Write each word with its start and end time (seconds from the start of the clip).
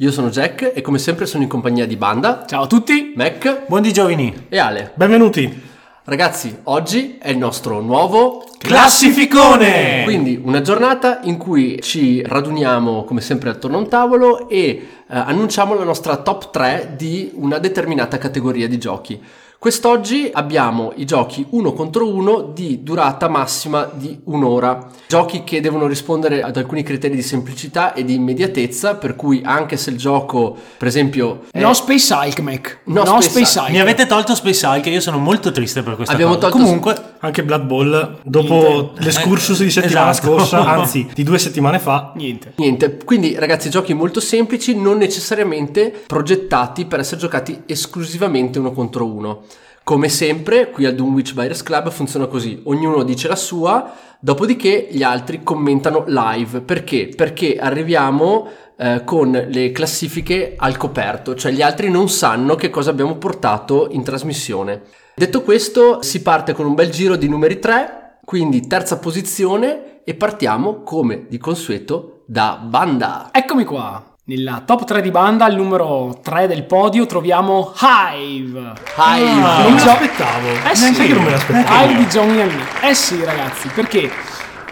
Io 0.00 0.12
sono 0.12 0.30
Jack 0.30 0.70
e 0.76 0.80
come 0.80 0.96
sempre 1.00 1.26
sono 1.26 1.42
in 1.42 1.48
compagnia 1.48 1.84
di 1.84 1.96
Banda, 1.96 2.44
Ciao 2.46 2.62
a 2.62 2.66
tutti! 2.68 3.14
Mac 3.16 3.64
Buondì 3.66 3.92
giovani, 3.92 4.46
e 4.48 4.56
Ale. 4.56 4.92
benvenuti. 4.94 5.60
Ragazzi, 6.04 6.56
oggi 6.64 7.18
è 7.20 7.30
il 7.30 7.36
nostro 7.36 7.80
nuovo 7.80 8.44
Classificone! 8.58 10.04
Quindi 10.04 10.40
una 10.40 10.60
giornata 10.60 11.18
in 11.24 11.36
cui 11.36 11.80
ci 11.82 12.22
raduniamo 12.22 13.02
come 13.02 13.20
sempre 13.20 13.50
attorno 13.50 13.78
a 13.78 13.80
un 13.80 13.88
tavolo 13.88 14.48
e 14.48 14.58
eh, 14.58 14.86
annunciamo 15.08 15.74
la 15.74 15.82
nostra 15.82 16.18
top 16.18 16.50
3 16.52 16.94
di 16.96 17.32
una 17.34 17.58
determinata 17.58 18.18
categoria 18.18 18.68
di 18.68 18.78
giochi. 18.78 19.20
Quest'oggi 19.60 20.30
abbiamo 20.32 20.92
i 20.94 21.04
giochi 21.04 21.44
uno 21.50 21.72
contro 21.72 22.08
uno 22.08 22.52
di 22.54 22.84
durata 22.84 23.26
massima 23.28 23.90
di 23.92 24.16
un'ora. 24.26 24.86
Giochi 25.08 25.42
che 25.42 25.60
devono 25.60 25.88
rispondere 25.88 26.42
ad 26.42 26.56
alcuni 26.56 26.84
criteri 26.84 27.16
di 27.16 27.22
semplicità 27.22 27.92
e 27.92 28.04
di 28.04 28.14
immediatezza, 28.14 28.94
per 28.94 29.16
cui 29.16 29.40
anche 29.44 29.76
se 29.76 29.90
il 29.90 29.96
gioco, 29.96 30.56
per 30.78 30.86
esempio... 30.86 31.46
è- 31.50 31.58
No 31.60 31.74
Space 31.74 32.14
Hulk, 32.14 32.38
Mac. 32.38 32.78
No 32.84 33.02
No, 33.02 33.20
Space 33.20 33.30
Space, 33.30 33.58
Hulk. 33.58 33.70
Mi 33.70 33.80
avete 33.80 34.06
tolto 34.06 34.36
Space 34.36 34.64
Hulk 34.64 34.86
e 34.86 34.90
io 34.90 35.00
sono 35.00 35.18
molto 35.18 35.50
triste 35.50 35.82
per 35.82 35.96
questa 35.96 36.14
Abbiamo 36.14 36.36
cosa. 36.36 36.48
tolto- 36.50 36.64
Comunque, 36.64 37.02
Anche 37.18 37.42
Blood 37.42 37.62
Bowl, 37.64 38.18
dopo 38.22 38.54
Niente. 38.54 39.02
l'escursus 39.02 39.60
di 39.60 39.70
settimana 39.72 40.10
Esatto. 40.10 40.28
scorsa, 40.38 40.60
anzi 40.70 41.08
di 41.12 41.24
due 41.24 41.38
settimane 41.40 41.80
fa, 41.80 42.12
Niente. 42.14 42.52
Niente, 42.58 42.96
quindi 43.04 43.34
ragazzi 43.36 43.70
giochi 43.70 43.92
molto 43.92 44.20
semplici, 44.20 44.76
non 44.76 44.98
necessariamente 44.98 45.92
progettati 46.06 46.84
per 46.84 47.00
essere 47.00 47.20
giocati 47.20 47.62
esclusivamente 47.66 48.60
uno 48.60 48.70
contro 48.70 49.04
uno. 49.04 49.40
Come 49.88 50.10
sempre, 50.10 50.70
qui 50.70 50.84
al 50.84 50.94
Dunwich 50.94 51.32
Buyers 51.32 51.62
Club 51.62 51.88
funziona 51.88 52.26
così, 52.26 52.60
ognuno 52.64 53.02
dice 53.04 53.26
la 53.26 53.34
sua, 53.34 53.90
dopodiché 54.20 54.86
gli 54.90 55.02
altri 55.02 55.42
commentano 55.42 56.04
live. 56.06 56.60
Perché? 56.60 57.08
Perché 57.16 57.56
arriviamo 57.56 58.46
eh, 58.76 59.00
con 59.04 59.30
le 59.30 59.72
classifiche 59.72 60.56
al 60.58 60.76
coperto, 60.76 61.34
cioè 61.34 61.52
gli 61.52 61.62
altri 61.62 61.90
non 61.90 62.10
sanno 62.10 62.54
che 62.54 62.68
cosa 62.68 62.90
abbiamo 62.90 63.16
portato 63.16 63.88
in 63.90 64.04
trasmissione. 64.04 64.82
Detto 65.14 65.40
questo, 65.40 66.02
si 66.02 66.20
parte 66.20 66.52
con 66.52 66.66
un 66.66 66.74
bel 66.74 66.90
giro 66.90 67.16
di 67.16 67.26
numeri 67.26 67.58
3, 67.58 68.18
quindi 68.26 68.66
terza 68.66 68.98
posizione 68.98 70.02
e 70.04 70.14
partiamo 70.14 70.82
come 70.82 71.24
di 71.30 71.38
consueto 71.38 72.24
da 72.26 72.62
banda. 72.62 73.30
Eccomi 73.32 73.64
qua. 73.64 74.07
Nella 74.28 74.62
top 74.62 74.84
3 74.84 75.00
di 75.00 75.10
banda, 75.10 75.46
al 75.46 75.56
numero 75.56 76.20
3 76.22 76.46
del 76.46 76.64
podio, 76.64 77.06
troviamo 77.06 77.72
Hive. 77.80 78.58
Hive. 78.58 79.40
Ah, 79.40 79.62
non 79.62 79.72
me 79.72 79.82
l'aspettavo. 79.82 80.48
Eh 80.48 80.78
Neanche 80.78 81.00
sì, 81.00 81.08
io 81.08 81.14
non 81.14 81.24
me 81.24 81.30
l'aspettavo. 81.30 81.84
Hive 81.84 81.96
di 81.96 82.04
Johnny 82.08 82.40
and 82.42 82.52
Me. 82.52 82.90
Eh 82.90 82.92
sì, 82.92 83.24
ragazzi, 83.24 83.68
perché 83.68 84.10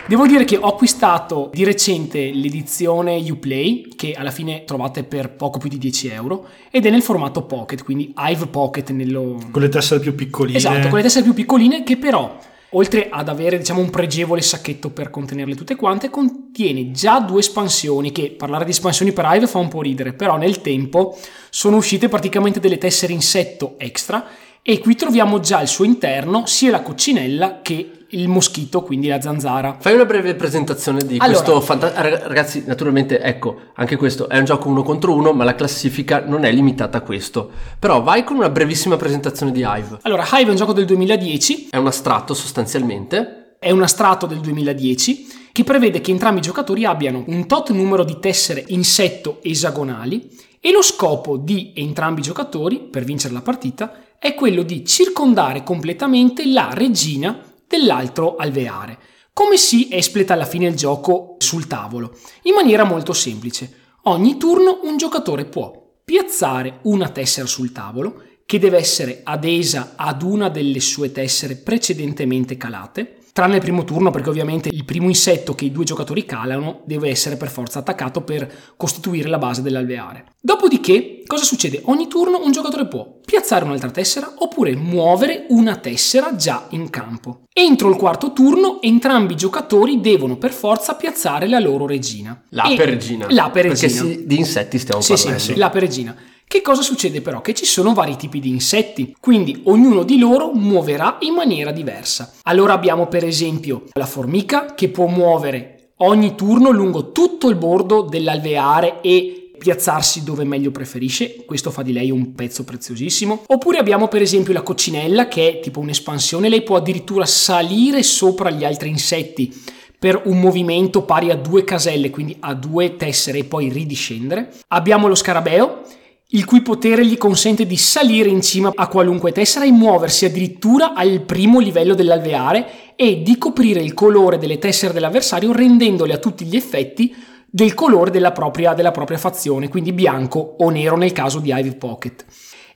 devo 0.07 0.27
dire 0.27 0.45
che 0.45 0.59
ho 0.59 0.69
acquistato 0.69 1.48
di 1.55 1.65
recente 1.65 2.33
l'edizione 2.35 3.17
Uplay, 3.31 3.89
che 3.97 4.13
alla 4.13 4.31
fine 4.31 4.65
trovate 4.65 5.05
per 5.05 5.31
poco 5.31 5.59
più 5.59 5.70
di 5.70 5.79
10 5.79 6.09
euro, 6.09 6.48
ed 6.70 6.85
è 6.85 6.91
nel 6.91 7.01
formato 7.01 7.45
Pocket, 7.45 7.83
quindi 7.83 8.13
Hive 8.14 8.48
Pocket 8.48 8.91
nello, 8.91 9.39
Con 9.51 9.63
le 9.63 9.70
tessere 9.70 10.01
più 10.01 10.14
piccoline. 10.14 10.59
Esatto, 10.59 10.89
con 10.89 10.98
le 10.98 11.03
tessere 11.03 11.25
più 11.25 11.33
piccoline 11.33 11.83
che 11.83 11.97
però, 11.97 12.36
oltre 12.71 13.09
ad 13.11 13.29
avere 13.29 13.59
diciamo 13.59 13.81
un 13.81 13.91
pregevole 13.91 14.43
sacchetto 14.43 14.91
per 14.91 15.11
contenerle 15.11 15.55
tutte 15.55 15.77
quante, 15.77 16.11
contiene 16.11 16.91
già 16.91 17.21
due 17.21 17.41
espansioni 17.41 18.13
che 18.13 18.35
parlare 18.37 18.65
di 18.65 18.71
espansioni 18.71 19.13
per 19.13 19.29
Hive 19.29 19.47
fa 19.47 19.59
un 19.59 19.69
po' 19.69 19.83
ridere, 19.83 20.13
però 20.13 20.37
nel 20.37 20.61
tempo 20.61 21.17
sono 21.51 21.77
uscite 21.77 22.09
praticamente 22.09 22.61
delle 22.61 22.79
tessere 22.79 23.13
insetto 23.13 23.75
extra 23.79 24.27
e 24.63 24.81
qui 24.81 24.97
troviamo 24.97 25.39
già 25.39 25.59
al 25.59 25.69
suo 25.69 25.85
interno 25.85 26.47
sia 26.47 26.73
la 26.73 26.83
coccinella 26.83 27.61
che 27.63 27.95
il 28.11 28.28
moschito, 28.28 28.83
quindi 28.83 29.08
la 29.08 29.20
zanzara. 29.20 29.77
Fai 29.80 29.94
una 29.94 30.05
breve 30.05 30.34
presentazione 30.34 31.05
di 31.05 31.17
Allora. 31.18 31.40
questo 31.42 31.61
fantastico. 31.61 32.02
Ragazzi, 32.28 32.64
naturalmente, 32.67 33.20
ecco, 33.20 33.56
anche 33.74 33.96
questo 33.96 34.28
è 34.28 34.39
un 34.39 34.44
gioco 34.44 34.68
uno 34.68 34.83
contro 34.83 35.14
uno, 35.14 35.33
ma 35.33 35.44
la 35.44 35.55
classifica 35.55 36.22
non 36.27 36.44
è 36.44 36.52
limitata 36.52 36.98
a 36.98 37.00
questo. 37.00 37.50
Però 37.78 38.02
vai 38.02 38.24
con 38.24 38.36
una 38.36 38.50
brevissima 38.50 38.96
presentazione 38.96 39.52
di 39.52 39.61
Hive. 39.61 39.98
Allora, 40.02 40.24
Hive 40.33 40.46
è 40.46 40.50
un 40.50 40.56
gioco 40.56 40.72
del 40.72 40.84
2010, 40.84 41.68
È 41.70 41.77
un 41.77 41.86
astratto 41.86 42.34
sostanzialmente. 42.34 43.56
è 43.58 43.70
un 43.70 43.83
astratto 43.83 44.27
del 44.27 44.38
2010 44.40 45.27
che 45.52 45.64
prevede 45.64 46.00
che 46.02 46.11
entrambi 46.11 46.38
i 46.40 46.42
giocatori 46.42 46.84
abbiano 46.84 47.24
un 47.27 47.46
tot 47.46 47.70
numero 47.70 48.05
di 48.05 48.18
tessere 48.20 48.62
insetto 48.68 49.38
esagonali 49.42 50.28
e 50.61 50.70
lo 50.70 50.83
scopo 50.83 51.36
di 51.38 51.73
entrambi 51.74 52.20
i 52.20 52.23
giocatori 52.24 52.78
per 52.80 53.05
vincere 53.05 53.33
la 53.33 53.40
partita 53.40 53.92
è 54.18 54.34
quello 54.34 54.62
di 54.62 54.84
circondare 54.84 55.62
completamente 55.62 56.46
la 56.46 56.68
regina 56.73 57.38
dell'altro 57.67 58.37
alveare. 58.37 58.99
Come 59.33 59.57
si 59.57 59.89
espleta 59.91 60.33
alla 60.33 60.47
fine 60.47 60.67
il 60.67 60.77
gioco 60.77 61.37
sul 61.39 61.67
tavolo? 61.67 62.17
In 62.43 62.55
maniera 62.55 62.85
molto 62.85 63.13
semplice. 63.13 63.85
Ogni 64.05 64.39
turno 64.39 64.81
un 64.83 64.97
giocatore 64.97 65.45
può 65.45 65.85
piazzare 66.05 66.79
una 66.83 67.09
tessera 67.09 67.47
sul 67.47 67.73
tavolo 67.73 68.23
che 68.47 68.59
deve 68.61 68.79
essere 68.79 69.21
adesa 69.25 69.95
ad 69.97 70.23
una 70.23 70.49
delle 70.49 70.81
sue 70.81 71.11
tessere 71.11 71.57
precedentemente 71.57 72.57
calate, 72.57 73.19
tranne 73.36 73.57
il 73.57 73.61
primo 73.61 73.85
turno 73.85 74.11
perché 74.11 74.30
ovviamente 74.30 74.70
il 74.73 74.86
primo 74.86 75.08
insetto 75.08 75.55
che 75.55 75.67
i 75.67 75.70
due 75.70 75.85
giocatori 75.85 76.24
calano 76.24 76.80
deve 76.86 77.11
essere 77.11 77.36
per 77.36 77.51
forza 77.51 77.80
attaccato 77.80 78.23
per 78.23 78.51
costituire 78.79 79.29
la 79.29 79.36
base 79.36 79.61
dell'alveare. 79.61 80.24
Dopodiché, 80.41 81.23
cosa 81.27 81.45
succede? 81.45 81.83
Ogni 81.85 82.08
turno 82.08 82.41
un 82.42 82.51
giocatore 82.51 82.86
può 82.86 83.19
piazzare 83.23 83.67
un'altra 83.67 83.91
tessera 83.91 84.33
oppure 84.39 84.74
muovere 84.74 85.45
una 85.51 85.77
tessera 85.77 86.35
già 86.35 86.64
in 86.70 86.89
campo. 86.89 87.42
Entro 87.52 87.91
il 87.91 87.97
quarto 87.97 88.33
turno 88.33 88.80
entrambi 88.80 89.35
i 89.35 89.36
giocatori 89.36 90.01
devono 90.01 90.39
per 90.39 90.53
forza 90.55 90.95
piazzare 90.95 91.47
la 91.47 91.58
loro 91.58 91.86
regina. 91.86 92.42
L'ape 92.51 92.73
E- 92.83 92.86
regina. 92.86 93.27
L'ape 93.29 93.61
Perché 93.61 93.83
regina. 93.86 94.03
sì, 94.03 94.24
di 94.27 94.39
insetti 94.39 94.79
stiamo 94.79 95.03
Sì, 95.03 95.14
sì, 95.14 95.24
parlando. 95.24 95.42
sì, 95.53 95.55
l'ape 95.57 95.79
regina. 95.80 96.17
Che 96.48 96.62
cosa 96.62 96.80
succede 96.80 97.23
però? 97.23 97.40
Che 97.40 97.55
ci 97.55 97.64
sono 97.64 97.92
vari 97.92 98.14
tipi 98.17 98.39
di 98.39 98.48
insetti, 98.51 99.17
quindi 99.18 99.62
ognuno 99.64 100.05
di 100.05 100.17
loro 100.17 100.52
muoverà 100.52 101.17
in 101.20 101.34
maniera 101.34 101.73
diversa. 101.73 102.34
Allora 102.45 102.73
abbiamo 102.73 103.08
per 103.08 103.24
esempio 103.24 103.83
la 103.95 104.07
formica 104.07 104.74
che 104.74 104.89
può 104.89 105.06
muovere 105.06 105.90
ogni 105.96 106.36
turno 106.36 106.70
lungo 106.70 107.11
tutto 107.11 107.48
il 107.48 107.56
bordo 107.56 108.02
dell'alveare 108.02 109.01
e 109.01 109.51
piazzarsi 109.58 110.23
dove 110.23 110.45
meglio 110.45 110.70
preferisce, 110.70 111.45
questo 111.45 111.73
fa 111.73 111.83
di 111.83 111.92
lei 111.92 112.12
un 112.12 112.35
pezzo 112.35 112.62
preziosissimo. 112.62 113.42
Oppure 113.48 113.79
abbiamo 113.79 114.06
per 114.06 114.23
esempio 114.23 114.52
la 114.52 114.62
coccinella 114.62 115.27
che 115.27 115.48
è 115.48 115.61
tipo 115.61 115.80
un'espansione, 115.80 116.48
lei 116.48 116.62
può 116.62 116.77
addirittura 116.77 117.27
salire 117.27 118.05
sopra 118.05 118.51
gli 118.51 118.64
altri 118.64 118.89
insetti 118.89 119.52
per 119.98 120.23
un 120.27 120.39
movimento 120.39 121.02
pari 121.02 121.30
a 121.30 121.36
due 121.36 121.64
caselle, 121.64 122.11
quindi 122.11 122.36
a 122.39 122.55
due 122.55 122.95
tessere 122.96 123.39
e 123.39 123.45
poi 123.45 123.68
ridiscendere. 123.68 124.52
Abbiamo 124.68 125.08
lo 125.08 125.17
scarabeo, 125.17 125.83
il 126.31 126.45
cui 126.45 126.61
potere 126.61 127.07
gli 127.07 127.17
consente 127.17 127.67
di 127.67 127.77
salire 127.77 128.29
in 128.29 128.43
cima 128.43 128.73
a 128.75 128.88
qualunque 128.88 129.31
tessera 129.31 129.64
e 129.64 129.70
muoversi 129.70 130.25
addirittura 130.25 130.93
al 130.94 131.20
primo 131.20 131.61
livello 131.61 131.94
dell'alveare 131.94 132.94
e 132.97 133.23
di 133.23 133.38
coprire 133.38 133.81
il 133.81 133.94
colore 133.94 134.38
delle 134.38 134.59
tessere 134.59 134.93
dell'avversario 134.93 135.53
rendendole 135.53 136.15
a 136.15 136.19
tutti 136.19 136.45
gli 136.45 136.56
effetti 136.56 137.15
del 137.49 137.75
colore 137.75 138.11
della 138.11 138.33
propria, 138.33 138.75
della 138.75 138.91
propria 138.91 139.19
fazione, 139.19 139.69
quindi 139.69 139.93
bianco 139.93 140.56
o 140.59 140.69
nero 140.71 140.97
nel 140.97 141.12
caso 141.12 141.39
di 141.39 141.53
Ivy 141.55 141.77
Pocket. 141.77 142.25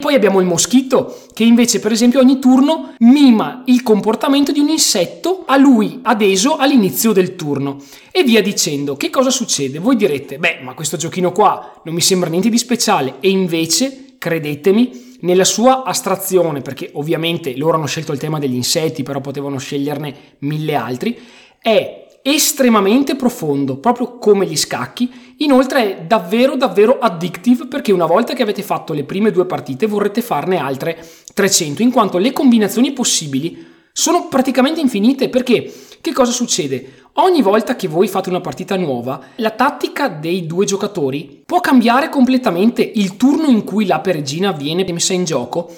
Poi 0.00 0.14
abbiamo 0.14 0.40
il 0.40 0.46
moschito, 0.46 1.26
che 1.34 1.44
invece 1.44 1.78
per 1.78 1.92
esempio 1.92 2.20
ogni 2.20 2.38
turno 2.38 2.94
mima 3.00 3.62
il 3.66 3.82
comportamento 3.82 4.50
di 4.50 4.58
un 4.58 4.70
insetto 4.70 5.44
a 5.46 5.58
lui 5.58 6.00
adeso 6.02 6.56
all'inizio 6.56 7.12
del 7.12 7.36
turno. 7.36 7.76
E 8.10 8.22
via 8.22 8.40
dicendo. 8.40 8.96
Che 8.96 9.10
cosa 9.10 9.28
succede? 9.28 9.78
Voi 9.78 9.96
direte, 9.96 10.38
beh, 10.38 10.60
ma 10.62 10.72
questo 10.72 10.96
giochino 10.96 11.32
qua 11.32 11.82
non 11.84 11.94
mi 11.94 12.00
sembra 12.00 12.30
niente 12.30 12.48
di 12.48 12.56
speciale. 12.56 13.16
E 13.20 13.28
invece, 13.28 14.14
credetemi, 14.16 15.18
nella 15.20 15.44
sua 15.44 15.82
astrazione, 15.82 16.62
perché 16.62 16.90
ovviamente 16.94 17.54
loro 17.58 17.76
hanno 17.76 17.86
scelto 17.86 18.12
il 18.12 18.18
tema 18.18 18.38
degli 18.38 18.54
insetti, 18.54 19.02
però 19.02 19.20
potevano 19.20 19.58
sceglierne 19.58 20.14
mille 20.38 20.74
altri, 20.76 21.18
è 21.60 21.99
estremamente 22.22 23.16
profondo, 23.16 23.78
proprio 23.78 24.18
come 24.18 24.46
gli 24.46 24.56
scacchi. 24.56 25.10
Inoltre 25.38 25.98
è 25.98 26.02
davvero 26.02 26.56
davvero 26.56 26.98
addictive 26.98 27.66
perché 27.66 27.92
una 27.92 28.06
volta 28.06 28.34
che 28.34 28.42
avete 28.42 28.62
fatto 28.62 28.92
le 28.92 29.04
prime 29.04 29.30
due 29.30 29.46
partite 29.46 29.86
vorrete 29.86 30.20
farne 30.20 30.58
altre 30.58 31.04
300, 31.32 31.82
in 31.82 31.90
quanto 31.90 32.18
le 32.18 32.32
combinazioni 32.32 32.92
possibili 32.92 33.66
sono 33.92 34.28
praticamente 34.28 34.80
infinite 34.80 35.28
perché 35.28 35.72
che 36.00 36.12
cosa 36.12 36.32
succede? 36.32 36.94
Ogni 37.14 37.42
volta 37.42 37.76
che 37.76 37.88
voi 37.88 38.08
fate 38.08 38.28
una 38.28 38.40
partita 38.40 38.76
nuova, 38.76 39.20
la 39.36 39.50
tattica 39.50 40.08
dei 40.08 40.46
due 40.46 40.64
giocatori 40.64 41.42
può 41.44 41.60
cambiare 41.60 42.08
completamente 42.08 42.82
il 42.94 43.16
turno 43.16 43.48
in 43.48 43.64
cui 43.64 43.84
l'ape 43.84 44.12
regina 44.12 44.52
viene 44.52 44.90
messa 44.90 45.12
in 45.12 45.24
gioco 45.24 45.70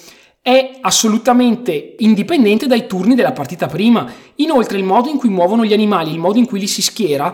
è 0.42 0.78
assolutamente 0.80 1.94
indipendente 1.98 2.66
dai 2.66 2.88
turni 2.88 3.14
della 3.14 3.30
partita 3.30 3.68
prima. 3.68 4.10
Inoltre 4.36 4.76
il 4.76 4.84
modo 4.84 5.08
in 5.08 5.16
cui 5.16 5.28
muovono 5.28 5.64
gli 5.64 5.72
animali, 5.72 6.10
il 6.10 6.18
modo 6.18 6.38
in 6.38 6.46
cui 6.46 6.58
li 6.58 6.66
si 6.66 6.82
schiera, 6.82 7.32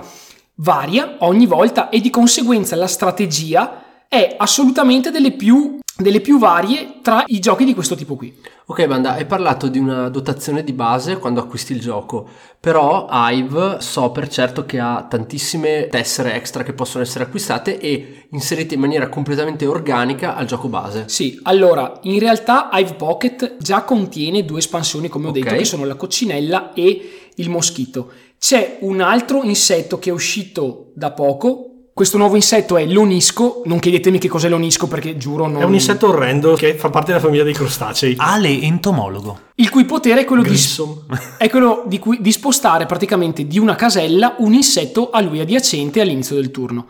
varia 0.57 1.17
ogni 1.21 1.47
volta 1.47 1.89
e 1.89 2.01
di 2.01 2.11
conseguenza 2.11 2.77
la 2.77 2.87
strategia 2.87 4.07
è 4.09 4.35
assolutamente 4.37 5.11
delle 5.11 5.33
più, 5.33 5.79
delle 6.00 6.21
più 6.21 6.39
varie 6.39 6.99
tra 7.03 7.25
i 7.27 7.41
giochi 7.41 7.65
di 7.65 7.75
questo 7.75 7.97
tipo 7.97 8.15
qui. 8.15 8.33
Ok, 8.67 8.87
Banda, 8.87 9.15
hai 9.15 9.27
parlato 9.27 9.67
di 9.67 9.79
una 9.79 10.09
dotazione 10.09 10.62
di 10.62 10.73
base 10.73 11.17
quando 11.19 11.41
acquisti 11.41 11.73
il 11.73 11.81
gioco, 11.81 12.29
però 12.61 13.09
Hive 13.11 13.79
so 13.81 14.11
per 14.11 14.29
certo 14.29 14.65
che 14.65 14.79
ha 14.79 15.06
tantissime 15.09 15.89
tessere 15.89 16.35
extra 16.35 16.62
che 16.62 16.73
possono 16.75 17.03
essere 17.03 17.25
acquistate 17.25 17.81
e 17.81 18.27
inserite 18.31 18.75
in 18.75 18.81
maniera 18.81 19.09
completamente 19.09 19.67
organica 19.67 20.37
al 20.37 20.47
gioco 20.47 20.69
base. 20.69 21.05
Sì, 21.09 21.41
allora, 21.45 21.99
in 22.03 22.19
realtà 22.19 22.69
Hive 22.73 22.95
Pocket 22.95 23.56
già 23.59 23.83
contiene 23.83 24.45
due 24.45 24.59
espansioni, 24.59 25.09
come 25.09 25.27
ho 25.27 25.31
Ok. 25.31 25.39
detto, 25.41 25.55
che 25.56 25.65
sono 25.65 25.85
la 25.85 25.95
coccinella 25.97 26.75
e 26.75 27.31
il 27.35 27.50
moschito. 27.50 28.12
C'è 28.39 28.79
un 28.83 29.00
altro 29.00 29.43
insetto 29.43 29.99
che 29.99 30.11
è 30.11 30.12
uscito 30.12 30.93
da 30.95 31.11
poco. 31.11 31.65
Questo 31.99 32.17
nuovo 32.17 32.37
insetto 32.37 32.77
è 32.77 32.87
l'onisco. 32.87 33.62
Non 33.65 33.81
chiedetemi 33.81 34.21
che 34.21 34.29
cos'è 34.29 34.49
l'onisco 34.49 34.87
perché 34.87 35.17
giuro 35.17 35.49
non... 35.49 35.62
È 35.62 35.65
un 35.65 35.75
insetto 35.75 36.06
orrendo 36.06 36.55
che 36.55 36.75
fa 36.77 36.91
parte 36.91 37.09
della 37.09 37.19
famiglia 37.19 37.43
dei 37.43 37.53
crostacei. 37.53 38.15
Ale 38.19 38.61
entomologo. 38.61 39.41
Il 39.56 39.69
cui 39.69 39.85
potere 39.85 40.21
è 40.21 40.25
quello, 40.25 40.43
di, 40.43 40.55
è 41.39 41.50
quello 41.50 41.83
di, 41.87 41.99
cui- 41.99 42.21
di 42.21 42.31
spostare 42.31 42.87
praticamente 42.87 43.49
di 43.49 43.59
una 43.59 43.75
casella 43.75 44.37
un 44.39 44.55
insetto 44.55 45.11
a 45.11 45.21
lui 45.21 45.41
adiacente 45.41 46.00
all'inizio 46.00 46.37
del 46.37 46.53
turno. 46.53 46.87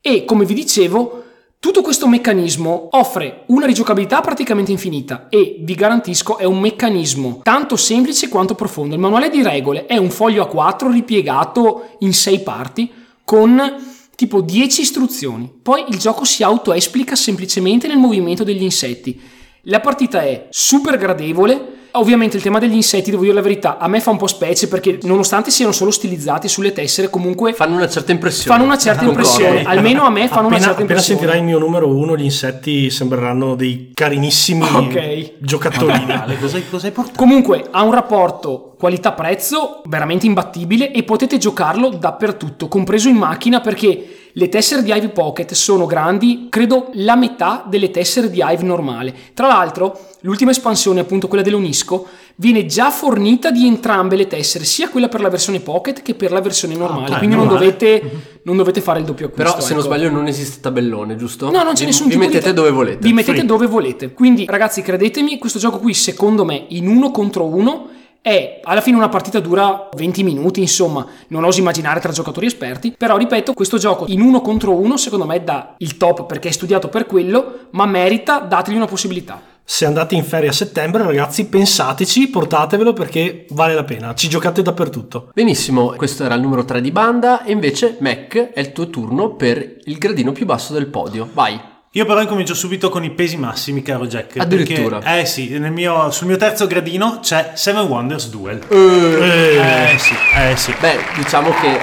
E 0.00 0.24
come 0.24 0.44
vi 0.44 0.54
dicevo, 0.54 1.22
tutto 1.60 1.80
questo 1.80 2.08
meccanismo 2.08 2.88
offre 2.90 3.44
una 3.46 3.64
rigiocabilità 3.64 4.20
praticamente 4.22 4.72
infinita 4.72 5.28
e 5.28 5.58
vi 5.60 5.74
garantisco 5.76 6.36
è 6.36 6.44
un 6.44 6.58
meccanismo 6.58 7.42
tanto 7.44 7.76
semplice 7.76 8.28
quanto 8.28 8.56
profondo. 8.56 8.96
Il 8.96 9.00
manuale 9.00 9.30
di 9.30 9.40
regole 9.40 9.86
è 9.86 9.96
un 9.98 10.10
foglio 10.10 10.50
A4 10.52 10.90
ripiegato 10.90 11.90
in 12.00 12.12
6 12.12 12.40
parti 12.40 12.90
con 13.22 13.96
tipo 14.18 14.40
10 14.40 14.80
istruzioni. 14.80 15.48
Poi 15.62 15.84
il 15.90 15.96
gioco 15.96 16.24
si 16.24 16.42
autoesplica 16.42 17.14
semplicemente 17.14 17.86
nel 17.86 17.98
movimento 17.98 18.42
degli 18.42 18.64
insetti. 18.64 19.16
La 19.62 19.78
partita 19.78 20.22
è 20.22 20.48
super 20.50 20.98
gradevole. 20.98 21.77
Ovviamente 21.98 22.36
il 22.36 22.42
tema 22.42 22.58
degli 22.58 22.74
insetti, 22.74 23.10
devo 23.10 23.22
dire 23.22 23.34
la 23.34 23.40
verità, 23.42 23.78
a 23.78 23.88
me 23.88 24.00
fa 24.00 24.10
un 24.10 24.16
po' 24.16 24.26
specie 24.26 24.68
perché 24.68 24.98
nonostante 25.02 25.50
siano 25.50 25.72
solo 25.72 25.90
stilizzati 25.90 26.48
sulle 26.48 26.72
tessere, 26.72 27.10
comunque 27.10 27.52
Fanno 27.52 27.74
una 27.76 27.88
certa 27.88 28.12
impressione. 28.12 28.56
fanno 28.56 28.64
una 28.64 28.78
certa 28.78 29.04
impressione. 29.04 29.62
Almeno 29.66 30.04
a 30.04 30.10
me 30.10 30.28
fanno 30.28 30.46
una 30.46 30.56
appena, 30.56 30.58
certa 30.58 30.70
appena 30.82 30.82
impressione. 30.82 31.18
sentirai 31.20 31.38
il 31.38 31.44
mio 31.44 31.58
numero 31.58 31.88
uno, 31.88 32.16
gli 32.16 32.22
insetti 32.22 32.90
sembreranno 32.90 33.54
dei 33.54 33.90
carinissimi 33.94 34.62
Ok. 34.72 35.32
giocattolini. 35.38 36.36
Cosa, 36.40 36.60
cosa 36.70 36.86
hai 36.86 36.92
portato? 36.92 37.16
Comunque 37.18 37.64
ha 37.70 37.82
un 37.82 37.92
rapporto 37.92 38.74
qualità-prezzo 38.78 39.82
veramente 39.86 40.26
imbattibile 40.26 40.92
e 40.92 41.02
potete 41.02 41.38
giocarlo 41.38 41.88
dappertutto, 41.90 42.68
compreso 42.68 43.08
in 43.08 43.16
macchina 43.16 43.60
perché 43.60 44.17
le 44.38 44.48
tessere 44.48 44.84
di 44.84 44.92
Hive 44.92 45.08
Pocket 45.08 45.52
sono 45.52 45.84
grandi, 45.84 46.46
credo 46.48 46.90
la 46.92 47.16
metà 47.16 47.64
delle 47.68 47.90
tessere 47.90 48.30
di 48.30 48.40
Hive 48.40 48.62
normale. 48.62 49.12
Tra 49.34 49.48
l'altro, 49.48 49.98
l'ultima 50.20 50.52
espansione, 50.52 51.00
appunto 51.00 51.26
quella 51.26 51.42
dell'Unisco, 51.42 52.06
viene 52.36 52.64
già 52.64 52.92
fornita 52.92 53.50
di 53.50 53.66
entrambe 53.66 54.14
le 54.14 54.28
tessere, 54.28 54.64
sia 54.64 54.90
quella 54.90 55.08
per 55.08 55.22
la 55.22 55.28
versione 55.28 55.58
Pocket 55.58 56.02
che 56.02 56.14
per 56.14 56.30
la 56.30 56.40
versione 56.40 56.76
normale. 56.76 57.10
ok, 57.10 57.18
quindi 57.18 57.34
non 57.34 57.48
dovete, 57.48 58.40
non 58.42 58.56
dovete 58.56 58.80
fare 58.80 59.00
il 59.00 59.06
doppio 59.06 59.26
acquisto. 59.26 59.50
Però 59.50 59.60
se 59.60 59.74
non 59.74 59.84
ecco. 59.84 59.92
sbaglio 59.92 60.10
non 60.10 60.28
esiste 60.28 60.60
tabellone, 60.60 61.16
giusto? 61.16 61.50
No, 61.50 61.64
non 61.64 61.72
c'è 61.72 61.80
vi, 61.80 61.86
nessun 61.86 62.06
Vi 62.06 62.12
tipo 62.12 62.24
mettete 62.24 62.50
di 62.50 62.54
dove 62.54 62.70
volete. 62.70 62.98
Vi 63.00 63.12
mettete 63.12 63.38
Free. 63.38 63.44
dove 63.44 63.66
volete. 63.66 64.12
Quindi, 64.12 64.44
ragazzi, 64.46 64.82
credetemi, 64.82 65.38
questo 65.38 65.58
gioco 65.58 65.80
qui, 65.80 65.94
secondo 65.94 66.44
me, 66.44 66.66
in 66.68 66.86
uno 66.86 67.10
contro 67.10 67.44
uno, 67.44 67.88
è 68.20 68.60
alla 68.62 68.80
fine 68.80 68.96
una 68.96 69.08
partita 69.08 69.40
dura 69.40 69.88
20 69.94 70.22
minuti, 70.22 70.60
insomma, 70.60 71.06
non 71.28 71.44
oso 71.44 71.60
immaginare 71.60 72.00
tra 72.00 72.12
giocatori 72.12 72.46
esperti. 72.46 72.94
Però, 72.96 73.16
ripeto, 73.16 73.52
questo 73.54 73.78
gioco 73.78 74.04
in 74.08 74.20
uno 74.20 74.40
contro 74.40 74.74
uno, 74.74 74.96
secondo 74.96 75.26
me, 75.26 75.42
dà 75.42 75.74
il 75.78 75.96
top 75.96 76.26
perché 76.26 76.48
è 76.48 76.52
studiato 76.52 76.88
per 76.88 77.06
quello, 77.06 77.68
ma 77.70 77.86
merita, 77.86 78.38
dategli 78.38 78.76
una 78.76 78.86
possibilità. 78.86 79.40
Se 79.70 79.84
andate 79.84 80.14
in 80.14 80.24
ferie 80.24 80.48
a 80.48 80.52
settembre, 80.52 81.02
ragazzi, 81.02 81.46
pensateci, 81.46 82.28
portatevelo 82.28 82.94
perché 82.94 83.44
vale 83.50 83.74
la 83.74 83.84
pena. 83.84 84.14
Ci 84.14 84.28
giocate 84.28 84.62
dappertutto. 84.62 85.30
Benissimo, 85.34 85.92
questo 85.94 86.24
era 86.24 86.34
il 86.34 86.40
numero 86.40 86.64
3 86.64 86.80
di 86.80 86.90
banda 86.90 87.44
e 87.44 87.52
invece 87.52 87.98
Mac 88.00 88.52
è 88.52 88.60
il 88.60 88.72
tuo 88.72 88.88
turno 88.88 89.34
per 89.34 89.76
il 89.84 89.98
gradino 89.98 90.32
più 90.32 90.46
basso 90.46 90.72
del 90.72 90.86
podio. 90.86 91.28
Vai. 91.34 91.76
Io 91.92 92.04
però 92.04 92.20
incomincio 92.20 92.54
subito 92.54 92.90
con 92.90 93.02
i 93.02 93.10
pesi 93.10 93.36
massimi, 93.38 93.82
caro 93.82 94.06
Jack. 94.06 94.38
Addirittura. 94.38 94.98
Perché, 94.98 95.20
eh 95.20 95.24
sì, 95.24 95.58
nel 95.58 95.72
mio- 95.72 96.10
sul 96.10 96.26
mio 96.26 96.36
terzo 96.36 96.66
gradino 96.66 97.20
c'è 97.20 97.52
Seven 97.54 97.86
Wonders 97.86 98.28
Duel. 98.28 98.58
Eh 98.68 99.96
sì, 99.98 100.14
eh 100.36 100.56
sì. 100.56 100.74
Beh, 100.78 100.98
diciamo 101.16 101.50
che 101.54 101.78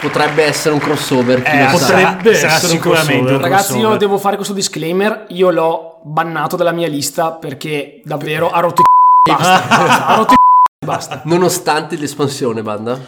potrebbe 0.00 0.42
essere 0.44 0.74
un 0.74 0.80
crossover. 0.80 1.40
chi 1.42 1.50
Eh, 1.52 1.70
lo 1.70 1.78
sa. 1.78 1.86
potrebbe 1.86 2.34
sarà, 2.34 2.52
essere 2.54 2.72
un 2.72 2.78
sicuramente 2.78 3.12
crossover. 3.12 3.34
un 3.36 3.40
Ragazzi, 3.42 3.66
io 3.72 3.76
crossover. 3.78 3.98
devo 3.98 4.18
fare 4.18 4.36
questo 4.36 4.54
disclaimer. 4.54 5.24
Io 5.28 5.50
l'ho 5.50 6.00
bannato 6.02 6.56
dalla 6.56 6.72
mia 6.72 6.88
lista 6.88 7.30
perché 7.32 8.00
davvero 8.04 8.50
ha 8.50 8.58
rotto 8.60 8.82
i 8.82 9.32
basta. 9.32 9.68
ha 10.08 10.16
rotto 10.16 10.32
i 10.32 10.84
basta. 10.84 11.20
Nonostante 11.24 11.96
l'espansione, 11.96 12.60
banda. 12.60 12.98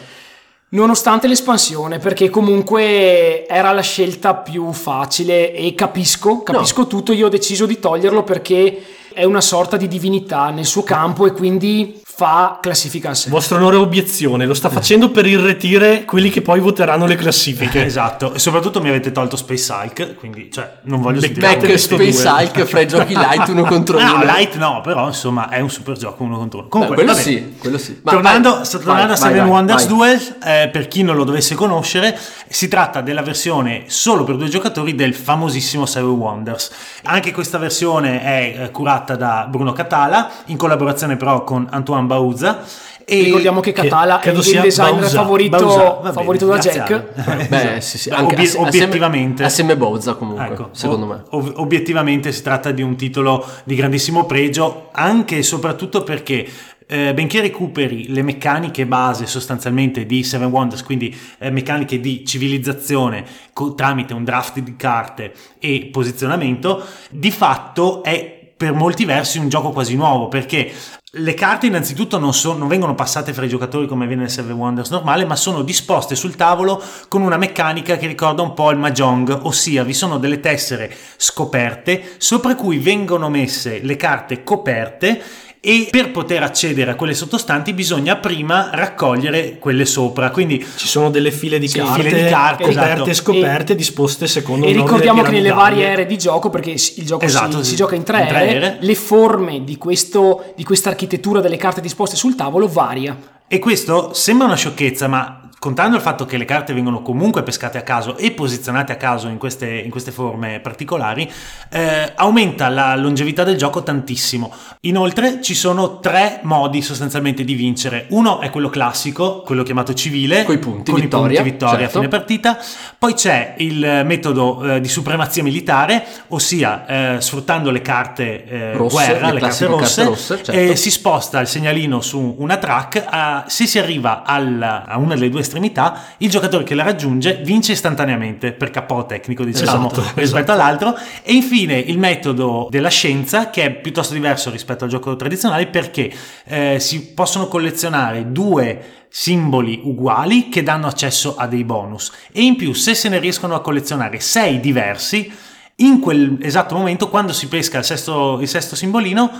Nonostante 0.69 1.27
l'espansione, 1.27 1.97
perché 1.97 2.29
comunque 2.29 3.47
era 3.47 3.71
la 3.71 3.81
scelta 3.81 4.35
più 4.35 4.73
facile 4.73 5.53
e 5.53 5.73
capisco, 5.73 6.43
capisco 6.43 6.87
tutto, 6.87 7.13
io 7.13 7.27
ho 7.27 7.29
deciso 7.29 7.65
di 7.65 7.79
toglierlo 7.79 8.23
perché 8.23 8.83
è 9.13 9.23
una 9.23 9.39
sorta 9.39 9.77
di 9.77 9.87
divinità 9.87 10.49
nel 10.49 10.65
suo 10.65 10.83
campo 10.83 11.25
e 11.25 11.31
quindi 11.31 12.01
fa 12.17 12.57
classifica 12.59 13.11
a 13.11 13.13
sé. 13.13 13.29
Vostro 13.29 13.57
onore 13.57 13.75
obiezione, 13.75 14.47
lo 14.47 14.55
sta 14.55 14.69
facendo 14.69 15.11
per 15.11 15.27
irretire 15.27 16.03
quelli 16.03 16.31
che 16.31 16.41
poi 16.41 16.59
voteranno 16.59 17.05
le 17.05 17.15
classifiche. 17.15 17.85
Esatto, 17.97 18.33
e 18.33 18.39
soprattutto 18.39 18.81
mi 18.81 18.89
avete 18.89 19.11
tolto 19.11 19.37
Space 19.37 19.71
Hulk, 19.71 20.15
quindi 20.15 20.49
cioè, 20.51 20.77
non 20.83 20.99
voglio 20.99 21.21
sentire 21.21 21.47
Mac 21.47 21.59
questo 21.59 21.95
Space. 21.95 22.27
Hulk 22.27 22.63
fra 22.65 22.79
i 22.81 22.87
giochi 22.87 23.13
light 23.13 23.47
uno 23.49 23.63
contro 23.65 23.97
uno. 23.97 24.17
No, 24.17 24.23
light 24.23 24.55
no, 24.55 24.81
però 24.81 25.05
insomma 25.05 25.49
è 25.49 25.59
un 25.59 25.69
super 25.69 25.95
gioco 25.95 26.23
uno 26.23 26.37
contro 26.37 26.59
uno. 26.59 26.67
Beh, 26.67 26.71
Comunque, 26.71 26.95
quello 26.95 27.13
sì, 27.13 27.55
quello 27.59 27.77
sì. 27.77 27.99
Ma 28.01 28.11
tornando 28.11 28.49
vai, 28.55 28.67
tornando 28.67 29.03
vai, 29.03 29.11
a 29.11 29.15
Seven 29.15 29.37
vai, 29.37 29.49
Wonders. 29.49 29.85
Duel, 29.87 30.35
eh, 30.43 30.69
per 30.71 30.87
chi 30.87 31.03
non 31.03 31.15
lo 31.15 31.23
dovesse 31.23 31.53
conoscere, 31.53 32.17
si 32.47 32.67
tratta 32.67 33.01
della 33.01 33.21
versione 33.21 33.83
solo 33.87 34.23
per 34.23 34.37
due 34.37 34.47
giocatori 34.47 34.95
del 34.95 35.13
famosissimo 35.13 35.85
Seven 35.85 36.09
Wonders. 36.09 36.71
Anche 37.03 37.31
questa 37.31 37.59
versione 37.59 38.23
è 38.23 38.55
eh, 38.63 38.71
curata 38.71 39.15
da 39.15 39.45
Bruno 39.47 39.71
Catala, 39.71 40.31
in 40.45 40.57
collaborazione 40.57 41.15
però 41.15 41.43
con 41.43 41.67
Antoine 41.69 42.05
Bauza. 42.07 42.63
E 43.09 43.23
Ricordiamo 43.23 43.61
che 43.61 43.71
Catala 43.71 44.17
è 44.19 44.21
credo 44.21 44.39
il 44.41 44.59
designer 44.61 44.91
Bauza. 44.99 45.15
favorito, 45.21 45.57
Bauza, 45.57 45.91
bene, 46.01 46.11
favorito 46.13 46.45
da 46.47 46.57
Jack. 46.57 47.47
Beh, 47.47 47.79
sì, 47.79 47.97
sì, 47.97 48.09
anche 48.09 48.33
obi- 48.33 48.41
ass- 48.43 48.55
assieme- 48.55 48.67
obiettivamente. 48.67 49.43
Assieme 49.45 49.77
Bozza 49.77 50.15
comunque, 50.15 50.45
Ecco, 50.47 50.69
secondo 50.73 51.05
me. 51.05 51.23
ov- 51.29 51.53
obiettivamente 51.55 52.33
si 52.33 52.41
tratta 52.43 52.71
di 52.71 52.81
un 52.81 52.97
titolo 52.97 53.45
di 53.63 53.75
grandissimo 53.75 54.25
pregio, 54.25 54.89
anche 54.91 55.37
e 55.37 55.43
soprattutto 55.43 56.03
perché 56.03 56.45
eh, 56.89 57.13
benché 57.13 57.39
recuperi 57.41 58.13
le 58.13 58.21
meccaniche 58.23 58.85
base 58.85 59.25
sostanzialmente 59.25 60.05
di 60.05 60.23
Seven 60.23 60.49
Wonders, 60.49 60.83
quindi 60.83 61.13
eh, 61.37 61.49
meccaniche 61.49 61.99
di 62.01 62.25
civilizzazione 62.25 63.25
co- 63.53 63.73
tramite 63.73 64.13
un 64.13 64.23
draft 64.25 64.59
di 64.59 64.75
carte 64.77 65.33
e 65.59 65.89
posizionamento, 65.91 66.83
di 67.09 67.31
fatto 67.31 68.03
è 68.03 68.36
per 68.57 68.73
molti 68.73 69.05
versi 69.05 69.37
un 69.37 69.49
gioco 69.49 69.69
quasi 69.69 69.95
nuovo 69.95 70.27
perché 70.27 70.73
le 71.11 71.33
carte 71.33 71.67
innanzitutto 71.67 72.19
non, 72.19 72.33
so- 72.33 72.57
non 72.57 72.67
vengono 72.67 72.93
passate 72.93 73.31
fra 73.31 73.45
i 73.45 73.49
giocatori 73.49 73.87
come 73.87 74.03
avviene 74.03 74.23
nel 74.23 74.31
Seven 74.31 74.57
Wonders 74.57 74.89
normale, 74.89 75.25
ma 75.25 75.35
sono 75.37 75.61
disposte 75.61 76.15
sul 76.15 76.35
tavolo 76.35 76.83
con 77.07 77.21
una 77.21 77.37
meccanica 77.37 77.95
che 77.95 78.07
ricorda 78.07 78.41
un 78.41 78.53
po' 78.53 78.71
il 78.71 78.77
Mahjong, 78.77 79.39
ossia 79.43 79.83
vi 79.83 79.93
sono 79.93 80.17
delle 80.17 80.41
tessere 80.41 80.93
scoperte 81.15 82.15
sopra 82.17 82.55
cui 82.55 82.79
vengono 82.79 83.29
messe 83.29 83.79
le 83.81 83.95
carte 83.95 84.43
coperte 84.43 85.21
e 85.67 85.89
per 85.91 86.11
poter 86.11 86.43
accedere 86.43 86.91
a 86.91 86.95
quelle 86.95 87.13
sottostanti 87.13 87.73
bisogna 87.73 88.15
prima 88.15 88.69
raccogliere 88.71 89.57
quelle 89.59 89.83
sopra. 89.83 90.31
Quindi 90.31 90.65
Ci 90.77 90.87
sono 90.87 91.09
delle 91.09 91.29
file 91.29 91.59
di 91.59 91.67
Sì, 91.67 91.79
carte, 91.79 92.03
file 92.03 92.23
di 92.23 92.29
carte, 92.29 92.63
coperte 92.63 92.91
esatto. 92.93 93.09
e 93.09 93.13
scoperte 93.13 93.75
disposte 93.75 94.27
secondo 94.27 94.65
E 94.65 94.71
ricordiamo 94.71 95.23
che 95.23 95.31
nelle 95.31 95.51
varie 95.51 95.91
aree 95.91 96.05
di 96.05 96.17
gioco, 96.17 96.49
perché 96.49 96.71
il 96.71 97.05
gioco 97.05 97.25
Esatto, 97.25 97.57
si, 97.57 97.63
sì. 97.63 97.69
si 97.71 97.75
gioca 97.75 97.95
in 97.95 98.03
tre, 98.03 98.21
In 98.21 98.27
tre 98.27 98.37
aree, 98.37 98.55
aree. 98.55 98.77
le 98.79 98.95
forme 98.95 99.65
di, 99.65 99.75
questo, 99.75 100.53
di 100.55 100.63
questa 100.63 100.87
architettura 100.87 101.41
delle 101.41 101.57
carte 101.57 101.81
disposte 101.81 102.15
sul 102.15 102.35
tavolo 102.35 102.69
varia. 102.69 103.17
E 103.45 103.59
questo 103.59 104.13
sembra 104.13 104.45
una 104.47 104.55
sciocchezza, 104.55 105.07
ma 105.09 105.46
contando 105.67 105.97
il 105.97 106.01
fatto 106.01 106.25
che 106.25 106.37
le 106.37 106.45
carte 106.45 106.71
vengono 106.71 107.01
comunque 107.01 107.43
pescate 107.43 107.77
a 107.77 107.81
caso 107.81 108.15
e 108.15 108.31
posizionate 108.31 108.93
a 108.93 108.95
caso 108.95 109.27
in 109.27 109.37
queste, 109.37 109.67
in 109.67 109.89
queste 109.89 110.11
forme 110.11 110.61
particolari, 110.61 111.29
eh, 111.69 112.13
aumenta 112.15 112.69
la 112.69 112.95
longevità 112.95 113.43
del 113.43 113.57
gioco 113.57 113.83
tantissimo. 113.83 114.53
Inoltre 114.81 115.41
ci 115.41 115.53
sono 115.53 115.99
tre 115.99 116.39
modi 116.43 116.81
sostanzialmente 116.81 117.43
di 117.43 117.53
vincere. 117.53 118.05
Uno 118.11 118.39
è 118.39 118.49
quello 118.49 118.69
classico, 118.69 119.41
quello 119.41 119.63
chiamato 119.63 119.93
civile, 119.93 120.45
Coi 120.45 120.57
punti, 120.57 120.89
con 120.91 121.01
vittoria, 121.01 121.41
i 121.41 121.43
punti 121.43 121.51
vittoria 121.51 121.79
certo. 121.79 121.97
a 121.97 122.01
fine 122.01 122.07
partita. 122.07 122.57
Poi 122.97 123.13
c'è 123.13 123.55
il 123.57 124.03
metodo 124.05 124.63
eh, 124.75 124.79
di 124.79 124.87
supremazia 124.87 125.43
militare, 125.43 126.05
ossia 126.29 126.85
eh, 127.17 127.21
sfruttando 127.21 127.71
le 127.71 127.81
carte 127.81 128.45
eh, 128.45 128.71
Rosse, 128.71 128.95
guerra, 128.95 129.27
le 129.27 129.33
le 129.33 129.39
carte 129.41 129.65
rosse, 129.65 129.95
carte 129.95 130.03
rosse, 130.03 130.35
certo. 130.45 130.51
e 130.53 130.75
si 130.77 130.91
sposta 130.91 131.41
il 131.41 131.47
segnalino 131.47 131.99
su 131.99 132.35
una 132.39 132.55
track. 132.55 133.03
a- 133.05 133.43
se 133.47 133.67
si 133.67 133.77
arriva 133.79 134.23
alla- 134.23 134.85
a 134.85 134.97
una 134.97 135.15
delle 135.15 135.29
due 135.29 135.43
estremità, 135.57 136.01
il 136.17 136.29
giocatore 136.29 136.63
che 136.63 136.75
la 136.75 136.83
raggiunge 136.83 137.41
vince 137.43 137.73
istantaneamente 137.73 138.53
per 138.53 138.71
KO 138.71 139.05
tecnico, 139.05 139.43
diciamo, 139.43 139.87
Esatto, 139.87 140.01
rispetto 140.15 140.21
esatto. 140.21 140.51
all'altro. 140.51 140.95
E 141.23 141.33
infine 141.33 141.77
il 141.77 141.97
metodo 141.97 142.67
della 142.69 142.89
scienza, 142.89 143.49
che 143.49 143.63
è 143.63 143.71
piuttosto 143.71 144.13
diverso 144.13 144.49
rispetto 144.49 144.83
al 144.83 144.89
gioco 144.89 145.15
tradizionale, 145.15 145.67
perché 145.67 146.11
eh, 146.45 146.79
si 146.79 147.13
possono 147.13 147.47
collezionare 147.47 148.31
due 148.31 149.05
simboli 149.09 149.81
uguali 149.83 150.49
che 150.49 150.63
danno 150.63 150.87
accesso 150.87 151.35
a 151.37 151.47
dei 151.47 151.63
bonus 151.63 152.11
e 152.33 152.43
in 152.43 152.57
più 152.57 152.73
se 152.73 152.93
se 152.93 153.07
ne 153.07 153.19
riescono 153.19 153.55
a 153.55 153.61
collezionare 153.61 154.19
sei 154.19 154.59
diversi 154.59 155.31
in 155.75 156.01
quel 156.01 156.37
esatto 156.41 156.75
momento 156.75 157.07
quando 157.07 157.31
si 157.31 157.47
pesca 157.47 157.77
il 157.77 157.85
sesto, 157.85 158.37
il 158.41 158.47
sesto 158.49 158.75
simbolino 158.75 159.31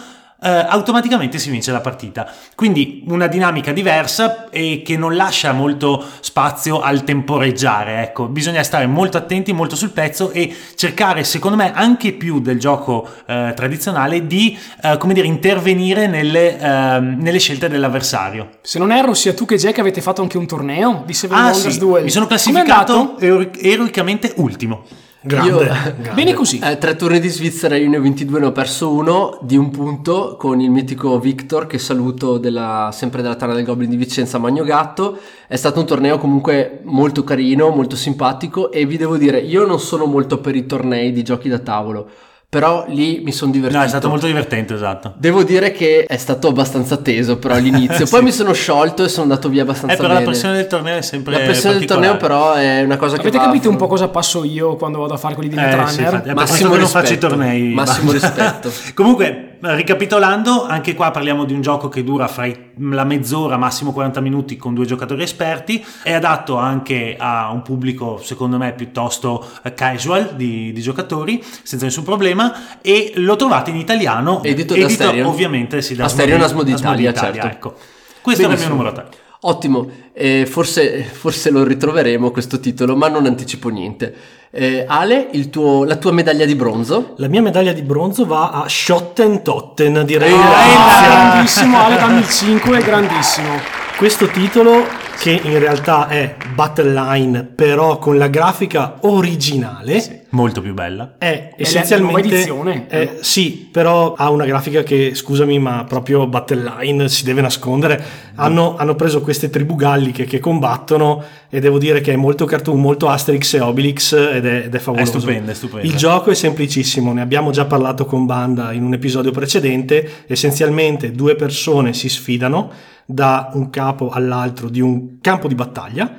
eh, 0.41 0.49
automaticamente 0.49 1.39
si 1.39 1.49
vince 1.49 1.71
la 1.71 1.81
partita. 1.81 2.31
Quindi 2.55 3.03
una 3.07 3.27
dinamica 3.27 3.71
diversa 3.71 4.49
e 4.49 4.81
che 4.83 4.97
non 4.97 5.15
lascia 5.15 5.51
molto 5.51 6.03
spazio 6.19 6.79
al 6.81 7.03
temporeggiare 7.03 8.01
ecco. 8.01 8.27
Bisogna 8.27 8.63
stare 8.63 8.85
molto 8.85 9.17
attenti 9.17 9.53
molto 9.53 9.75
sul 9.75 9.91
pezzo 9.91 10.31
e 10.31 10.55
cercare 10.75 11.23
secondo 11.23 11.57
me 11.57 11.71
anche 11.73 12.13
più 12.13 12.39
del 12.39 12.59
gioco 12.59 13.07
eh, 13.25 13.53
tradizionale 13.55 14.27
di 14.27 14.57
eh, 14.81 14.97
come 14.97 15.13
dire 15.13 15.27
intervenire 15.27 16.07
nelle, 16.07 16.59
ehm, 16.59 17.17
nelle 17.19 17.39
scelte 17.39 17.67
dell'avversario. 17.69 18.49
Se 18.61 18.79
non 18.79 18.91
erro, 18.91 19.13
sia 19.13 19.33
tu 19.33 19.45
che 19.45 19.57
Jack 19.57 19.79
avete 19.79 20.01
fatto 20.01 20.21
anche 20.21 20.37
un 20.37 20.45
torneo 20.45 21.03
di 21.05 21.13
Seven 21.13 21.37
Ah 21.37 21.51
Wonders 21.51 21.67
sì, 21.73 21.79
Duel. 21.79 22.03
mi 22.03 22.09
sono 22.09 22.27
classificato 22.27 23.17
eroicamente 23.19 24.33
ultimo. 24.37 24.85
Grande, 25.19 25.49
Io- 25.49 25.57
grande. 25.57 26.11
Bene 26.13 26.33
così. 26.33 26.59
Eh, 26.59 26.77
tre 26.77 26.95
turni 26.95 27.19
di 27.19 27.27
Svizzera, 27.27 27.75
io 27.75 27.89
ne 27.89 27.97
ho 27.97 28.01
22, 28.01 28.39
ne 28.39 28.45
ho 28.45 28.51
perso 28.51 28.91
uno 28.91 29.39
di 29.41 29.57
un 29.57 29.71
punto 29.71 30.35
con 30.37 30.61
il 30.61 30.69
mitico 30.69 31.19
Victor 31.19 31.65
che 31.65 31.79
saluto 31.79 32.37
della, 32.37 32.91
sempre 32.93 33.21
della 33.21 33.35
Tana 33.35 33.53
del 33.53 33.65
Goblin 33.65 33.89
di 33.89 33.95
Vicenza 33.97 34.37
Magno 34.37 34.63
Gatto. 34.63 35.17
È 35.47 35.55
stato 35.55 35.79
un 35.79 35.85
torneo 35.85 36.17
comunque 36.17 36.81
molto 36.83 37.23
carino, 37.23 37.69
molto 37.69 37.95
simpatico 37.95 38.71
e 38.71 38.85
vi 38.85 38.97
devo 38.97 39.17
dire, 39.17 39.39
io 39.39 39.65
non 39.65 39.79
sono 39.79 40.05
molto 40.05 40.39
per 40.39 40.55
i 40.55 40.65
tornei 40.65 41.11
di 41.11 41.23
giochi 41.23 41.49
da 41.49 41.59
tavolo, 41.59 42.09
però 42.49 42.85
lì 42.87 43.19
mi 43.23 43.33
sono 43.33 43.51
divertito. 43.51 43.79
No, 43.79 43.85
è 43.85 43.89
stato 43.89 44.07
molto 44.07 44.25
divertente, 44.25 44.73
esatto. 44.73 45.13
Devo 45.17 45.43
dire 45.43 45.71
che 45.71 46.05
è 46.07 46.15
stato 46.17 46.47
abbastanza 46.47 46.95
teso 46.97 47.37
però 47.37 47.55
all'inizio, 47.55 48.05
Sì. 48.07 48.11
poi 48.11 48.23
mi 48.23 48.31
sono 48.31 48.53
sciolto 48.53 49.03
e 49.03 49.09
sono 49.09 49.23
andato 49.23 49.49
via 49.49 49.63
abbastanza 49.63 49.95
Eh, 49.95 49.97
però 49.97 50.09
bene. 50.09 50.19
la 50.21 50.25
pressione 50.29 50.55
del 50.55 50.67
torneo 50.67 50.97
è 50.97 51.01
sempre 51.01 51.33
La 51.33 51.39
pressione 51.39 51.77
del 51.77 51.85
torneo 51.87 52.15
però 52.17 52.53
è 52.53 52.81
una 52.83 52.95
cosa 52.97 53.15
che 53.15 53.21
Avete 53.23 53.37
va 53.37 53.43
capito 53.45 53.67
a- 53.67 53.71
un 53.71 53.77
po' 53.77 53.87
cosa 53.87 54.07
passo 54.07 54.43
io 54.45 54.75
quando 54.77 54.99
vado 54.99 55.13
a 55.13 55.17
fare 55.17 55.33
quelli 55.35 55.49
di 55.49 55.55
Eh, 55.55 55.59
sì, 55.59 55.65
Netrunner? 55.65 56.13
infatti, 56.13 56.33
Massimo 56.33 56.69
che 56.71 56.77
non 56.77 56.87
faccio 56.87 57.05
i 57.05 57.09
rispetto. 57.15 57.27
tornei. 57.27 57.73
Massimo 57.73 58.11
rispetto. 58.13 58.71
Comunque, 58.93 59.46
ricapitolando, 59.59 60.65
anche 60.65 60.93
qua 60.95 61.11
parliamo 61.11 61.43
di 61.45 61.53
un 61.53 61.61
gioco 61.61 61.89
che 61.89 62.03
dura 62.03 62.27
fra 62.27 62.47
la 62.79 63.03
mezz'ora, 63.03 63.57
massimo 63.57 63.91
40 63.93 64.19
minuti 64.21 64.57
con 64.57 64.73
due 64.73 64.85
giocatori 64.85 65.23
esperti. 65.23 65.83
È 66.03 66.11
adatto 66.13 66.57
anche 66.57 67.15
a 67.17 67.51
un 67.51 67.61
pubblico, 67.61 68.19
secondo 68.21 68.57
me, 68.57 68.73
piuttosto 68.73 69.45
eh, 69.63 69.73
casual 69.73 70.35
di, 70.35 70.71
di 70.71 70.81
giocatori, 70.81 71.43
senza 71.63 71.85
nessun 71.85 72.03
problema. 72.03 72.79
E 72.81 73.13
lo 73.15 73.35
trovate 73.35 73.69
in 73.69 73.77
italiano, 73.77 74.43
Edito 74.43 74.75
da 74.75 74.85
Asterion. 74.85 75.25
ovviamente 75.27 75.81
sì, 75.81 75.95
da 75.95 76.05
Asterion 76.05 76.41
Asmodee- 76.41 76.73
Asmodee 76.75 77.09
Italia, 77.09 77.13
certo. 77.41 77.47
Ecco. 77.47 77.75
Questo 78.21 78.43
era 78.43 78.51
il 78.53 78.57
Benissimo. 78.59 78.81
mio 78.83 78.91
numero 78.91 79.07
3. 79.09 79.25
Ottimo, 79.41 79.89
Eh, 80.13 80.47
forse, 80.47 81.03
forse 81.03 81.51
lo 81.51 81.63
ritroveremo 81.63 82.31
questo 82.31 82.59
titolo, 82.59 82.95
ma 82.95 83.07
non 83.07 83.27
anticipo 83.27 83.69
niente. 83.69 84.13
Eh, 84.49 84.85
Ale, 84.87 85.27
il 85.31 85.49
tuo- 85.49 85.83
la 85.83 85.97
tua 85.97 86.11
medaglia 86.11 86.45
di 86.45 86.55
bronzo? 86.55 87.13
La 87.17 87.27
mia 87.27 87.41
medaglia 87.41 87.73
di 87.73 87.81
bronzo 87.81 88.25
va 88.25 88.51
a 88.51 88.65
Schottentotten, 88.67 90.03
direi. 90.05 90.33
Ah, 90.33 91.03
grandissimo, 91.31 91.77
Ale 91.83 91.95
dammi 91.97 92.19
il 92.19 92.29
5, 92.29 92.79
grandissimo. 92.79 93.49
Questo 93.97 94.27
titolo, 94.27 94.83
che 95.19 95.31
in 95.31 95.57
realtà 95.57 96.07
è 96.07 96.35
Battle 96.53 96.91
Line, 96.93 97.43
però 97.43 97.97
con 97.97 98.15
la 98.19 98.27
grafica 98.27 98.97
originale, 99.01 100.25
Molto 100.29 100.61
più 100.61 100.75
bella. 100.75 101.15
è 101.17 101.53
essenzialmente. 101.57 102.21
nuova 102.21 102.35
edizione. 102.35 102.85
eh, 102.89 103.17
sì, 103.21 103.67
però 103.71 104.13
ha 104.15 104.29
una 104.29 104.45
grafica 104.45 104.83
che, 104.83 105.15
scusami, 105.15 105.57
ma 105.57 105.83
proprio 105.85 106.27
Battle 106.27 106.75
Line 106.79 107.09
si 107.09 107.23
deve 107.23 107.41
nascondere. 107.41 108.03
Hanno, 108.35 108.75
hanno 108.77 108.93
preso 108.93 109.21
queste 109.21 109.49
tribù 109.49 109.75
galliche 109.75 110.25
che 110.25 110.37
combattono 110.37 111.23
e 111.49 111.59
devo 111.59 111.79
dire 111.79 111.99
che 111.99 112.13
è 112.13 112.15
molto 112.15 112.45
cartoon, 112.45 112.79
molto 112.79 113.09
Asterix 113.09 113.55
e 113.55 113.61
Obelix 113.61 114.13
ed 114.13 114.45
è, 114.45 114.65
ed 114.65 114.75
è 114.75 114.79
favoloso. 114.79 115.17
stupenda, 115.17 115.51
è 115.53 115.55
stupenda. 115.55 115.87
Il 115.87 115.95
gioco 115.95 116.29
è 116.29 116.35
semplicissimo, 116.35 117.13
ne 117.13 117.21
abbiamo 117.21 117.49
già 117.49 117.65
parlato 117.65 118.05
con 118.05 118.27
Banda 118.27 118.73
in 118.73 118.83
un 118.83 118.93
episodio 118.93 119.31
precedente. 119.31 120.07
Essenzialmente 120.27 121.11
due 121.13 121.33
persone 121.33 121.93
si 121.93 122.09
sfidano 122.09 122.71
da 123.07 123.51
un 123.53 123.69
capo 123.69 124.09
all'altro 124.09 124.69
di 124.69 124.81
un 124.81 125.19
campo 125.21 125.47
di 125.47 125.55
battaglia. 125.55 126.13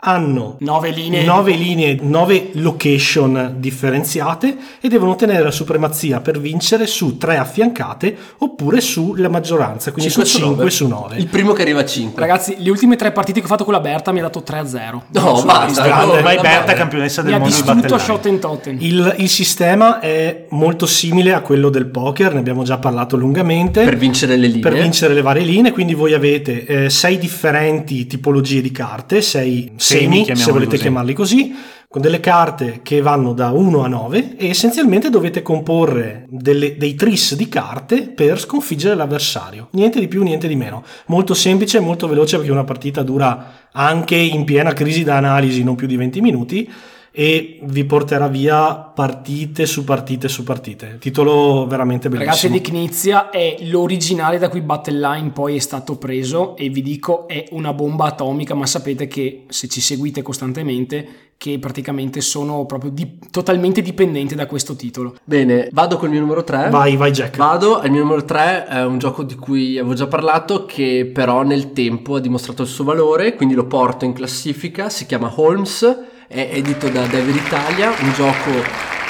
Hanno 0.00 0.56
Nove 0.60 0.90
linee. 0.90 1.24
nove 1.24 1.52
linee, 1.54 1.98
nove 2.00 2.50
location 2.52 3.54
differenziate 3.58 4.56
e 4.80 4.88
devono 4.88 5.10
ottenere 5.10 5.42
la 5.42 5.50
supremazia 5.50 6.20
per 6.20 6.38
vincere 6.38 6.86
su 6.86 7.16
tre 7.18 7.36
affiancate 7.36 8.16
oppure 8.38 8.80
sulla 8.80 9.28
maggioranza, 9.28 9.90
quindi 9.90 10.08
su 10.12 10.22
5 10.22 10.70
su 10.70 10.86
9. 10.86 11.16
Il 11.16 11.26
primo 11.26 11.52
che 11.52 11.62
arriva 11.62 11.80
a 11.80 11.84
5. 11.84 12.20
Ragazzi, 12.20 12.54
le 12.60 12.70
ultime 12.70 12.94
tre 12.94 13.10
partite 13.10 13.40
che 13.40 13.46
ho 13.46 13.48
fatto 13.48 13.64
con 13.64 13.72
la 13.72 13.80
Berta 13.80 14.12
mi 14.12 14.20
ha 14.20 14.22
dato 14.22 14.44
3-0. 14.46 15.02
no, 15.08 15.36
Su- 15.36 15.44
basta. 15.44 15.82
grande. 15.82 16.14
no, 16.16 16.22
Vai 16.22 16.36
no, 16.36 16.42
Berta, 16.42 16.70
no. 16.72 16.78
campionessa 16.78 17.22
del 17.22 17.30
Mi 17.32 17.36
ha 17.36 17.40
mondo 17.40 17.54
di 17.54 17.60
distrutto 17.60 17.80
Battle 17.80 17.96
Line. 17.96 18.08
Schottentotten. 18.08 18.76
Il, 18.80 19.14
il 19.18 19.28
sistema 19.28 19.98
è 19.98 20.46
molto 20.50 20.86
simile 20.86 21.32
a 21.32 21.40
quello 21.40 21.70
del 21.70 21.86
poker, 21.86 22.34
ne 22.34 22.38
abbiamo 22.38 22.62
già 22.62 22.78
parlato 22.78 23.16
lungamente. 23.16 23.82
Per 23.82 23.96
vincere 23.96 24.36
le 24.36 24.46
linee. 24.46 24.60
per 24.60 24.74
vincere 24.74 25.12
le 25.14 25.22
varie 25.22 25.42
linee, 25.44 25.72
quindi 25.72 25.94
voi 25.94 26.14
avete 26.14 26.64
eh, 26.84 26.88
sei 26.90 27.18
differenti 27.18 28.06
tipologie 28.06 28.60
di 28.60 28.70
carte, 28.70 29.22
sei 29.22 29.72
semi, 29.88 30.18
se 30.18 30.22
chiamiamoli 30.24 30.52
volete 30.52 30.70
così. 30.70 30.82
chiamarli 30.82 31.12
così, 31.14 31.54
con 31.88 32.02
delle 32.02 32.20
carte 32.20 32.80
che 32.82 33.00
vanno 33.00 33.32
da 33.32 33.50
1 33.50 33.82
a 33.82 33.88
9 33.88 34.36
e 34.36 34.48
essenzialmente 34.48 35.08
dovete 35.08 35.40
comporre 35.42 36.26
delle- 36.28 36.76
dei 36.76 36.94
tris 36.94 37.34
di 37.34 37.48
carte 37.48 38.02
per 38.02 38.38
sconfiggere 38.38 38.94
l'avversario. 38.94 39.68
Niente 39.72 39.98
di 39.98 40.08
più, 40.08 40.22
niente 40.22 40.48
di 40.48 40.56
meno. 40.56 40.84
Molto 41.06 41.34
semplice, 41.34 41.80
molto 41.80 42.06
veloce 42.06 42.36
perché 42.36 42.52
una 42.52 42.64
partita 42.64 43.02
dura 43.02 43.68
anche 43.72 44.16
in 44.16 44.44
piena 44.44 44.72
crisi 44.72 45.02
da 45.02 45.16
analisi, 45.16 45.64
non 45.64 45.76
più 45.76 45.86
di 45.86 45.96
20 45.96 46.20
minuti 46.20 46.70
e 47.10 47.58
vi 47.62 47.84
porterà 47.84 48.28
via 48.28 48.74
partite 48.74 49.66
su 49.66 49.84
partite 49.84 50.28
su 50.28 50.44
partite. 50.44 50.98
Titolo 50.98 51.66
veramente 51.66 52.08
Ragazzi, 52.08 52.48
bellissimo. 52.48 52.54
di 52.54 52.60
Knizia 52.60 53.30
è 53.30 53.56
l'originale 53.62 54.38
da 54.38 54.48
cui 54.48 54.60
Battle 54.60 54.98
Line 54.98 55.30
poi 55.30 55.56
è 55.56 55.60
stato 55.60 55.96
preso 55.96 56.56
e 56.56 56.68
vi 56.68 56.82
dico 56.82 57.26
è 57.28 57.46
una 57.50 57.72
bomba 57.72 58.06
atomica, 58.06 58.54
ma 58.54 58.66
sapete 58.66 59.06
che 59.06 59.44
se 59.48 59.68
ci 59.68 59.80
seguite 59.80 60.22
costantemente 60.22 61.28
che 61.38 61.60
praticamente 61.60 62.20
sono 62.20 62.66
proprio 62.66 62.90
di- 62.90 63.16
totalmente 63.30 63.80
dipendente 63.80 64.34
da 64.34 64.46
questo 64.46 64.74
titolo. 64.74 65.14
Bene, 65.22 65.68
vado 65.70 65.96
col 65.96 66.10
mio 66.10 66.18
numero 66.18 66.42
3. 66.42 66.68
Vai, 66.68 66.96
vai 66.96 67.12
Jack. 67.12 67.36
Vado, 67.36 67.80
il 67.84 67.92
mio 67.92 68.02
numero 68.02 68.24
3 68.24 68.66
è 68.66 68.84
un 68.84 68.98
gioco 68.98 69.22
di 69.22 69.36
cui 69.36 69.78
avevo 69.78 69.94
già 69.94 70.08
parlato 70.08 70.66
che 70.66 71.08
però 71.14 71.44
nel 71.44 71.72
tempo 71.72 72.16
ha 72.16 72.20
dimostrato 72.20 72.62
il 72.62 72.68
suo 72.68 72.82
valore, 72.82 73.36
quindi 73.36 73.54
lo 73.54 73.66
porto 73.66 74.04
in 74.04 74.12
classifica, 74.14 74.88
si 74.88 75.06
chiama 75.06 75.32
Holmes, 75.34 75.98
è 76.28 76.50
edito 76.52 76.88
da 76.90 77.06
Dever 77.06 77.34
Italia, 77.34 77.90
un 78.00 78.12
gioco 78.12 78.50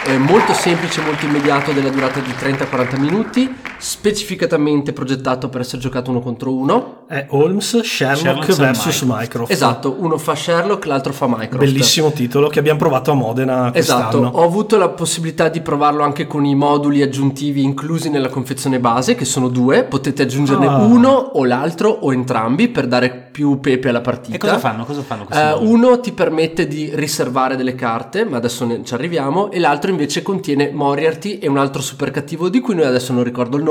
eh, 0.07 0.19
molto 0.19 0.55
semplice, 0.55 1.01
molto 1.01 1.27
immediato 1.27 1.73
della 1.73 1.91
durata 1.91 2.21
di 2.21 2.31
30-40 2.31 3.01
minuti, 3.01 3.53
specificatamente 3.79 4.93
progettato 4.93 5.49
per 5.49 5.61
essere 5.63 5.81
giocato 5.81 6.11
uno 6.11 6.21
contro 6.21 6.53
uno. 6.55 6.97
È 7.09 7.27
Holmes 7.31 7.81
Sherlock, 7.81 8.19
Sherlock 8.21 8.55
versus 8.57 9.03
Mycroft. 9.03 9.21
Mycroft. 9.21 9.51
Esatto, 9.53 9.97
uno 9.99 10.19
fa 10.19 10.35
Sherlock, 10.35 10.85
l'altro 10.87 11.13
fa 11.13 11.27
Minecraft. 11.27 11.59
Bellissimo 11.59 12.11
titolo 12.13 12.49
che 12.49 12.59
abbiamo 12.59 12.79
provato 12.79 13.11
a 13.11 13.15
Modena 13.15 13.73
Esatto, 13.75 14.19
quest'anno. 14.19 14.39
ho 14.41 14.45
avuto 14.45 14.77
la 14.77 14.89
possibilità 14.91 15.49
di 15.49 15.61
provarlo 15.61 16.03
anche 16.03 16.27
con 16.27 16.45
i 16.45 16.55
moduli 16.55 17.03
aggiuntivi 17.03 17.63
inclusi 17.63 18.11
nella 18.11 18.29
confezione 18.29 18.79
base, 18.81 19.15
che 19.15 19.25
sono 19.25 19.49
due, 19.49 19.85
potete 19.85 20.23
aggiungerne 20.23 20.67
Ah. 20.67 20.77
uno 20.79 21.11
o 21.11 21.45
l'altro 21.45 21.89
o 21.89 22.13
entrambi 22.13 22.69
per 22.69 22.87
dare 22.87 23.29
più 23.31 23.59
pepe 23.61 23.89
alla 23.89 24.01
partita. 24.01 24.35
E 24.35 24.39
cosa 24.39 24.59
fanno? 24.59 24.85
Cosa 24.85 25.03
fanno 25.03 25.25
questi 25.25 25.43
moduli? 25.45 25.71
uno 25.73 26.01
ti 26.01 26.13
permette 26.13 26.67
di 26.67 26.91
riservare 26.95 27.57
delle 27.57 27.75
carte, 27.75 28.25
ma 28.25 28.37
adesso 28.37 28.65
ne- 28.67 28.83
ci 28.85 28.93
arriviamo, 28.95 29.51
e 29.51 29.59
l'altro 29.61 29.91
invece 29.91 30.23
contiene 30.23 30.71
Moriarty 30.73 31.39
e 31.39 31.49
un 31.49 31.57
altro 31.57 31.81
super 31.81 32.11
cattivo 32.11 32.49
di 32.49 32.61
cui 32.61 32.75
noi 32.75 32.85
adesso 32.85 33.13
non 33.13 33.23
ricordo 33.23 33.57
il 33.57 33.63
nome, 33.63 33.68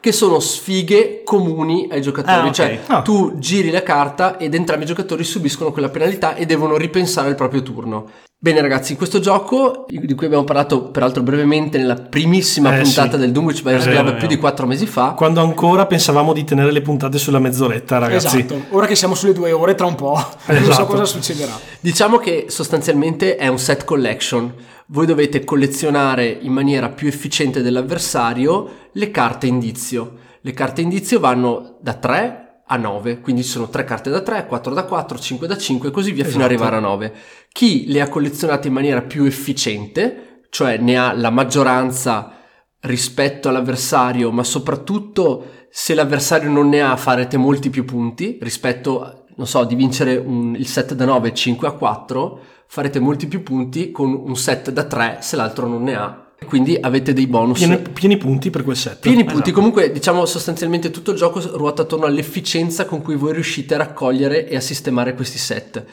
che 0.00 0.12
sono 0.12 0.38
sfighe 0.40 1.22
comuni 1.24 1.88
ai 1.90 2.02
giocatori. 2.02 2.34
Ah, 2.36 2.46
ok. 2.46 2.52
Cioè, 2.52 2.80
Ah. 2.86 3.02
tu 3.02 3.34
giri 3.38 3.70
la 3.70 3.82
carta 3.82 4.36
ed 4.36 4.54
entrambi 4.54 4.84
i 4.84 4.86
giocatori 4.86 5.24
subiscono 5.24 5.72
quella 5.72 5.88
penalità 5.88 6.34
e 6.34 6.46
devono 6.46 6.76
ripensare 6.76 7.28
il 7.28 7.34
proprio 7.34 7.62
turno. 7.62 8.10
Bene 8.42 8.60
ragazzi, 8.60 8.90
in 8.90 8.98
questo 8.98 9.20
gioco, 9.20 9.84
di 9.86 10.14
cui 10.14 10.26
abbiamo 10.26 10.42
parlato 10.42 10.86
peraltro 10.90 11.22
brevemente 11.22 11.78
nella 11.78 11.94
primissima 11.94 12.76
Eh, 12.76 12.82
puntata 12.82 13.12
sì. 13.12 13.18
del 13.18 13.30
Dunwich 13.30 13.62
Buyers 13.62 13.84
Club 13.84 14.16
più 14.16 14.26
di 14.26 14.36
quattro 14.36 14.66
mesi 14.66 14.84
fa, 14.86 15.12
Quando 15.12 15.40
ancora 15.40 15.86
pensavamo 15.86 16.32
di 16.32 16.42
tenere 16.42 16.72
le 16.72 16.80
puntate 16.82 17.18
sulla 17.18 17.38
mezz'oretta, 17.38 17.98
ragazzi. 17.98 18.38
Esatto, 18.40 18.62
ora 18.70 18.86
che 18.86 18.96
siamo 18.96 19.14
sulle 19.14 19.32
due 19.32 19.52
ore, 19.52 19.76
tra 19.76 19.86
un 19.86 19.94
po', 19.94 20.14
non 20.46 20.62
so 20.64 20.70
Esatto. 20.70 20.86
cosa 20.86 21.04
succederà. 21.04 21.52
Diciamo 21.78 22.18
che 22.18 22.46
sostanzialmente 22.48 23.36
è 23.36 23.46
un 23.46 23.60
set 23.60 23.84
collection. 23.84 24.52
Voi 24.88 25.06
dovete 25.06 25.44
collezionare 25.44 26.26
in 26.26 26.52
maniera 26.52 26.88
più 26.90 27.08
efficiente 27.08 27.62
dell'avversario 27.62 28.88
le 28.92 29.10
carte 29.10 29.46
indizio. 29.46 30.18
Le 30.40 30.52
carte 30.52 30.80
indizio 30.80 31.20
vanno 31.20 31.78
da 31.80 31.94
3 31.94 32.62
a 32.66 32.76
9, 32.76 33.20
quindi 33.20 33.42
ci 33.42 33.50
sono 33.50 33.68
3 33.68 33.84
carte 33.84 34.10
da 34.10 34.20
3, 34.20 34.46
4 34.46 34.74
da 34.74 34.84
4, 34.84 35.18
5 35.18 35.46
da 35.46 35.56
5 35.56 35.88
e 35.88 35.92
così 35.92 36.12
via 36.12 36.24
fino 36.24 36.44
ad 36.44 36.50
Esatto. 36.50 36.64
arrivare 36.64 36.76
a 36.76 36.88
9. 36.88 37.12
Chi 37.52 37.86
le 37.88 38.00
ha 38.00 38.08
collezionate 38.08 38.68
in 38.68 38.74
maniera 38.74 39.02
più 39.02 39.24
efficiente, 39.24 40.40
cioè 40.50 40.78
ne 40.78 40.96
ha 40.98 41.12
la 41.12 41.30
maggioranza 41.30 42.32
rispetto 42.80 43.48
all'avversario, 43.48 44.30
ma 44.32 44.42
soprattutto 44.42 45.44
se 45.70 45.94
l'avversario 45.94 46.50
non 46.50 46.68
ne 46.68 46.82
ha 46.82 46.96
farete 46.96 47.36
molti 47.36 47.70
più 47.70 47.84
punti 47.84 48.38
rispetto, 48.40 49.26
non 49.36 49.46
so, 49.46 49.64
di 49.64 49.74
vincere 49.74 50.16
un- 50.16 50.54
il 50.56 50.66
set 50.66 50.94
da 50.94 51.04
9 51.04 51.32
5 51.32 51.68
a 51.68 51.72
4, 51.72 52.40
farete 52.72 53.00
molti 53.00 53.26
più 53.26 53.42
punti 53.42 53.90
con 53.90 54.14
un 54.14 54.34
set 54.34 54.70
da 54.70 54.84
3 54.84 55.18
se 55.20 55.36
l'altro 55.36 55.66
non 55.66 55.82
ne 55.82 55.94
ha. 55.94 56.30
Quindi 56.46 56.74
avete 56.80 57.12
dei 57.12 57.26
bonus. 57.26 57.58
Pieni, 57.58 57.78
pieni 57.92 58.16
punti 58.16 58.48
per 58.48 58.64
quel 58.64 58.76
set. 58.76 59.00
Pieni 59.00 59.24
punti, 59.24 59.50
comunque 59.50 59.92
diciamo 59.92 60.24
sostanzialmente 60.24 60.90
tutto 60.90 61.10
il 61.10 61.18
gioco 61.18 61.38
ruota 61.54 61.82
attorno 61.82 62.06
all'efficienza 62.06 62.86
con 62.86 63.02
cui 63.02 63.14
voi 63.14 63.34
riuscite 63.34 63.74
a 63.74 63.76
raccogliere 63.76 64.48
e 64.48 64.56
a 64.56 64.60
sistemare 64.62 65.12
questi 65.12 65.36
set. 65.36 65.84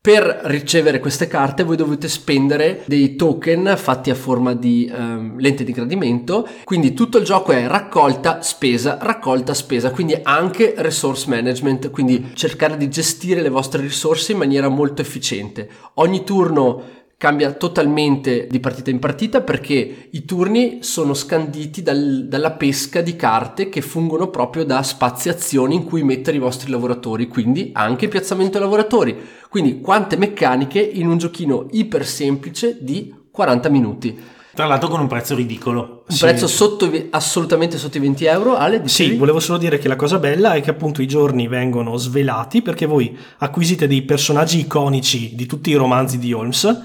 Per 0.00 0.40
ricevere 0.44 1.00
queste 1.00 1.26
carte 1.26 1.64
voi 1.64 1.74
dovete 1.74 2.06
spendere 2.08 2.84
dei 2.86 3.16
token 3.16 3.74
fatti 3.76 4.10
a 4.10 4.14
forma 4.14 4.54
di 4.54 4.88
ehm, 4.88 5.36
lente 5.38 5.64
di 5.64 5.72
gradimento, 5.72 6.46
quindi 6.62 6.94
tutto 6.94 7.18
il 7.18 7.24
gioco 7.24 7.50
è 7.50 7.66
raccolta, 7.66 8.40
spesa, 8.40 8.98
raccolta, 9.00 9.52
spesa, 9.52 9.90
quindi 9.90 10.16
anche 10.22 10.74
resource 10.76 11.28
management, 11.28 11.90
quindi 11.90 12.30
cercare 12.34 12.76
di 12.76 12.88
gestire 12.88 13.42
le 13.42 13.48
vostre 13.48 13.82
risorse 13.82 14.30
in 14.30 14.38
maniera 14.38 14.68
molto 14.68 15.02
efficiente. 15.02 15.68
Ogni 15.94 16.22
turno 16.22 16.95
cambia 17.18 17.52
totalmente 17.52 18.46
di 18.50 18.60
partita 18.60 18.90
in 18.90 18.98
partita 18.98 19.40
perché 19.40 20.08
i 20.10 20.24
turni 20.26 20.78
sono 20.82 21.14
scanditi 21.14 21.82
dal- 21.82 22.26
dalla 22.28 22.50
pesca 22.52 23.00
di 23.00 23.16
carte 23.16 23.70
che 23.70 23.80
fungono 23.80 24.28
proprio 24.28 24.64
da 24.64 24.82
spaziazioni 24.82 25.74
in 25.76 25.84
cui 25.84 26.02
mettere 26.02 26.36
i 26.36 26.40
vostri 26.40 26.70
lavoratori, 26.70 27.26
quindi 27.26 27.70
anche 27.72 28.08
piazzamento 28.08 28.58
lavoratori. 28.58 29.16
Quindi 29.48 29.80
quante 29.80 30.16
meccaniche 30.16 30.78
in 30.80 31.08
un 31.08 31.16
giochino 31.16 31.68
iper 31.70 32.04
semplice 32.06 32.76
di 32.80 33.14
40 33.30 33.68
minuti. 33.70 34.18
Tra 34.54 34.66
l'altro 34.66 34.88
con 34.88 35.00
un 35.00 35.06
prezzo 35.06 35.34
ridicolo. 35.34 36.04
Un 36.08 36.16
prezzo 36.18 36.46
sotto, 36.46 36.90
assolutamente 37.10 37.76
sotto 37.78 37.96
i 37.98 38.00
20 38.00 38.24
euro. 38.26 38.56
Ale, 38.56 38.76
Sì, 38.76 39.02
dicevi? 39.04 39.16
volevo 39.16 39.40
solo 39.40 39.58
dire 39.58 39.78
che 39.78 39.88
la 39.88 39.96
cosa 39.96 40.18
bella 40.18 40.54
è 40.54 40.60
che 40.62 40.70
appunto 40.70 41.00
i 41.02 41.06
giorni 41.06 41.46
vengono 41.46 41.96
svelati 41.96 42.62
perché 42.62 42.86
voi 42.86 43.16
acquisite 43.38 43.86
dei 43.86 44.02
personaggi 44.02 44.60
iconici 44.60 45.34
di 45.34 45.44
tutti 45.46 45.70
i 45.70 45.74
romanzi 45.74 46.18
di 46.18 46.32
Holmes 46.32 46.82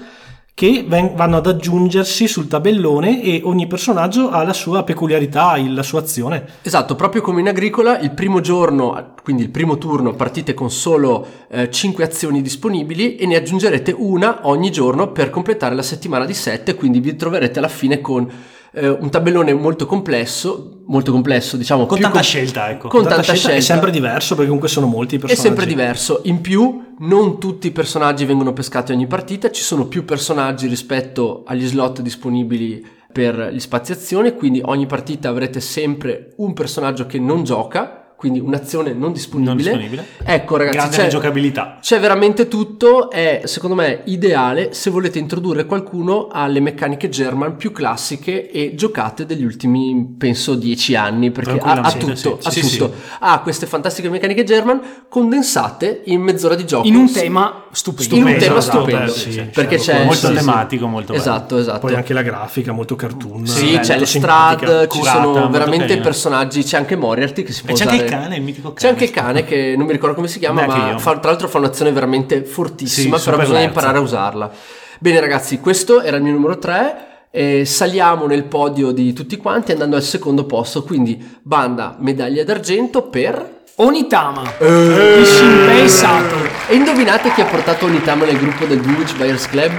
che 0.54 0.84
ven- 0.86 1.12
vanno 1.14 1.38
ad 1.38 1.46
aggiungersi 1.46 2.28
sul 2.28 2.46
tabellone 2.46 3.22
e 3.22 3.40
ogni 3.44 3.66
personaggio 3.66 4.28
ha 4.30 4.44
la 4.44 4.52
sua 4.52 4.82
peculiarità, 4.82 5.56
il- 5.56 5.72
la 5.74 5.82
sua 5.82 6.00
azione. 6.00 6.46
Esatto, 6.62 6.94
proprio 6.94 7.22
come 7.22 7.40
in 7.40 7.48
agricola, 7.48 7.98
il 7.98 8.12
primo 8.12 8.40
giorno, 8.40 9.14
quindi 9.22 9.42
il 9.42 9.50
primo 9.50 9.78
turno, 9.78 10.14
partite 10.14 10.52
con 10.54 10.70
solo 10.70 11.26
5 11.70 12.04
azioni 12.04 12.42
disponibili 12.42 13.16
e 13.16 13.26
ne 13.26 13.36
aggiungerete 13.36 13.94
una 13.96 14.40
ogni 14.42 14.70
giorno 14.70 15.10
per 15.10 15.30
completare 15.30 15.74
la 15.74 15.82
settimana 15.82 16.24
di 16.26 16.34
7, 16.34 16.74
quindi 16.74 17.00
vi 17.00 17.16
troverete 17.16 17.58
alla 17.58 17.68
fine 17.68 18.00
con 18.00 18.30
eh, 18.74 18.88
un 18.88 19.10
tabellone 19.10 19.52
molto 19.54 19.86
complesso, 19.86 20.82
molto 20.86 21.12
complesso, 21.12 21.56
diciamo 21.56 21.86
Con 21.86 21.98
tanta 22.00 22.14
com- 22.18 22.22
scelta, 22.26 22.70
ecco. 22.70 22.88
Con 22.88 23.02
Tanta 23.02 23.16
tanta 23.16 23.22
scelta 23.34 23.40
scelta. 23.48 23.58
È 23.58 23.60
sempre 23.60 23.90
diverso 23.90 24.28
perché 24.30 24.44
comunque 24.46 24.68
sono 24.68 24.86
molti 24.86 25.14
i 25.14 25.18
È 25.18 25.20
personaggi. 25.20 25.46
sempre 25.48 25.66
diverso. 25.66 26.20
In 26.24 26.40
più, 26.40 26.94
non 26.98 27.38
tutti 27.38 27.66
i 27.68 27.70
personaggi 27.70 28.24
vengono 28.24 28.52
pescati 28.52 28.92
ogni 28.92 29.06
partita, 29.06 29.50
ci 29.50 29.62
sono 29.62 29.86
più 29.86 30.04
personaggi 30.04 30.66
rispetto 30.66 31.42
agli 31.46 31.66
slot 31.66 32.00
disponibili 32.00 32.84
per 33.12 33.50
gli 33.52 33.60
spaziazioni, 33.60 34.34
quindi 34.34 34.62
ogni 34.64 34.86
partita 34.86 35.28
avrete 35.28 35.60
sempre 35.60 36.32
un 36.36 36.54
personaggio 36.54 37.04
che 37.06 37.18
non 37.18 37.44
gioca, 37.44 38.01
quindi 38.22 38.38
un'azione 38.38 38.92
non 38.92 39.12
disponibile. 39.12 39.70
Non 39.72 39.80
disponibile. 39.80 40.06
Ecco 40.24 40.56
ragazzi, 40.56 40.76
Grande 40.76 40.96
c'è, 40.96 41.08
giocabilità. 41.08 41.78
c'è 41.80 41.98
veramente 41.98 42.46
tutto, 42.46 43.10
è 43.10 43.40
secondo 43.46 43.74
me 43.74 44.02
ideale 44.04 44.72
se 44.74 44.90
volete 44.90 45.18
introdurre 45.18 45.66
qualcuno 45.66 46.28
alle 46.30 46.60
meccaniche 46.60 47.08
German 47.08 47.56
più 47.56 47.72
classiche 47.72 48.48
e 48.48 48.76
giocate 48.76 49.26
degli 49.26 49.42
ultimi, 49.42 50.14
penso, 50.16 50.54
dieci 50.54 50.94
anni, 50.94 51.32
perché 51.32 51.58
ha, 51.58 51.72
ha 51.80 51.90
tutto, 51.90 52.14
sì. 52.14 52.46
ha 52.46 52.50
Sì, 52.52 52.60
tutto. 52.78 52.92
Ha 53.18 53.40
queste 53.40 53.66
fantastiche 53.66 54.08
meccaniche 54.08 54.44
German 54.44 54.80
condensate 55.08 56.02
in 56.04 56.20
mezz'ora 56.20 56.54
di 56.54 56.64
gioco. 56.64 56.86
In 56.86 56.94
un 56.94 57.08
Sì. 57.08 57.14
tema 57.14 57.64
stupendo. 57.72 58.14
in 58.14 58.22
un 58.22 58.28
Stupendo, 58.28 58.44
tema 58.44 58.58
esatto, 58.58 58.78
stupendo, 58.82 59.10
eh, 59.10 59.16
sì, 59.16 59.32
sì, 59.32 59.40
perché 59.52 59.80
certo, 59.80 59.98
c'è 60.00 60.04
molto 60.06 60.20
sì, 60.20 60.26
sì. 60.26 60.34
tematico, 60.34 60.86
molto 60.86 61.06
bello. 61.12 61.20
esatto, 61.24 61.58
esatto. 61.58 61.78
Poi 61.80 61.94
anche 61.96 62.12
la 62.12 62.22
grafica, 62.22 62.70
molto 62.70 62.94
cartoon. 62.94 63.46
sì, 63.48 63.64
bello, 63.72 63.78
c'è 63.80 63.98
le 63.98 64.06
strade, 64.06 64.88
ci 64.88 65.02
sono 65.02 65.48
veramente 65.50 65.86
carina. 65.86 66.02
personaggi, 66.04 66.62
c'è 66.62 66.76
anche 66.76 66.94
Moriarty 66.94 67.42
che 67.42 67.50
si 67.52 67.62
può 67.62 67.74
E 67.74 67.76
c'è 67.76 67.82
anche 67.82 67.94
il 67.96 68.00
usare- 68.02 68.11
cane, 68.20 68.36
il 68.36 68.42
mitico 68.42 68.68
cane. 68.68 68.78
C'è 68.80 68.88
anche 68.88 69.04
il 69.04 69.10
cane 69.10 69.44
che 69.44 69.74
non 69.76 69.86
mi 69.86 69.92
ricordo 69.92 70.14
come 70.14 70.28
si 70.28 70.38
chiama, 70.38 70.64
Neanche 70.66 70.92
ma 70.92 70.98
fa- 70.98 71.18
tra 71.18 71.30
l'altro 71.30 71.48
fa 71.48 71.58
un'azione 71.58 71.92
veramente 71.92 72.44
fortissima, 72.44 73.18
Sì, 73.18 73.24
però 73.24 73.36
bisogna 73.38 73.58
lerza. 73.58 73.68
imparare 73.70 73.98
a 73.98 74.00
usarla. 74.00 74.50
Bene 74.98 75.20
ragazzi, 75.20 75.58
questo 75.60 76.00
era 76.00 76.16
il 76.16 76.22
mio 76.22 76.32
numero 76.32 76.58
3. 76.58 77.06
E 77.34 77.64
saliamo 77.64 78.26
nel 78.26 78.44
podio 78.44 78.90
di 78.92 79.14
tutti 79.14 79.38
quanti 79.38 79.72
andando 79.72 79.96
al 79.96 80.02
secondo 80.02 80.44
posto, 80.44 80.82
quindi 80.82 81.38
banda 81.42 81.96
medaglia 81.98 82.44
d'argento 82.44 83.08
per... 83.08 83.60
Onitama 83.76 84.42
Eh. 84.58 85.14
di 85.18 85.24
Shinpei 85.24 85.88
Sato. 85.88 86.36
E 86.68 86.74
indovinate 86.74 87.32
chi 87.32 87.40
ha 87.40 87.46
portato 87.46 87.86
Onitama 87.86 88.24
nel 88.26 88.36
gruppo 88.38 88.66
del 88.66 88.80
Dunwich 88.80 89.16
Buyers 89.16 89.48
Club? 89.48 89.78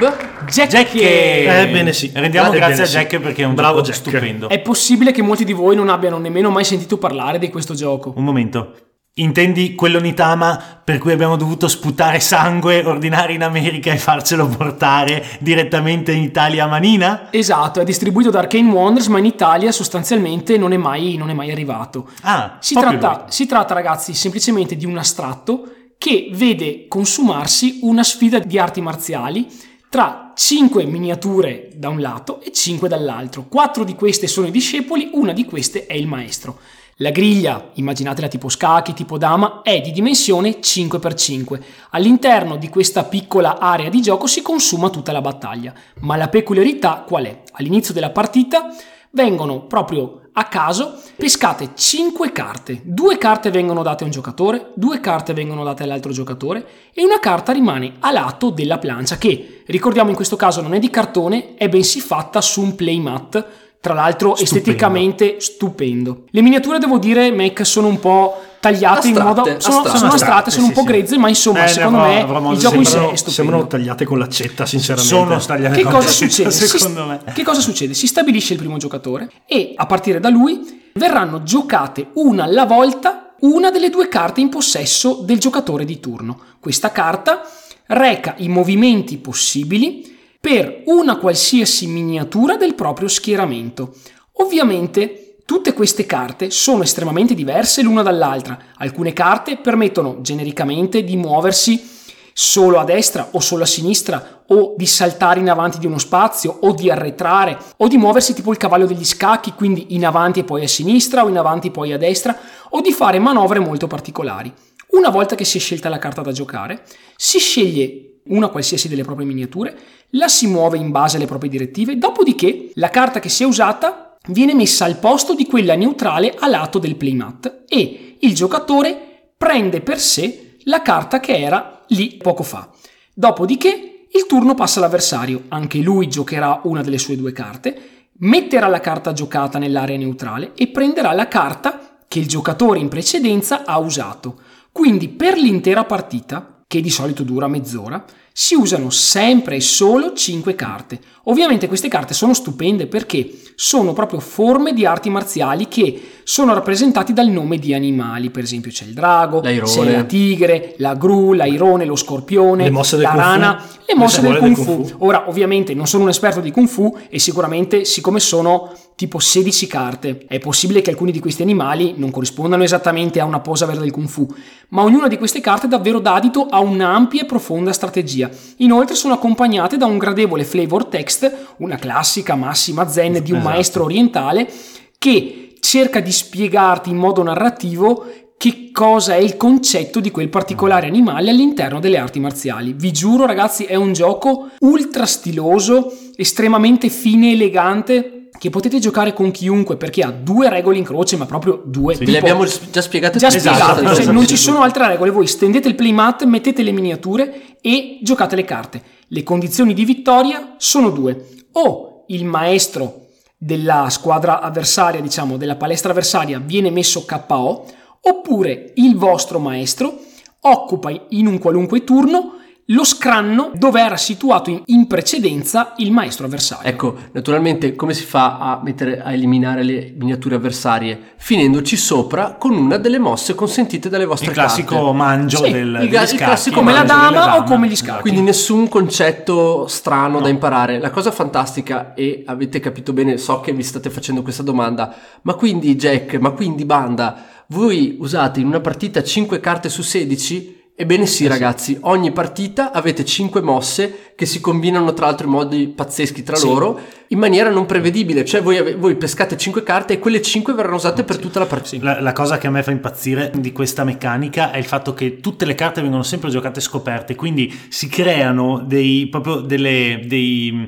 Jack, 0.49 0.69
Jack 0.69 0.95
Ebbene 0.95 1.93
sì. 1.93 2.11
Rendiamo 2.13 2.47
Ebbene 2.47 2.65
grazie 2.65 2.83
a 2.83 2.87
sì. 2.87 2.93
Jack 2.93 3.19
perché 3.19 3.43
è 3.43 3.45
un 3.45 3.53
Bravo 3.53 3.81
gioco 3.81 3.87
Jack. 3.91 3.97
stupendo. 3.97 4.49
È 4.49 4.59
possibile 4.59 5.11
che 5.11 5.21
molti 5.21 5.45
di 5.45 5.53
voi 5.53 5.75
non 5.75 5.89
abbiano 5.89 6.17
nemmeno 6.17 6.49
mai 6.49 6.63
sentito 6.63 6.97
parlare 6.97 7.37
di 7.37 7.49
questo 7.49 7.75
gioco. 7.75 8.13
Un 8.15 8.23
momento. 8.23 8.73
Intendi 9.15 9.75
quell'onitama 9.75 10.81
per 10.83 10.97
cui 10.97 11.11
abbiamo 11.11 11.35
dovuto 11.35 11.67
sputare 11.67 12.19
sangue, 12.19 12.83
ordinare 12.83 13.33
in 13.33 13.43
America 13.43 13.91
e 13.91 13.97
farcelo 13.99 14.47
portare 14.47 15.23
direttamente 15.39 16.11
in 16.13 16.23
Italia 16.23 16.63
a 16.63 16.67
manina? 16.67 17.27
Esatto, 17.31 17.79
è 17.79 17.83
distribuito 17.83 18.31
da 18.31 18.39
Arcane 18.39 18.71
Wonders, 18.71 19.05
ma 19.09 19.19
in 19.19 19.25
Italia 19.25 19.71
sostanzialmente 19.71 20.57
non 20.57 20.73
è 20.73 20.77
mai, 20.77 21.15
non 21.15 21.29
è 21.29 21.33
mai 21.33 21.51
arrivato. 21.51 22.09
Ah, 22.21 22.57
Si 22.59 22.73
tratta, 22.73 23.27
si 23.29 23.45
tratta, 23.45 23.75
ragazzi, 23.75 24.15
semplicemente 24.15 24.75
di 24.75 24.87
un 24.87 24.97
astratto 24.97 25.91
che 25.99 26.31
vede 26.33 26.87
consumarsi 26.87 27.81
una 27.83 28.01
sfida 28.01 28.39
di 28.39 28.57
arti 28.57 28.81
marziali 28.81 29.47
tra 29.89 30.31
5 30.33 30.85
miniature 30.85 31.69
da 31.75 31.89
un 31.89 32.01
lato 32.01 32.41
e 32.41 32.51
5 32.51 32.89
dall'altro. 32.89 33.45
Quattro 33.47 33.83
di 33.83 33.93
queste 33.93 34.25
sono 34.25 34.47
i 34.47 34.51
discepoli, 34.51 35.11
una 35.13 35.33
di 35.33 35.45
queste 35.45 35.85
è 35.85 35.93
il 35.93 36.07
maestro. 36.07 36.57
La 36.97 37.09
griglia, 37.09 37.71
immaginatela 37.73 38.27
tipo 38.27 38.49
scacchi, 38.49 38.93
tipo 38.93 39.17
dama, 39.17 39.63
è 39.63 39.81
di 39.81 39.91
dimensione 39.91 40.59
5x5. 40.59 41.59
All'interno 41.89 42.55
di 42.55 42.69
questa 42.69 43.03
piccola 43.03 43.57
area 43.57 43.89
di 43.89 43.99
gioco 43.99 44.27
si 44.27 44.43
consuma 44.43 44.91
tutta 44.91 45.11
la 45.11 45.21
battaglia. 45.21 45.73
Ma 46.01 46.15
la 46.17 46.27
peculiarità 46.27 47.03
qual 47.07 47.25
è? 47.25 47.41
All'inizio 47.53 47.95
della 47.95 48.11
partita 48.11 48.67
vengono 49.09 49.61
proprio 49.61 50.21
a 50.33 50.45
caso 50.45 50.99
pescate 51.15 51.71
5 51.73 52.31
carte. 52.31 52.81
Due 52.83 53.17
carte 53.17 53.49
vengono 53.49 53.81
date 53.81 54.03
a 54.03 54.05
un 54.05 54.11
giocatore, 54.11 54.71
due 54.75 54.99
carte 54.99 55.33
vengono 55.33 55.63
date 55.63 55.81
all'altro 55.81 56.11
giocatore 56.11 56.65
e 56.93 57.03
una 57.03 57.19
carta 57.19 57.51
rimane 57.51 57.93
a 58.01 58.11
lato 58.11 58.51
della 58.51 58.77
plancia 58.77 59.17
che, 59.17 59.63
ricordiamo 59.65 60.09
in 60.09 60.15
questo 60.15 60.35
caso 60.35 60.61
non 60.61 60.75
è 60.75 60.79
di 60.79 60.91
cartone, 60.91 61.55
è 61.55 61.69
bensì 61.69 61.99
fatta 61.99 62.39
su 62.39 62.61
un 62.61 62.75
playmat, 62.75 63.47
tra 63.83 63.93
l'altro 63.93 64.33
Stupendo. 64.33 64.55
esteticamente 64.57 65.35
stupendo. 65.41 66.23
Le 66.31 66.41
miniature 66.41 66.77
devo 66.79 66.97
dire, 66.99 67.33
Mac, 67.33 67.65
sono 67.65 67.87
un 67.87 67.99
po' 67.99 68.41
tagliate 68.61 69.09
in 69.09 69.17
Astratte, 69.17 69.49
modo... 69.49 69.59
Sono, 69.59 69.77
astratte. 69.79 69.97
sono 69.97 70.13
astratte, 70.13 70.51
sono 70.51 70.63
un 70.63 70.69
sì, 70.69 70.75
po' 70.75 70.81
sì. 70.83 70.87
grezze, 70.87 71.17
ma 71.17 71.27
insomma 71.27 71.65
Eh, 71.65 71.67
secondo 71.67 71.97
avrò- 71.97 72.13
me 72.13 72.21
avrò 72.21 72.51
il 72.53 72.57
gioco 72.59 72.75
in 72.75 72.85
sé 72.85 72.91
è 72.97 73.01
stupendo. 73.01 73.29
sembrano 73.31 73.67
tagliate 73.67 74.05
con 74.05 74.19
l'accetta, 74.19 74.65
sinceramente. 74.65 75.13
Sono 75.13 75.37
stagliate 75.37 75.75
Che 75.75 75.83
con 75.83 75.91
cosa 75.91 76.07
succede? 76.07 76.51
Si- 76.51 76.67
Secondo 76.77 77.05
me. 77.07 77.21
Che 77.33 77.43
cosa 77.43 77.59
succede? 77.59 77.93
Si 77.93 78.07
stabilisce 78.07 78.53
il 78.53 78.59
primo 78.59 78.77
giocatore 78.77 79.29
e 79.45 79.73
a 79.75 79.85
partire 79.85 80.21
da 80.21 80.29
lui 80.29 80.89
verranno 80.93 81.43
giocate 81.43 82.07
una 82.13 82.45
alla 82.45 82.63
volta 82.65 83.33
una 83.41 83.69
delle 83.69 83.89
due 83.89 84.07
carte 84.07 84.39
in 84.39 84.47
possesso 84.47 85.23
del 85.25 85.39
giocatore 85.39 85.83
di 85.83 85.99
turno. 85.99 86.39
Questa 86.61 86.93
carta 86.93 87.41
reca 87.87 88.35
i 88.37 88.47
movimenti 88.47 89.17
possibili 89.17 90.12
per 90.43 90.81
una 90.87 91.15
qualsiasi 91.15 91.87
miniatura 91.87 92.57
del 92.57 92.75
proprio 92.75 93.07
schieramento. 93.07 93.95
Ovviamente 94.39 95.37
Tutte 95.45 95.73
queste 95.73 96.05
carte 96.05 96.51
sono 96.51 96.83
estremamente 96.83 97.33
diverse 97.33 97.81
l'una 97.81 98.01
dall'altra. 98.01 98.57
Alcune 98.77 99.11
carte 99.11 99.57
permettono 99.57 100.21
genericamente 100.21 101.03
di 101.03 101.17
muoversi 101.17 101.85
solo 102.31 102.79
a 102.79 102.85
destra 102.85 103.27
o 103.31 103.41
solo 103.41 103.63
a 103.63 103.65
sinistra 103.65 104.43
o 104.47 104.73
di 104.77 104.85
saltare 104.85 105.41
in 105.41 105.49
avanti 105.49 105.79
di 105.79 105.85
uno 105.85 105.97
spazio 105.97 106.59
o 106.61 106.71
di 106.71 106.89
arretrare 106.89 107.57
o 107.77 107.87
di 107.89 107.97
muoversi 107.97 108.33
tipo 108.33 108.51
il 108.51 108.57
cavallo 108.57 108.85
degli 108.85 109.03
scacchi, 109.03 109.51
quindi 109.51 109.87
in 109.95 110.05
avanti 110.05 110.39
e 110.39 110.43
poi 110.45 110.63
a 110.63 110.67
sinistra 110.67 111.25
o 111.25 111.27
in 111.27 111.37
avanti 111.37 111.67
e 111.67 111.71
poi 111.71 111.91
a 111.91 111.97
destra 111.97 112.37
o 112.69 112.79
di 112.79 112.93
fare 112.93 113.19
manovre 113.19 113.59
molto 113.59 113.87
particolari. 113.87 114.51
Una 114.91 115.09
volta 115.09 115.35
che 115.35 115.43
si 115.43 115.57
è 115.57 115.61
scelta 115.61 115.89
la 115.89 115.99
carta 115.99 116.21
da 116.21 116.31
giocare, 116.31 116.83
si 117.17 117.37
sceglie 117.37 118.12
una 118.25 118.47
qualsiasi 118.47 118.87
delle 118.87 119.03
proprie 119.03 119.25
miniature, 119.25 119.77
la 120.11 120.27
si 120.27 120.47
muove 120.47 120.77
in 120.77 120.91
base 120.91 121.17
alle 121.17 121.25
proprie 121.25 121.49
direttive, 121.49 121.97
dopodiché 121.97 122.71
la 122.75 122.89
carta 122.89 123.19
che 123.19 123.29
si 123.29 123.43
è 123.43 123.45
usata 123.45 124.17
viene 124.27 124.53
messa 124.53 124.85
al 124.85 124.97
posto 124.97 125.33
di 125.33 125.45
quella 125.45 125.75
neutrale 125.75 126.33
a 126.37 126.47
lato 126.47 126.79
del 126.79 126.95
playmat 126.95 127.63
e 127.67 128.17
il 128.19 128.33
giocatore 128.33 129.31
prende 129.35 129.81
per 129.81 129.99
sé 129.99 130.57
la 130.63 130.81
carta 130.81 131.19
che 131.19 131.37
era 131.37 131.81
lì 131.87 132.15
poco 132.15 132.43
fa. 132.43 132.69
Dopodiché 133.13 134.07
il 134.11 134.25
turno 134.27 134.53
passa 134.53 134.79
all'avversario, 134.79 135.45
anche 135.49 135.79
lui 135.79 136.07
giocherà 136.07 136.61
una 136.63 136.81
delle 136.81 136.97
sue 136.97 137.17
due 137.17 137.31
carte, 137.31 138.09
metterà 138.19 138.67
la 138.67 138.79
carta 138.79 139.11
giocata 139.11 139.57
nell'area 139.57 139.97
neutrale 139.97 140.51
e 140.55 140.67
prenderà 140.67 141.11
la 141.13 141.27
carta 141.27 141.97
che 142.07 142.19
il 142.19 142.27
giocatore 142.27 142.79
in 142.79 142.89
precedenza 142.89 143.65
ha 143.65 143.79
usato. 143.79 144.39
Quindi 144.71 145.09
per 145.09 145.35
l'intera 145.35 145.83
partita, 145.83 146.52
che 146.67 146.81
di 146.81 146.89
solito 146.89 147.23
dura 147.23 147.47
mezz'ora, 147.47 148.03
si 148.35 148.55
usano 148.55 148.89
sempre 148.89 149.57
e 149.57 149.61
solo 149.61 150.13
5 150.13 150.55
carte. 150.55 150.99
Ovviamente 151.25 151.67
queste 151.67 151.87
carte 151.87 152.15
sono 152.15 152.33
stupende 152.33 152.87
perché 152.87 153.29
sono 153.55 153.93
proprio 153.93 154.19
forme 154.19 154.73
di 154.73 154.85
arti 154.85 155.11
marziali 155.11 155.67
che 155.67 156.01
sono 156.23 156.55
rappresentati 156.55 157.13
dal 157.13 157.27
nome 157.27 157.59
di 157.59 157.75
animali, 157.75 158.31
per 158.31 158.41
esempio 158.41 158.71
c'è 158.71 158.85
il 158.85 158.93
drago, 158.93 159.41
c'è 159.41 159.91
la 159.91 160.03
tigre, 160.03 160.73
la 160.79 160.95
gru, 160.95 161.33
l'airone, 161.33 161.85
lo 161.85 161.95
scorpione, 161.95 162.71
la 162.71 163.13
rana, 163.13 163.63
le 163.85 163.95
mosse 163.95 164.21
del 164.21 164.37
kung 164.37 164.55
fu. 164.55 164.63
kung 164.63 164.87
fu. 164.87 164.95
Ora, 165.05 165.29
ovviamente 165.29 165.75
non 165.75 165.85
sono 165.85 166.03
un 166.03 166.09
esperto 166.09 166.39
di 166.39 166.49
kung 166.49 166.67
fu 166.67 166.97
e 167.09 167.19
sicuramente 167.19 167.85
siccome 167.85 168.19
sono 168.19 168.73
tipo 168.95 169.19
16 169.19 169.67
carte, 169.67 170.25
è 170.27 170.39
possibile 170.39 170.81
che 170.81 170.89
alcuni 170.89 171.11
di 171.11 171.19
questi 171.19 171.41
animali 171.41 171.93
non 171.97 172.11
corrispondano 172.11 172.63
esattamente 172.63 173.19
a 173.19 173.25
una 173.25 173.39
posa 173.39 173.65
vera 173.65 173.79
del 173.79 173.91
kung 173.91 174.07
fu, 174.07 174.27
ma 174.69 174.83
ognuna 174.83 175.07
di 175.07 175.17
queste 175.17 175.41
carte 175.41 175.67
davvero 175.67 175.99
dà 175.99 176.15
adito 176.15 176.45
a 176.49 176.59
un'ampia 176.59 177.23
e 177.23 177.25
profonda 177.25 177.73
strategia. 177.73 178.29
Inoltre 178.57 178.95
sono 178.95 179.13
accompagnate 179.13 179.77
da 179.77 179.85
un 179.85 179.97
gradevole 179.97 180.43
flavor 180.43 180.85
text, 180.85 181.55
una 181.57 181.77
classica 181.77 182.35
massima 182.35 182.87
zen 182.87 183.13
di 183.13 183.31
un 183.31 183.37
esatto. 183.37 183.49
maestro 183.49 183.83
orientale 183.83 184.49
che 184.97 185.55
cerca 185.59 185.99
di 185.99 186.11
spiegarti 186.11 186.89
in 186.89 186.97
modo 186.97 187.23
narrativo 187.23 188.05
che 188.37 188.71
cosa 188.73 189.15
è 189.15 189.19
il 189.19 189.37
concetto 189.37 190.01
di 190.01 190.11
quel 190.11 190.27
particolare 190.27 190.87
animale 190.87 191.29
all'interno 191.29 191.79
delle 191.79 191.97
arti 191.97 192.19
marziali. 192.19 192.73
Vi 192.73 192.91
giuro 192.91 193.25
ragazzi 193.25 193.63
è 193.63 193.75
un 193.75 193.93
gioco 193.93 194.49
ultra 194.59 195.05
stiloso, 195.05 195.93
estremamente 196.15 196.89
fine 196.89 197.29
e 197.29 197.33
elegante 197.33 198.22
che 198.43 198.49
potete 198.49 198.77
giocare 198.79 199.13
con 199.13 199.31
chiunque 199.31 199.77
perché 199.77 200.01
ha 200.01 200.11
due 200.11 200.49
regole 200.49 200.77
in 200.77 200.83
croce, 200.83 201.15
ma 201.15 201.25
proprio 201.25 201.61
due. 201.63 201.93
Sì, 201.93 201.99
tipo, 201.99 202.11
le 202.11 202.17
abbiamo 202.17 202.43
già 202.43 202.81
spiegate. 202.81 203.17
Già 203.17 203.29
spiegate, 203.29 203.79
esatto, 203.85 203.95
cioè 203.95 204.11
non 204.11 204.27
ci 204.27 204.35
sono 204.35 204.63
altre 204.63 204.85
regole. 204.85 205.11
Voi 205.11 205.27
stendete 205.27 205.69
il 205.69 205.75
playmat, 205.75 206.25
mettete 206.25 206.61
le 206.61 206.73
miniature 206.73 207.57
e 207.61 207.99
giocate 208.01 208.35
le 208.35 208.43
carte. 208.43 208.81
Le 209.07 209.23
condizioni 209.23 209.73
di 209.73 209.85
vittoria 209.85 210.55
sono 210.57 210.89
due. 210.89 211.45
O 211.53 212.03
il 212.07 212.25
maestro 212.25 213.11
della 213.37 213.87
squadra 213.89 214.41
avversaria, 214.41 214.99
diciamo, 214.99 215.37
della 215.37 215.55
palestra 215.55 215.91
avversaria 215.91 216.41
viene 216.43 216.69
messo 216.69 217.05
KO, 217.05 217.65
oppure 218.01 218.73
il 218.75 218.97
vostro 218.97 219.39
maestro 219.39 220.01
occupa 220.41 220.91
in 221.11 221.27
un 221.27 221.39
qualunque 221.39 221.85
turno 221.85 222.39
lo 222.67 222.85
scranno 222.85 223.51
dove 223.55 223.81
era 223.81 223.97
situato 223.97 224.63
in, 224.67 224.87
precedenza 224.87 225.73
il 225.77 225.91
maestro 225.91 226.27
avversario. 226.27 226.69
Ecco, 226.69 226.95
naturalmente 227.11 227.75
come 227.75 227.93
si 227.93 228.03
fa 228.03 228.37
a, 228.37 228.61
mettere, 228.63 229.01
a 229.01 229.11
eliminare 229.11 229.63
le 229.63 229.93
miniature 229.97 230.35
avversarie? 230.35 231.13
Finendoci 231.17 231.75
sopra 231.75 232.35
con 232.35 232.53
una 232.53 232.77
delle 232.77 232.99
mosse 232.99 233.35
consentite 233.35 233.89
dalle 233.89 234.05
vostre 234.05 234.27
il 234.27 234.33
classico 234.33 234.75
carte. 234.75 234.93
mangio 234.93 235.43
sì, 235.43 235.51
del, 235.51 235.79
il, 235.81 235.91
il 235.91 236.17
classico 236.17 236.59
come 236.59 236.71
la 236.71 236.83
dama 236.83 237.37
o 237.37 237.43
come 237.43 237.67
gli 237.67 237.75
scacchi. 237.75 238.01
Quindi 238.01 238.21
nessun 238.21 238.69
concetto 238.69 239.67
strano 239.67 240.19
no. 240.19 240.21
da 240.21 240.29
imparare. 240.29 240.79
La 240.79 240.91
cosa 240.91 241.11
fantastica, 241.11 241.93
e 241.93 242.23
avete 242.25 242.59
capito 242.59 242.93
bene, 242.93 243.17
so 243.17 243.41
che 243.41 243.51
vi 243.51 243.63
state 243.63 243.89
facendo 243.89 244.21
questa 244.21 244.43
domanda, 244.43 244.93
ma 245.23 245.33
quindi 245.33 245.75
Jack, 245.75 246.15
ma 246.15 246.31
quindi 246.31 246.63
banda, 246.65 247.23
voi 247.47 247.97
usate 247.99 248.39
in 248.39 248.47
una 248.47 248.61
partita 248.61 249.03
5 249.03 249.39
carte 249.39 249.67
su 249.69 249.81
16? 249.81 250.61
Ebbene 250.75 251.05
sì, 251.05 251.25
eh 251.25 251.27
ragazzi, 251.27 251.77
ogni 251.81 252.11
partita 252.11 252.71
avete 252.71 253.05
5 253.05 253.41
mosse 253.41 254.13
che 254.15 254.25
si 254.25 254.41
combinano 254.41 254.91
tra 254.93 255.05
l'altro 255.05 255.27
in 255.27 255.33
modi 255.33 255.67
pazzeschi 255.67 256.23
tra 256.23 256.35
sì. 256.35 256.47
loro 256.47 256.79
in 257.09 257.19
maniera 257.19 257.51
non 257.51 257.67
prevedibile, 257.67 258.25
cioè 258.25 258.41
voi, 258.41 258.57
ave- 258.57 258.73
voi, 258.73 258.95
pescate 258.95 259.37
5 259.37 259.61
carte 259.61 259.93
e 259.93 259.99
quelle 259.99 260.19
5 260.19 260.51
verranno 260.53 260.77
usate 260.77 261.03
per 261.03 261.17
tutta 261.17 261.37
la 261.37 261.45
partita. 261.45 261.83
La, 261.83 262.01
la, 262.01 262.11
cosa 262.11 262.39
che 262.39 262.47
a 262.47 262.49
me 262.49 262.63
fa 262.63 262.71
impazzire 262.71 263.31
di 263.35 263.51
questa 263.51 263.83
meccanica 263.83 264.49
è 264.49 264.57
il 264.57 264.65
fatto 264.65 264.95
che 264.95 265.19
tutte 265.19 265.45
le 265.45 265.53
carte 265.53 265.81
vengono 265.81 266.01
sempre 266.01 266.31
giocate 266.31 266.59
scoperte, 266.59 267.13
quindi 267.13 267.53
si 267.69 267.87
creano 267.87 268.63
dei, 268.65 269.05
proprio 269.11 269.41
delle, 269.41 270.01
dei 270.07 270.67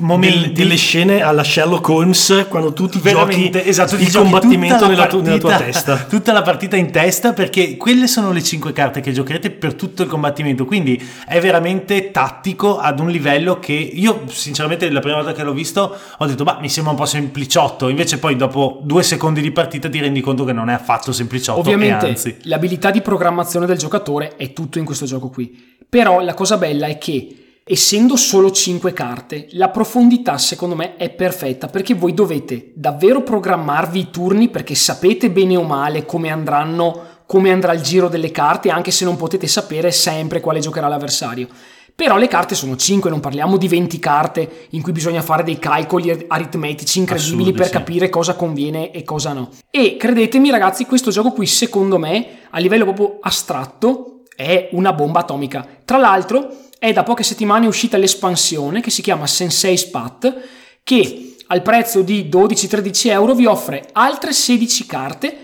momenti 0.00 0.52
delle 0.52 0.76
scene 0.76 1.22
alla 1.22 1.44
Sherlock 1.44 1.88
Holmes 1.88 2.46
quando 2.48 2.72
tu 2.72 2.88
ti 2.88 3.00
giochi 3.00 3.50
esatto, 3.52 3.96
il 3.96 4.12
combattimento 4.12 4.86
nella, 4.86 5.06
partita, 5.06 5.22
nella, 5.22 5.38
tua 5.38 5.56
testa. 5.56 5.96
tutta 6.08 6.32
la 6.32 6.42
partita 6.42 6.76
in 6.76 6.90
testa 6.90 7.32
perché 7.32 7.76
quelle 7.76 8.06
sono 8.06 8.32
le 8.32 8.42
cinque 8.42 8.72
carte 8.72 9.00
che 9.00 9.12
giocherete 9.12 9.50
per 9.50 9.74
tutto 9.74 10.02
il 10.02 10.08
combattimento. 10.08 10.64
Quindi 10.64 11.02
è 11.26 11.40
veramente 11.40 12.10
tattico 12.10 12.78
ad 12.78 13.00
un 13.00 13.10
livello 13.10 13.58
che 13.58 13.72
io 13.72 14.24
sinceramente 14.28 14.88
la 14.90 15.00
prima 15.00 15.16
volta 15.16 15.32
che 15.32 15.42
l'ho 15.42 15.52
visto 15.52 15.96
ho 16.18 16.26
detto 16.26 16.44
ma 16.44 16.58
mi 16.60 16.68
sembra 16.68 16.92
un 16.92 16.98
po' 16.98 17.06
sempliciotto. 17.06 17.88
Invece 17.88 18.18
poi 18.18 18.36
dopo 18.36 18.80
due 18.82 19.02
secondi 19.02 19.40
di 19.40 19.50
partita 19.50 19.88
ti 19.88 20.00
rendi 20.00 20.20
conto 20.20 20.44
che 20.44 20.52
non 20.52 20.70
è 20.70 20.74
affatto 20.74 21.12
sempliciotto 21.12 21.60
ovviamente 21.60 22.06
anzi. 22.06 22.36
l'abilità 22.42 22.90
di 22.90 23.00
programmazione 23.00 23.66
del 23.66 23.78
giocatore 23.78 24.36
è 24.36 24.52
tutto 24.52 24.78
in 24.78 24.84
questo 24.84 25.06
gioco 25.06 25.28
qui. 25.28 25.70
Però 25.88 26.20
la 26.20 26.34
cosa 26.34 26.56
bella 26.56 26.86
è 26.86 26.96
che 26.96 27.41
essendo 27.64 28.16
solo 28.16 28.50
5 28.50 28.92
carte, 28.92 29.46
la 29.52 29.68
profondità 29.68 30.36
secondo 30.38 30.74
me 30.74 30.96
è 30.96 31.10
perfetta 31.10 31.68
perché 31.68 31.94
voi 31.94 32.12
dovete 32.12 32.72
davvero 32.74 33.22
programmarvi 33.22 33.98
i 33.98 34.10
turni 34.10 34.48
perché 34.48 34.74
sapete 34.74 35.30
bene 35.30 35.56
o 35.56 35.62
male 35.62 36.04
come 36.04 36.30
andranno 36.30 37.10
come 37.26 37.50
andrà 37.50 37.72
il 37.72 37.80
giro 37.80 38.08
delle 38.08 38.30
carte 38.30 38.68
anche 38.68 38.90
se 38.90 39.04
non 39.04 39.16
potete 39.16 39.46
sapere 39.46 39.90
sempre 39.90 40.40
quale 40.40 40.60
giocherà 40.60 40.88
l'avversario. 40.88 41.48
Però 41.94 42.16
le 42.16 42.26
carte 42.26 42.54
sono 42.54 42.74
5, 42.74 43.10
non 43.10 43.20
parliamo 43.20 43.58
di 43.58 43.68
20 43.68 43.98
carte 43.98 44.66
in 44.70 44.82
cui 44.82 44.92
bisogna 44.92 45.22
fare 45.22 45.42
dei 45.42 45.58
calcoli 45.58 46.24
aritmetici 46.26 46.98
incredibili 46.98 47.34
Assurdi, 47.34 47.56
per 47.56 47.66
sì. 47.66 47.72
capire 47.72 48.08
cosa 48.08 48.34
conviene 48.34 48.90
e 48.90 49.02
cosa 49.04 49.32
no. 49.34 49.50
E 49.70 49.96
credetemi 49.98 50.50
ragazzi, 50.50 50.86
questo 50.86 51.10
gioco 51.10 51.32
qui 51.32 51.46
secondo 51.46 51.98
me 51.98 52.40
a 52.50 52.58
livello 52.58 52.84
proprio 52.84 53.18
astratto 53.20 54.22
è 54.34 54.70
una 54.72 54.92
bomba 54.92 55.20
atomica. 55.20 55.66
Tra 55.84 55.98
l'altro 55.98 56.56
è 56.82 56.92
da 56.92 57.04
poche 57.04 57.22
settimane 57.22 57.68
uscita 57.68 57.96
l'espansione 57.96 58.80
che 58.80 58.90
si 58.90 59.02
chiama 59.02 59.28
Sensei 59.28 59.76
Spat 59.76 60.36
che 60.82 61.36
al 61.46 61.62
prezzo 61.62 62.02
di 62.02 62.28
12-13 62.28 63.10
euro 63.10 63.36
vi 63.36 63.46
offre 63.46 63.88
altre 63.92 64.32
16 64.32 64.86
carte 64.86 65.36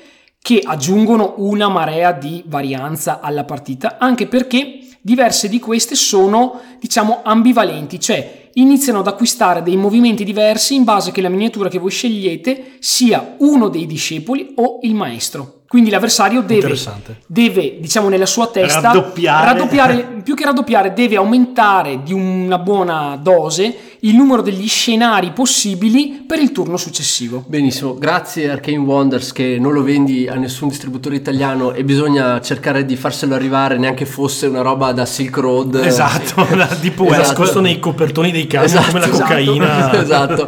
che 0.42 0.60
aggiungono 0.64 1.34
una 1.36 1.68
marea 1.68 2.10
di 2.10 2.42
varianza 2.44 3.20
alla 3.20 3.44
partita 3.44 3.98
anche 4.00 4.26
perché 4.26 4.80
diverse 5.00 5.48
di 5.48 5.60
queste 5.60 5.94
sono 5.94 6.60
diciamo 6.80 7.20
ambivalenti 7.22 8.00
cioè 8.00 8.47
iniziano 8.60 9.00
ad 9.00 9.06
acquistare 9.06 9.62
dei 9.62 9.76
movimenti 9.76 10.24
diversi 10.24 10.74
in 10.74 10.84
base 10.84 11.12
che 11.12 11.20
la 11.20 11.28
miniatura 11.28 11.68
che 11.68 11.78
voi 11.78 11.90
scegliete 11.90 12.76
sia 12.78 13.34
uno 13.38 13.68
dei 13.68 13.86
discepoli 13.86 14.52
o 14.56 14.78
il 14.82 14.94
maestro 14.94 15.58
quindi 15.68 15.90
l'avversario 15.90 16.40
deve, 16.40 16.74
deve, 17.26 17.78
diciamo, 17.78 18.08
nella 18.08 18.24
sua 18.24 18.46
testa 18.46 18.80
raddoppiare. 18.80 19.44
raddoppiare, 19.44 20.20
più 20.24 20.34
che 20.34 20.46
raddoppiare, 20.46 20.94
deve 20.94 21.16
aumentare 21.16 22.02
di 22.02 22.14
una 22.14 22.56
buona 22.56 23.18
dose 23.20 23.87
il 24.00 24.14
numero 24.14 24.42
degli 24.42 24.68
scenari 24.68 25.32
possibili 25.32 26.22
per 26.26 26.38
il 26.38 26.52
turno 26.52 26.76
successivo. 26.76 27.44
Benissimo, 27.46 27.96
grazie 27.98 28.50
Arcane 28.50 28.78
Wonders 28.78 29.32
che 29.32 29.58
non 29.58 29.72
lo 29.72 29.82
vendi 29.82 30.28
a 30.28 30.34
nessun 30.34 30.68
distributore 30.68 31.16
italiano 31.16 31.72
e 31.72 31.82
bisogna 31.82 32.40
cercare 32.40 32.84
di 32.84 32.96
farselo 32.96 33.34
arrivare 33.34 33.76
neanche 33.76 34.06
fosse 34.06 34.46
una 34.46 34.60
roba 34.60 34.92
da 34.92 35.04
Silk 35.04 35.36
Road. 35.38 35.74
Esatto, 35.76 36.46
di 36.80 36.92
West, 36.96 37.20
esatto. 37.20 37.40
costano 37.40 37.68
i 37.68 37.80
copertoni 37.80 38.30
dei 38.30 38.46
casi 38.46 38.76
esatto, 38.76 38.86
come 38.86 39.00
la 39.00 39.06
esatto, 39.06 39.22
cocaina. 39.22 39.76
Esatto. 40.08 40.46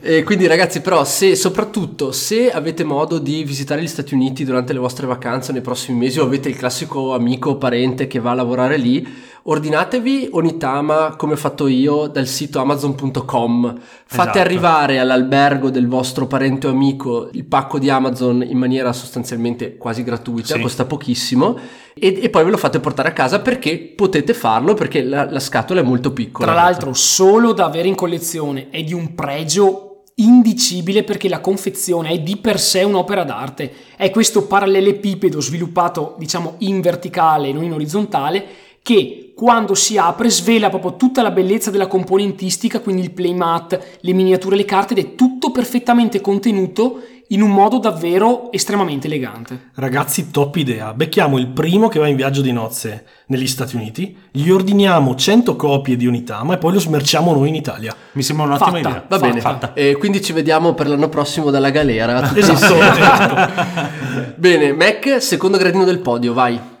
E 0.00 0.22
quindi 0.22 0.46
ragazzi 0.46 0.80
però 0.80 1.04
se 1.04 1.34
soprattutto 1.36 2.12
se 2.12 2.50
avete 2.50 2.84
modo 2.84 3.18
di 3.18 3.44
visitare 3.44 3.82
gli 3.82 3.88
Stati 3.88 4.14
Uniti 4.14 4.44
durante 4.44 4.72
le 4.72 4.78
vostre 4.78 5.06
vacanze 5.06 5.52
nei 5.52 5.60
prossimi 5.60 5.98
mesi 5.98 6.18
o 6.18 6.24
avete 6.24 6.48
il 6.48 6.56
classico 6.56 7.14
amico 7.14 7.50
o 7.50 7.56
parente 7.56 8.06
che 8.06 8.18
va 8.18 8.32
a 8.32 8.34
lavorare 8.34 8.76
lì 8.76 9.30
ordinatevi 9.44 10.28
Onitama 10.32 11.16
come 11.16 11.32
ho 11.32 11.36
fatto 11.36 11.66
io 11.66 12.06
dal 12.06 12.26
sito 12.26 12.60
amazon.com. 12.60 13.74
Fate 14.04 14.30
Esatto. 14.30 14.38
arrivare 14.38 14.98
all'albergo 14.98 15.70
del 15.70 15.88
vostro 15.88 16.26
parente 16.26 16.66
o 16.66 16.70
amico 16.70 17.28
il 17.32 17.44
pacco 17.44 17.78
di 17.78 17.90
Amazon 17.90 18.42
in 18.46 18.58
maniera 18.58 18.92
sostanzialmente 18.92 19.76
quasi 19.76 20.02
gratuita, 20.02 20.54
Sì. 20.54 20.60
costa 20.60 20.84
pochissimo, 20.84 21.58
e, 21.94 22.20
e 22.22 22.30
poi 22.30 22.44
ve 22.44 22.50
lo 22.50 22.56
fate 22.56 22.80
portare 22.80 23.08
a 23.08 23.12
casa 23.12 23.40
perché 23.40 23.78
potete 23.78 24.34
farlo 24.34 24.74
perché 24.74 25.02
la, 25.02 25.30
la 25.30 25.40
scatola 25.40 25.80
è 25.80 25.84
molto 25.84 26.12
piccola. 26.12 26.52
Tra 26.52 26.60
l'altro, 26.60 26.92
solo 26.92 27.52
da 27.52 27.64
avere 27.64 27.88
in 27.88 27.94
collezione 27.94 28.68
è 28.70 28.82
di 28.82 28.92
un 28.92 29.14
pregio 29.14 29.88
indicibile 30.16 31.04
perché 31.04 31.28
la 31.28 31.40
confezione 31.40 32.10
è 32.10 32.18
di 32.20 32.36
per 32.36 32.60
sé 32.60 32.82
un'opera 32.82 33.24
d'arte. 33.24 33.72
È 33.96 34.10
questo 34.10 34.46
parallelepipedo 34.46 35.40
sviluppato, 35.40 36.16
diciamo, 36.18 36.56
in 36.58 36.80
verticale, 36.80 37.52
non 37.52 37.64
in 37.64 37.72
orizzontale, 37.72 38.44
che 38.82 39.21
quando 39.42 39.74
si 39.74 39.98
apre 39.98 40.30
svela 40.30 40.68
proprio 40.68 40.94
tutta 40.94 41.20
la 41.20 41.32
bellezza 41.32 41.72
della 41.72 41.88
componentistica, 41.88 42.78
quindi 42.78 43.02
il 43.02 43.10
playmat, 43.10 43.96
le 43.98 44.12
miniature, 44.12 44.54
le 44.54 44.64
carte, 44.64 44.94
ed 44.94 45.04
è 45.04 45.14
tutto 45.16 45.50
perfettamente 45.50 46.20
contenuto 46.20 47.00
in 47.30 47.42
un 47.42 47.50
modo 47.50 47.78
davvero 47.78 48.52
estremamente 48.52 49.08
elegante. 49.08 49.70
Ragazzi, 49.74 50.30
top 50.30 50.54
idea. 50.54 50.94
Becchiamo 50.94 51.38
il 51.38 51.48
primo 51.48 51.88
che 51.88 51.98
va 51.98 52.06
in 52.06 52.14
viaggio 52.14 52.40
di 52.40 52.52
nozze 52.52 53.04
negli 53.26 53.48
Stati 53.48 53.74
Uniti, 53.74 54.16
gli 54.30 54.48
ordiniamo 54.48 55.16
100 55.16 55.56
copie 55.56 55.96
di 55.96 56.06
Unitama 56.06 56.54
e 56.54 56.58
poi 56.58 56.74
lo 56.74 56.78
smerciamo 56.78 57.34
noi 57.34 57.48
in 57.48 57.56
Italia. 57.56 57.96
Mi 58.12 58.22
sembra 58.22 58.44
un'ottima 58.44 58.70
Fatta. 58.70 58.88
idea. 58.88 59.04
Va 59.08 59.18
bene, 59.18 59.40
Fatta. 59.40 59.72
E 59.72 59.96
quindi 59.96 60.22
ci 60.22 60.32
vediamo 60.32 60.74
per 60.74 60.86
l'anno 60.86 61.08
prossimo 61.08 61.50
dalla 61.50 61.70
galera. 61.70 62.32
Esatto, 62.32 62.80
esatto. 62.80 63.90
Bene, 64.38 64.72
Mac, 64.72 65.20
secondo 65.20 65.58
gradino 65.58 65.82
del 65.82 65.98
podio, 65.98 66.32
vai. 66.32 66.71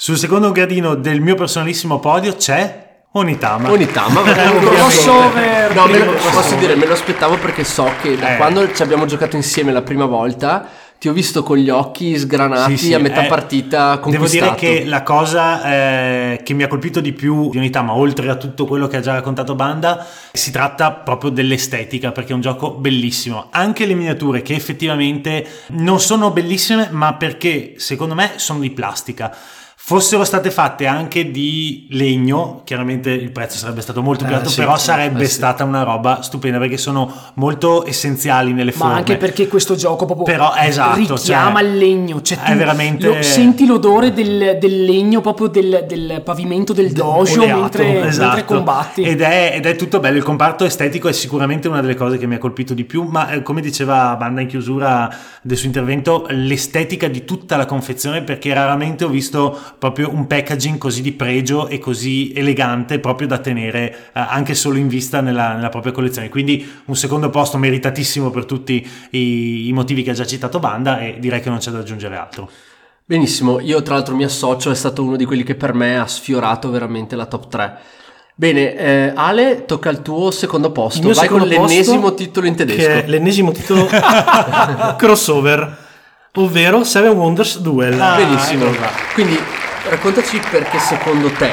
Sul 0.00 0.16
secondo 0.16 0.52
gradino 0.52 0.94
del 0.94 1.20
mio 1.20 1.34
personalissimo 1.34 1.98
podio 1.98 2.36
c'è 2.36 3.00
Onitama. 3.14 3.68
Onitama, 3.68 4.22
crossover, 4.22 5.74
No, 5.74 5.86
me 5.86 6.04
lo, 6.04 6.12
posso 6.12 6.54
dire, 6.54 6.76
me 6.76 6.86
lo 6.86 6.92
aspettavo 6.92 7.36
perché 7.36 7.64
so 7.64 7.90
che 8.00 8.16
da 8.16 8.34
Eh. 8.34 8.36
quando 8.36 8.72
ci 8.72 8.80
abbiamo 8.80 9.06
giocato 9.06 9.34
insieme 9.34 9.72
la 9.72 9.82
prima 9.82 10.04
volta 10.04 10.68
ti 11.00 11.08
ho 11.08 11.12
visto 11.12 11.42
con 11.42 11.56
gli 11.56 11.68
occhi 11.68 12.16
sgranati 12.16 12.76
Sì, 12.76 12.86
sì, 12.86 12.94
a 12.94 13.00
metà 13.00 13.24
eh, 13.24 13.28
partita 13.28 14.00
Devo 14.04 14.28
dire 14.28 14.54
che 14.54 14.84
la 14.84 15.02
cosa 15.02 15.64
eh, 15.64 16.42
che 16.44 16.54
mi 16.54 16.62
ha 16.62 16.68
colpito 16.68 17.00
di 17.00 17.12
più 17.12 17.50
di 17.50 17.58
Onitama, 17.58 17.92
oltre 17.92 18.30
a 18.30 18.36
tutto 18.36 18.66
quello 18.66 18.86
che 18.86 18.98
ha 18.98 19.00
già 19.00 19.14
raccontato 19.14 19.56
Banda, 19.56 20.06
si 20.32 20.52
tratta 20.52 20.92
proprio 20.92 21.30
dell'estetica, 21.30 22.12
perché 22.12 22.30
è 22.30 22.34
un 22.34 22.40
gioco 22.40 22.70
bellissimo. 22.70 23.48
Anche 23.50 23.84
le 23.84 23.94
miniature, 23.94 24.42
che 24.42 24.54
effettivamente 24.54 25.44
non 25.70 25.98
sono 25.98 26.30
bellissime, 26.30 26.86
ma 26.92 27.14
perché 27.14 27.74
secondo 27.78 28.14
me 28.14 28.34
sono 28.36 28.60
di 28.60 28.70
plastica. 28.70 29.36
Fossero 29.88 30.22
state 30.22 30.50
fatte 30.50 30.84
anche 30.86 31.30
di 31.30 31.86
legno, 31.92 32.60
chiaramente 32.64 33.08
il 33.10 33.30
prezzo 33.32 33.56
sarebbe 33.56 33.80
stato 33.80 34.02
molto 34.02 34.26
più 34.26 34.34
Eh, 34.34 34.36
alto, 34.36 34.50
sì, 34.50 34.56
però 34.60 34.76
sarebbe 34.76 35.22
eh, 35.22 35.26
sì. 35.26 35.32
stata 35.32 35.64
una 35.64 35.82
roba 35.82 36.20
stupenda 36.20 36.58
perché 36.58 36.76
sono 36.76 37.10
molto 37.36 37.86
essenziali 37.86 38.52
nelle 38.52 38.72
Ma 38.72 38.76
forme. 38.76 38.94
anche 38.96 39.16
perché 39.16 39.48
questo 39.48 39.76
gioco 39.76 40.04
proprio 40.04 40.26
Però, 40.26 40.52
esatto, 40.54 40.98
richiama 40.98 41.60
cioè, 41.60 41.68
il 41.70 41.78
legno. 41.78 42.20
Cioè, 42.20 42.38
è 42.42 42.54
veramente- 42.54 43.06
lo- 43.06 43.22
senti 43.22 43.64
l'odore 43.64 44.12
del, 44.12 44.58
del 44.60 44.84
legno 44.84 45.22
proprio 45.22 45.46
del, 45.46 45.86
del 45.88 46.20
pavimento 46.22 46.74
del 46.74 46.92
dojo 46.92 47.40
oleato, 47.40 47.60
mentre, 47.78 48.06
esatto. 48.08 48.26
mentre 48.26 48.44
combatti. 48.44 49.00
Ed 49.04 49.22
è, 49.22 49.52
ed 49.54 49.64
è 49.64 49.74
tutto 49.74 50.00
bello. 50.00 50.18
Il 50.18 50.22
comparto 50.22 50.66
estetico 50.66 51.08
è 51.08 51.12
sicuramente 51.12 51.66
una 51.66 51.80
delle 51.80 51.94
cose 51.94 52.18
che 52.18 52.26
mi 52.26 52.34
ha 52.34 52.38
colpito 52.38 52.74
di 52.74 52.84
più. 52.84 53.04
Ma 53.04 53.30
eh, 53.30 53.40
come 53.42 53.62
diceva 53.62 54.14
Banda 54.16 54.42
in 54.42 54.48
chiusura 54.48 55.08
del 55.40 55.56
suo 55.56 55.66
intervento, 55.66 56.26
l'estetica 56.28 57.08
di 57.08 57.24
tutta 57.24 57.56
la 57.56 57.64
confezione, 57.64 58.20
perché 58.20 58.52
raramente 58.52 59.04
ho 59.04 59.08
visto 59.08 59.58
proprio 59.78 60.10
un 60.12 60.26
packaging 60.26 60.76
così 60.78 61.02
di 61.02 61.12
pregio 61.12 61.68
e 61.68 61.78
così 61.78 62.32
elegante, 62.34 62.98
proprio 62.98 63.26
da 63.28 63.38
tenere 63.38 63.90
eh, 64.12 64.20
anche 64.20 64.54
solo 64.54 64.76
in 64.78 64.88
vista 64.88 65.20
nella, 65.20 65.54
nella 65.54 65.68
propria 65.68 65.92
collezione. 65.92 66.28
Quindi 66.28 66.68
un 66.86 66.96
secondo 66.96 67.30
posto 67.30 67.56
meritatissimo 67.58 68.30
per 68.30 68.44
tutti 68.44 68.86
i, 69.10 69.68
i 69.68 69.72
motivi 69.72 70.02
che 70.02 70.10
ha 70.10 70.14
già 70.14 70.26
citato 70.26 70.58
Banda, 70.58 71.00
e 71.00 71.16
direi 71.18 71.40
che 71.40 71.48
non 71.48 71.58
c'è 71.58 71.70
da 71.70 71.78
aggiungere 71.78 72.16
altro. 72.16 72.50
Benissimo, 73.04 73.58
io 73.60 73.80
tra 73.80 73.94
l'altro 73.94 74.14
mi 74.14 74.24
associo, 74.24 74.70
è 74.70 74.74
stato 74.74 75.02
uno 75.02 75.16
di 75.16 75.24
quelli 75.24 75.42
che 75.42 75.54
per 75.54 75.72
me 75.72 75.98
ha 75.98 76.06
sfiorato 76.06 76.70
veramente 76.70 77.16
la 77.16 77.24
top 77.24 77.48
3. 77.48 77.76
Bene, 78.34 78.76
eh, 78.76 79.12
Ale, 79.16 79.64
tocca 79.64 79.88
al 79.88 80.02
tuo 80.02 80.30
secondo 80.30 80.66
Il 80.68 80.72
posto. 80.72 81.00
mio 81.02 81.14
Vai 81.14 81.26
con 81.26 81.38
secondo 81.40 81.54
posto, 81.56 81.70
l'ennesimo 81.72 82.14
titolo 82.14 82.46
in 82.46 82.54
Che 82.54 82.62
è 82.64 82.66
tedesco. 82.66 83.10
l'ennesimo 83.10 83.50
titolo 83.52 83.88
crossover, 84.96 85.76
ovvero 86.34 86.84
Seven 86.84 87.12
Wonders 87.16 87.58
Duel. 87.60 88.00
Ah, 88.00 88.16
Benissimo. 88.16 88.66
ecco. 88.66 88.86
Quindi 89.14 89.38
raccontaci 89.88 90.40
perché 90.50 90.78
secondo 90.78 91.30
te 91.30 91.52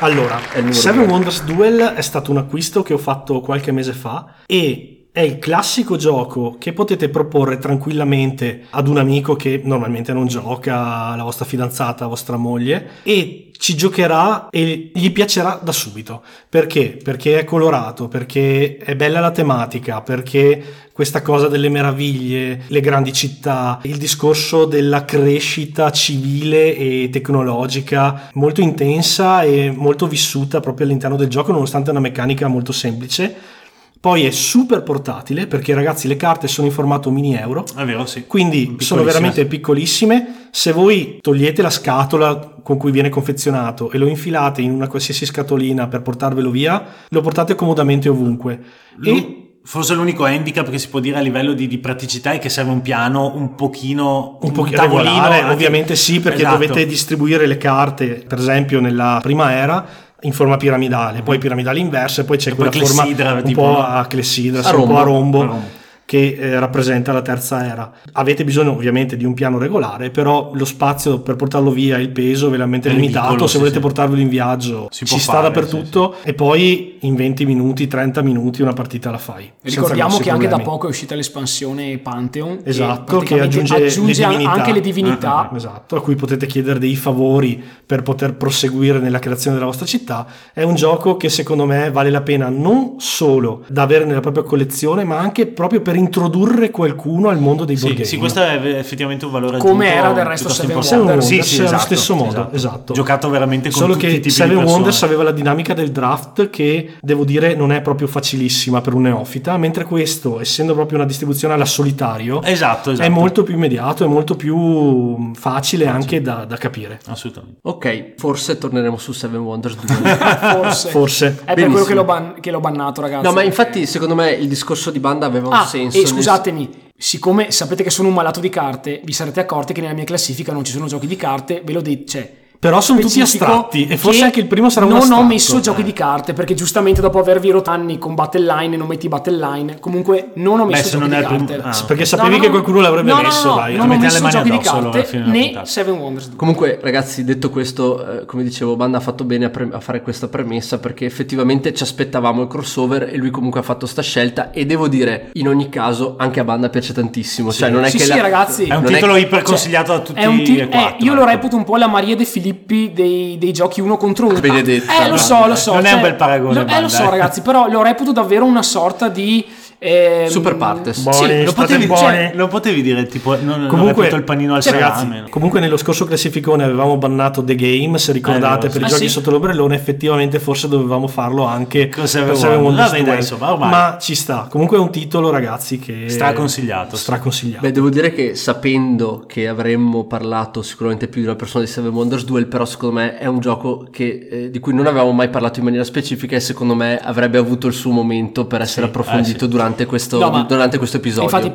Allora, 0.00 0.40
Seven. 0.70 1.08
Wonders 1.08 1.44
Duel 1.44 1.94
è 1.96 2.02
stato 2.02 2.30
un 2.30 2.38
acquisto 2.38 2.82
che 2.82 2.92
ho 2.92 2.98
fatto 2.98 3.40
qualche 3.40 3.72
mese 3.72 3.92
fa 3.92 4.26
e 4.46 5.03
è 5.14 5.20
il 5.20 5.38
classico 5.38 5.94
gioco 5.94 6.56
che 6.58 6.72
potete 6.72 7.08
proporre 7.08 7.58
tranquillamente 7.58 8.64
ad 8.70 8.88
un 8.88 8.98
amico 8.98 9.36
che 9.36 9.60
normalmente 9.62 10.12
non 10.12 10.26
gioca, 10.26 11.14
la 11.14 11.22
vostra 11.22 11.44
fidanzata, 11.44 12.02
la 12.02 12.10
vostra 12.10 12.36
moglie, 12.36 12.84
e 13.04 13.50
ci 13.56 13.76
giocherà 13.76 14.48
e 14.50 14.90
gli 14.92 15.12
piacerà 15.12 15.60
da 15.62 15.70
subito. 15.70 16.20
Perché? 16.48 16.98
Perché 17.00 17.38
è 17.38 17.44
colorato, 17.44 18.08
perché 18.08 18.76
è 18.78 18.96
bella 18.96 19.20
la 19.20 19.30
tematica, 19.30 20.00
perché 20.00 20.88
questa 20.90 21.22
cosa 21.22 21.46
delle 21.46 21.68
meraviglie, 21.68 22.62
le 22.66 22.80
grandi 22.80 23.12
città, 23.12 23.78
il 23.82 23.98
discorso 23.98 24.64
della 24.64 25.04
crescita 25.04 25.92
civile 25.92 26.76
e 26.76 27.08
tecnologica 27.12 28.30
molto 28.32 28.62
intensa 28.62 29.44
e 29.44 29.70
molto 29.70 30.08
vissuta 30.08 30.58
proprio 30.58 30.86
all'interno 30.86 31.14
del 31.14 31.28
gioco, 31.28 31.52
nonostante 31.52 31.90
una 31.90 32.00
meccanica 32.00 32.48
molto 32.48 32.72
semplice. 32.72 33.62
Poi 34.04 34.26
è 34.26 34.30
super 34.30 34.82
portatile 34.82 35.46
perché 35.46 35.72
ragazzi 35.72 36.08
le 36.08 36.16
carte 36.16 36.46
sono 36.46 36.66
in 36.66 36.74
formato 36.74 37.10
mini 37.10 37.34
euro, 37.36 37.64
È 37.74 37.86
vero, 37.86 38.04
sì. 38.04 38.26
quindi 38.26 38.76
sono 38.80 39.02
veramente 39.02 39.46
piccolissime. 39.46 40.48
Se 40.50 40.72
voi 40.72 41.16
togliete 41.22 41.62
la 41.62 41.70
scatola 41.70 42.58
con 42.62 42.76
cui 42.76 42.90
viene 42.90 43.08
confezionato 43.08 43.90
e 43.90 43.96
lo 43.96 44.06
infilate 44.06 44.60
in 44.60 44.72
una 44.72 44.88
qualsiasi 44.88 45.24
scatolina 45.24 45.88
per 45.88 46.02
portarvelo 46.02 46.50
via, 46.50 46.84
lo 47.08 47.20
portate 47.22 47.54
comodamente 47.54 48.10
ovunque. 48.10 48.60
E 49.02 49.10
Lu- 49.10 49.42
Forse 49.64 49.94
l'unico 49.94 50.24
handicap 50.26 50.68
che 50.68 50.76
si 50.76 50.90
può 50.90 51.00
dire 51.00 51.16
a 51.16 51.20
livello 51.20 51.54
di, 51.54 51.66
di 51.66 51.78
praticità 51.78 52.32
è 52.32 52.38
che 52.38 52.50
serve 52.50 52.72
un 52.72 52.82
piano 52.82 53.32
un 53.34 53.54
pochino 53.54 54.36
un 54.42 54.52
po' 54.52 54.68
tavolino 54.68 55.12
regolare, 55.14 55.50
ovviamente 55.50 55.96
sì, 55.96 56.20
perché 56.20 56.42
Esatto. 56.42 56.58
dovete 56.58 56.84
distribuire 56.84 57.46
le 57.46 57.56
carte, 57.56 58.22
per 58.28 58.38
esempio 58.38 58.80
nella 58.80 59.20
prima 59.22 59.50
era 59.54 59.86
in 60.24 60.32
forma 60.32 60.56
piramidale, 60.56 61.22
poi 61.22 61.38
piramidale 61.38 61.78
inversa 61.78 62.22
e 62.22 62.24
poi 62.24 62.36
c'è 62.36 62.50
E 62.50 62.54
poi 62.54 62.68
quella 62.70 62.86
forma 62.86 63.02
clessidra, 63.02 63.32
un 63.32 63.42
tipo, 63.42 63.62
po' 63.62 63.82
a 63.82 64.06
clessidra, 64.06 64.60
A 64.60 64.62
sì, 64.64 64.74
un 64.74 64.86
po' 64.86 64.96
a 64.98 65.02
rombo. 65.02 65.38
rombo, 65.40 65.40
A 65.40 65.46
rombo. 65.46 65.82
Che 66.06 66.36
eh, 66.38 66.58
rappresenta 66.58 67.12
la 67.12 67.22
terza 67.22 67.66
era. 67.66 67.92
Avete 68.12 68.44
bisogno 68.44 68.72
ovviamente 68.72 69.16
di 69.16 69.24
un 69.24 69.34
piano 69.34 69.58
regolare, 69.58 70.10
però 70.10 70.50
lo 70.54 70.64
spazio 70.64 71.20
per 71.20 71.36
portarlo 71.36 71.70
via, 71.70 71.98
il 71.98 72.10
peso 72.10 72.48
è 72.48 72.50
veramente 72.50 72.90
È 72.90 72.92
limitato, 72.92 73.26
ridicolo, 73.26 73.46
se 73.46 73.52
sì, 73.52 73.58
volete 73.58 73.76
sì. 73.76 73.80
portarvelo 73.80 74.20
in 74.20 74.28
viaggio 74.28 74.88
Si 74.90 75.04
ci 75.04 75.18
sta 75.18 75.32
fare, 75.32 75.48
dappertutto 75.48 76.16
e 76.22 76.34
poi 76.34 76.98
in 77.00 77.14
20 77.14 77.46
minuti, 77.46 77.86
30 77.86 78.22
minuti 78.22 78.62
una 78.62 78.72
partita 78.72 79.10
la 79.10 79.18
fai. 79.18 79.50
Ricordiamo 79.62 80.18
che 80.18 80.30
anche 80.30 80.44
da 80.44 80.56
problemi. 80.56 80.70
poco 80.70 80.86
è 80.86 80.90
uscita 80.90 81.14
l'espansione 81.14 81.98
Pantheon. 81.98 82.60
Esatto, 82.64 83.18
che 83.18 83.36
praticamente 83.36 83.72
aggiunge 83.74 83.78
le 83.78 84.28
divinità. 84.28 84.52
anche 84.52 84.72
le 84.72 84.80
divinità. 84.80 85.50
Esatto, 85.54 85.96
a 85.96 86.00
cui 86.00 86.14
potete 86.14 86.46
chiedere 86.46 86.78
dei 86.78 86.96
favori 86.96 87.62
per 87.84 88.02
poter 88.02 88.34
proseguire 88.34 88.98
nella 88.98 89.18
creazione 89.18 89.56
della 89.56 89.68
vostra 89.68 89.86
città. 89.86 90.26
È 90.52 90.62
un 90.62 90.74
gioco 90.74 91.16
che 91.16 91.28
secondo 91.28 91.64
me 91.64 91.90
vale 91.90 92.10
la 92.10 92.22
pena 92.22 92.48
non 92.48 92.96
solo 92.98 93.64
da 93.68 93.82
avere 93.82 94.04
nella 94.04 94.20
propria 94.20 94.42
collezione, 94.42 95.04
ma 95.04 95.18
anche 95.18 95.46
proprio 95.46 95.80
per 95.80 95.96
introdurre 96.04 96.70
qualcuno 96.70 97.28
al 97.28 97.38
mondo 97.38 97.64
dei 97.64 97.74
board 97.76 97.88
Sì, 97.90 97.94
game. 97.94 98.08
sì, 98.08 98.16
questo 98.18 98.40
è 98.42 98.60
effettivamente 98.78 99.24
un 99.24 99.30
valore 99.32 99.58
Come 99.58 99.86
aggiunto 99.88 100.04
era 100.06 100.12
del 100.14 100.24
resto 100.24 100.48
Seven. 100.48 100.76
Wonders. 100.76 101.26
Sì, 101.26 101.42
Seven 101.42 101.42
sì, 101.42 101.56
Wonders, 101.56 101.58
esatto, 101.58 101.68
allo 101.74 101.78
stesso 101.84 102.14
modo, 102.14 102.48
esatto. 102.52 102.92
Giocato 102.92 103.28
veramente 103.30 103.70
con 103.70 103.80
Solo 103.80 103.92
tutti 103.94 104.04
i 104.06 104.08
che 104.08 104.14
tipi 104.16 104.30
Seven 104.30 104.48
di 104.50 104.54
persone. 104.56 104.74
Wonders 104.74 105.02
aveva 105.02 105.22
la 105.22 105.32
dinamica 105.32 105.74
del 105.74 105.90
draft 105.90 106.50
che 106.50 106.92
devo 107.00 107.24
dire 107.24 107.54
non 107.54 107.72
è 107.72 107.80
proprio 107.80 108.06
facilissima 108.06 108.80
per 108.80 108.94
un 108.94 109.02
neofita, 109.02 109.56
mentre 109.56 109.84
questo, 109.84 110.40
essendo 110.40 110.74
proprio 110.74 110.98
una 110.98 111.06
distribuzione 111.06 111.54
alla 111.54 111.64
solitario, 111.64 112.42
Esatto, 112.42 112.90
esatto. 112.90 113.06
è 113.08 113.10
molto 113.10 113.42
più 113.42 113.54
immediato, 113.54 114.04
è 114.04 114.08
molto 114.08 114.34
più 114.36 115.32
facile 115.34 115.86
anche 115.86 116.20
da, 116.20 116.44
da 116.44 116.56
capire. 116.56 117.00
Assolutamente. 117.06 117.58
Ok, 117.62 118.14
forse 118.16 118.58
torneremo 118.58 118.96
su 118.98 119.12
Seven 119.12 119.40
Wonders 119.40 119.76
2. 119.76 119.92
Forse. 120.64 120.88
Forse. 120.90 121.26
È 121.26 121.30
per 121.30 121.54
Benissimo. 121.54 121.70
quello 121.72 121.84
che 121.86 121.94
l'ho, 121.94 122.04
ban- 122.04 122.34
che 122.40 122.50
l'ho 122.50 122.60
bannato, 122.60 123.00
ragazzi. 123.00 123.24
no, 123.24 123.32
ma 123.32 123.42
infatti 123.42 123.86
secondo 123.86 124.14
me 124.14 124.30
il 124.32 124.48
discorso 124.48 124.90
di 124.90 124.98
banda 125.00 125.26
aveva 125.26 125.48
un 125.48 125.54
Ah, 125.54 125.64
senso. 125.90 126.06
e 126.06 126.16
scusatemi, 126.16 126.70
siccome 126.96 127.50
sapete 127.50 127.82
che 127.82 127.90
sono 127.90 128.08
un 128.08 128.14
malato 128.14 128.40
di 128.40 128.48
carte, 128.48 129.00
vi 129.04 129.12
sarete 129.12 129.40
accorti 129.40 129.72
che 129.72 129.80
nella 129.80 129.94
mia 129.94 130.04
classifica 130.04 130.52
non 130.52 130.64
ci 130.64 130.72
sono 130.72 130.86
giochi 130.86 131.06
di 131.06 131.16
carte, 131.16 131.62
ve 131.64 131.72
lo 131.72 131.80
dico, 131.80 132.04
cioè, 132.06 132.43
Però 132.58 132.80
sono 132.80 133.00
tutti 133.00 133.20
astratti 133.20 133.86
e 133.86 133.98
forse 133.98 134.20
che 134.20 134.24
anche 134.24 134.40
il 134.40 134.46
primo 134.46 134.70
sarà 134.70 134.86
un 134.86 134.92
Non 134.92 135.02
astratto. 135.02 135.20
ho 135.20 135.26
messo 135.26 135.60
giochi 135.60 135.82
di 135.82 135.92
carte 135.92 136.32
perché 136.32 136.54
giustamente 136.54 137.02
dopo 137.02 137.18
avervi 137.18 137.52
anni 137.66 137.98
con 137.98 138.14
Battle 138.14 138.42
Line 138.44 138.76
non 138.78 138.86
metti 138.86 139.06
Battle 139.08 139.36
Line. 139.36 139.78
Comunque 139.80 140.30
non 140.34 140.60
ho 140.60 140.64
Beh, 140.64 140.72
messo 140.72 140.88
se 140.88 140.98
giochi 140.98 141.08
di 141.10 141.44
carte. 141.44 141.60
ah. 141.62 141.84
Perché 141.86 142.04
sapevi 142.06 142.36
no, 142.36 142.40
che 142.40 142.46
no. 142.46 142.52
qualcuno 142.52 142.80
l'avrebbe 142.80 143.10
no, 143.12 143.20
messo, 143.20 143.48
no, 143.48 143.54
vai. 143.56 143.76
non 143.76 143.86
ho 143.86 143.88
Metti 143.90 144.00
messo 144.04 144.14
alle 144.16 144.22
mani 144.22 144.34
giochi 144.34 144.50
di 144.50 144.58
carte 144.58 145.18
né 145.18 145.42
puntata. 145.44 145.64
Seven 145.66 145.94
Wonders 145.98 146.26
2. 146.28 146.36
Comunque, 146.36 146.78
ragazzi, 146.80 147.22
detto 147.24 147.50
questo, 147.50 148.20
eh, 148.20 148.24
come 148.24 148.42
dicevo, 148.42 148.76
Banda 148.76 148.96
ha 148.96 149.00
fatto 149.00 149.24
bene 149.24 149.44
a, 149.44 149.50
pre- 149.50 149.68
a 149.70 149.80
fare 149.80 150.00
questa 150.00 150.28
premessa 150.28 150.78
perché 150.78 151.04
effettivamente 151.04 151.74
ci 151.74 151.82
aspettavamo 151.82 152.42
il 152.42 152.48
crossover 152.48 153.10
e 153.12 153.16
lui 153.18 153.30
comunque 153.30 153.60
ha 153.60 153.62
fatto 153.62 153.84
sta 153.84 154.00
scelta 154.00 154.52
e 154.52 154.64
devo 154.64 154.88
dire, 154.88 155.28
in 155.34 155.48
ogni 155.48 155.68
caso, 155.68 156.14
anche 156.16 156.40
a 156.40 156.44
Banda 156.44 156.70
piace 156.70 156.94
tantissimo. 156.94 157.52
Cioè, 157.52 157.68
non 157.68 157.84
è 157.84 157.90
Sì, 157.90 157.98
che 157.98 158.04
sì, 158.04 158.08
la- 158.10 158.22
ragazzi. 158.22 158.64
È 158.64 158.74
un 158.74 158.82
non 158.84 158.90
è- 158.90 158.94
titolo 158.94 159.16
iper 159.16 159.42
consigliato 159.42 159.92
a 159.92 159.98
tutti 160.00 160.18
È 160.18 160.24
un 160.24 160.42
ti- 160.42 160.56
e 160.56 160.68
quattro. 160.68 160.96
eh, 160.98 161.04
io 161.04 161.12
lo 161.12 161.20
ecco. 161.22 161.30
reputo 161.30 161.56
un 161.56 161.64
po' 161.64 161.76
la 161.76 161.88
Maria 161.88 162.16
De 162.16 162.24
Filippi 162.24 162.43
dei, 162.92 163.36
dei 163.38 163.52
giochi 163.52 163.80
uno 163.80 163.96
contro 163.96 164.26
uno. 164.26 164.40
Benedetta. 164.40 165.04
Eh, 165.04 165.08
lo 165.08 165.16
so, 165.16 165.46
lo 165.46 165.54
so. 165.54 165.72
Non 165.74 165.84
è 165.84 165.88
cioè, 165.88 165.94
un 165.96 166.02
bel 166.02 166.14
paragone, 166.14 166.64
lo- 166.64 166.66
eh, 166.66 166.80
lo 166.80 166.88
so, 166.88 167.08
ragazzi, 167.08 167.40
però 167.40 167.68
lo 167.68 167.82
reputo 167.82 168.12
davvero 168.12 168.44
una 168.44 168.62
sorta 168.62 169.08
di. 169.08 169.44
Ehm, 169.84 170.28
Super 170.28 170.56
partes. 170.56 171.08
Sì, 171.10 171.44
Lo 171.44 171.52
potevi, 171.52 171.86
cioè, 171.86 172.32
lo 172.34 172.48
potevi 172.48 172.82
dire 172.82 173.06
tipo 173.06 173.36
non, 173.36 173.60
non 173.60 173.68
Comunque, 173.68 174.08
il 174.08 174.22
panino 174.22 174.54
al 174.54 174.62
cioè, 174.62 174.78
salame. 174.78 175.24
Comunque 175.28 175.60
nello 175.60 175.76
scorso 175.76 176.04
classificone 176.04 176.64
avevamo 176.64 176.96
bannato 176.96 177.44
The 177.44 177.54
Game, 177.54 177.98
se 177.98 178.12
ricordate, 178.12 178.66
Eh, 178.66 178.70
per 178.70 178.80
i 178.80 178.84
ah, 178.84 178.88
giochi 178.88 179.02
sì. 179.02 179.08
sotto 179.10 179.30
l'ombrellone, 179.30 179.74
effettivamente 179.74 180.38
forse 180.38 180.68
dovevamo 180.68 181.06
farlo 181.06 181.44
anche 181.44 181.88
Con 181.88 182.06
Seven 182.06 182.28
per 182.28 182.36
Seven 182.36 182.60
Wonders. 182.60 182.64
Wonders 182.64 182.90
Vabbè, 182.90 183.02
2. 183.02 183.10
dai, 183.10 183.20
insomma, 183.20 183.52
ormai. 183.52 183.70
Ma 183.70 183.98
ci 184.00 184.14
sta. 184.14 184.46
Comunque 184.50 184.76
è 184.76 184.80
un 184.80 184.90
titolo, 184.90 185.30
ragazzi, 185.30 185.78
che 185.78 186.08
Straconsigliato, 186.08 186.96
sì. 186.96 187.02
Straconsigliato. 187.02 187.60
Beh, 187.66 187.72
devo 187.72 187.90
dire 187.90 188.12
che 188.12 188.34
sapendo 188.34 189.24
che 189.26 189.48
avremmo 189.48 190.04
parlato 190.04 190.62
sicuramente 190.62 191.08
più 191.08 191.20
di 191.20 191.26
una 191.26 191.36
persona 191.36 191.64
di 191.64 191.70
Seven 191.70 191.92
Wonders 191.92 192.24
Duel, 192.24 192.46
però 192.46 192.64
secondo 192.64 192.96
me 192.96 193.18
è 193.18 193.26
un 193.26 193.40
gioco 193.40 193.86
che, 193.90 194.28
eh, 194.30 194.50
di 194.50 194.58
cui 194.60 194.72
non 194.74 194.86
avevamo 194.86 195.12
mai 195.12 195.28
parlato 195.28 195.58
in 195.58 195.64
maniera 195.64 195.84
specifica 195.84 196.36
e 196.36 196.40
secondo 196.40 196.74
me 196.74 196.98
avrebbe 196.98 197.38
avuto 197.38 197.66
il 197.66 197.72
suo 197.72 197.90
momento 197.90 198.46
per 198.46 198.60
essere 198.60 198.86
approfondito 198.86 199.44
eh, 199.44 199.46
sì. 199.46 199.48
durante, 199.48 199.73
questo, 199.86 200.18
No, 200.18 200.44
durante 200.44 200.78
questo 200.78 200.98
episodio. 200.98 201.24
Infatti, 201.24 201.52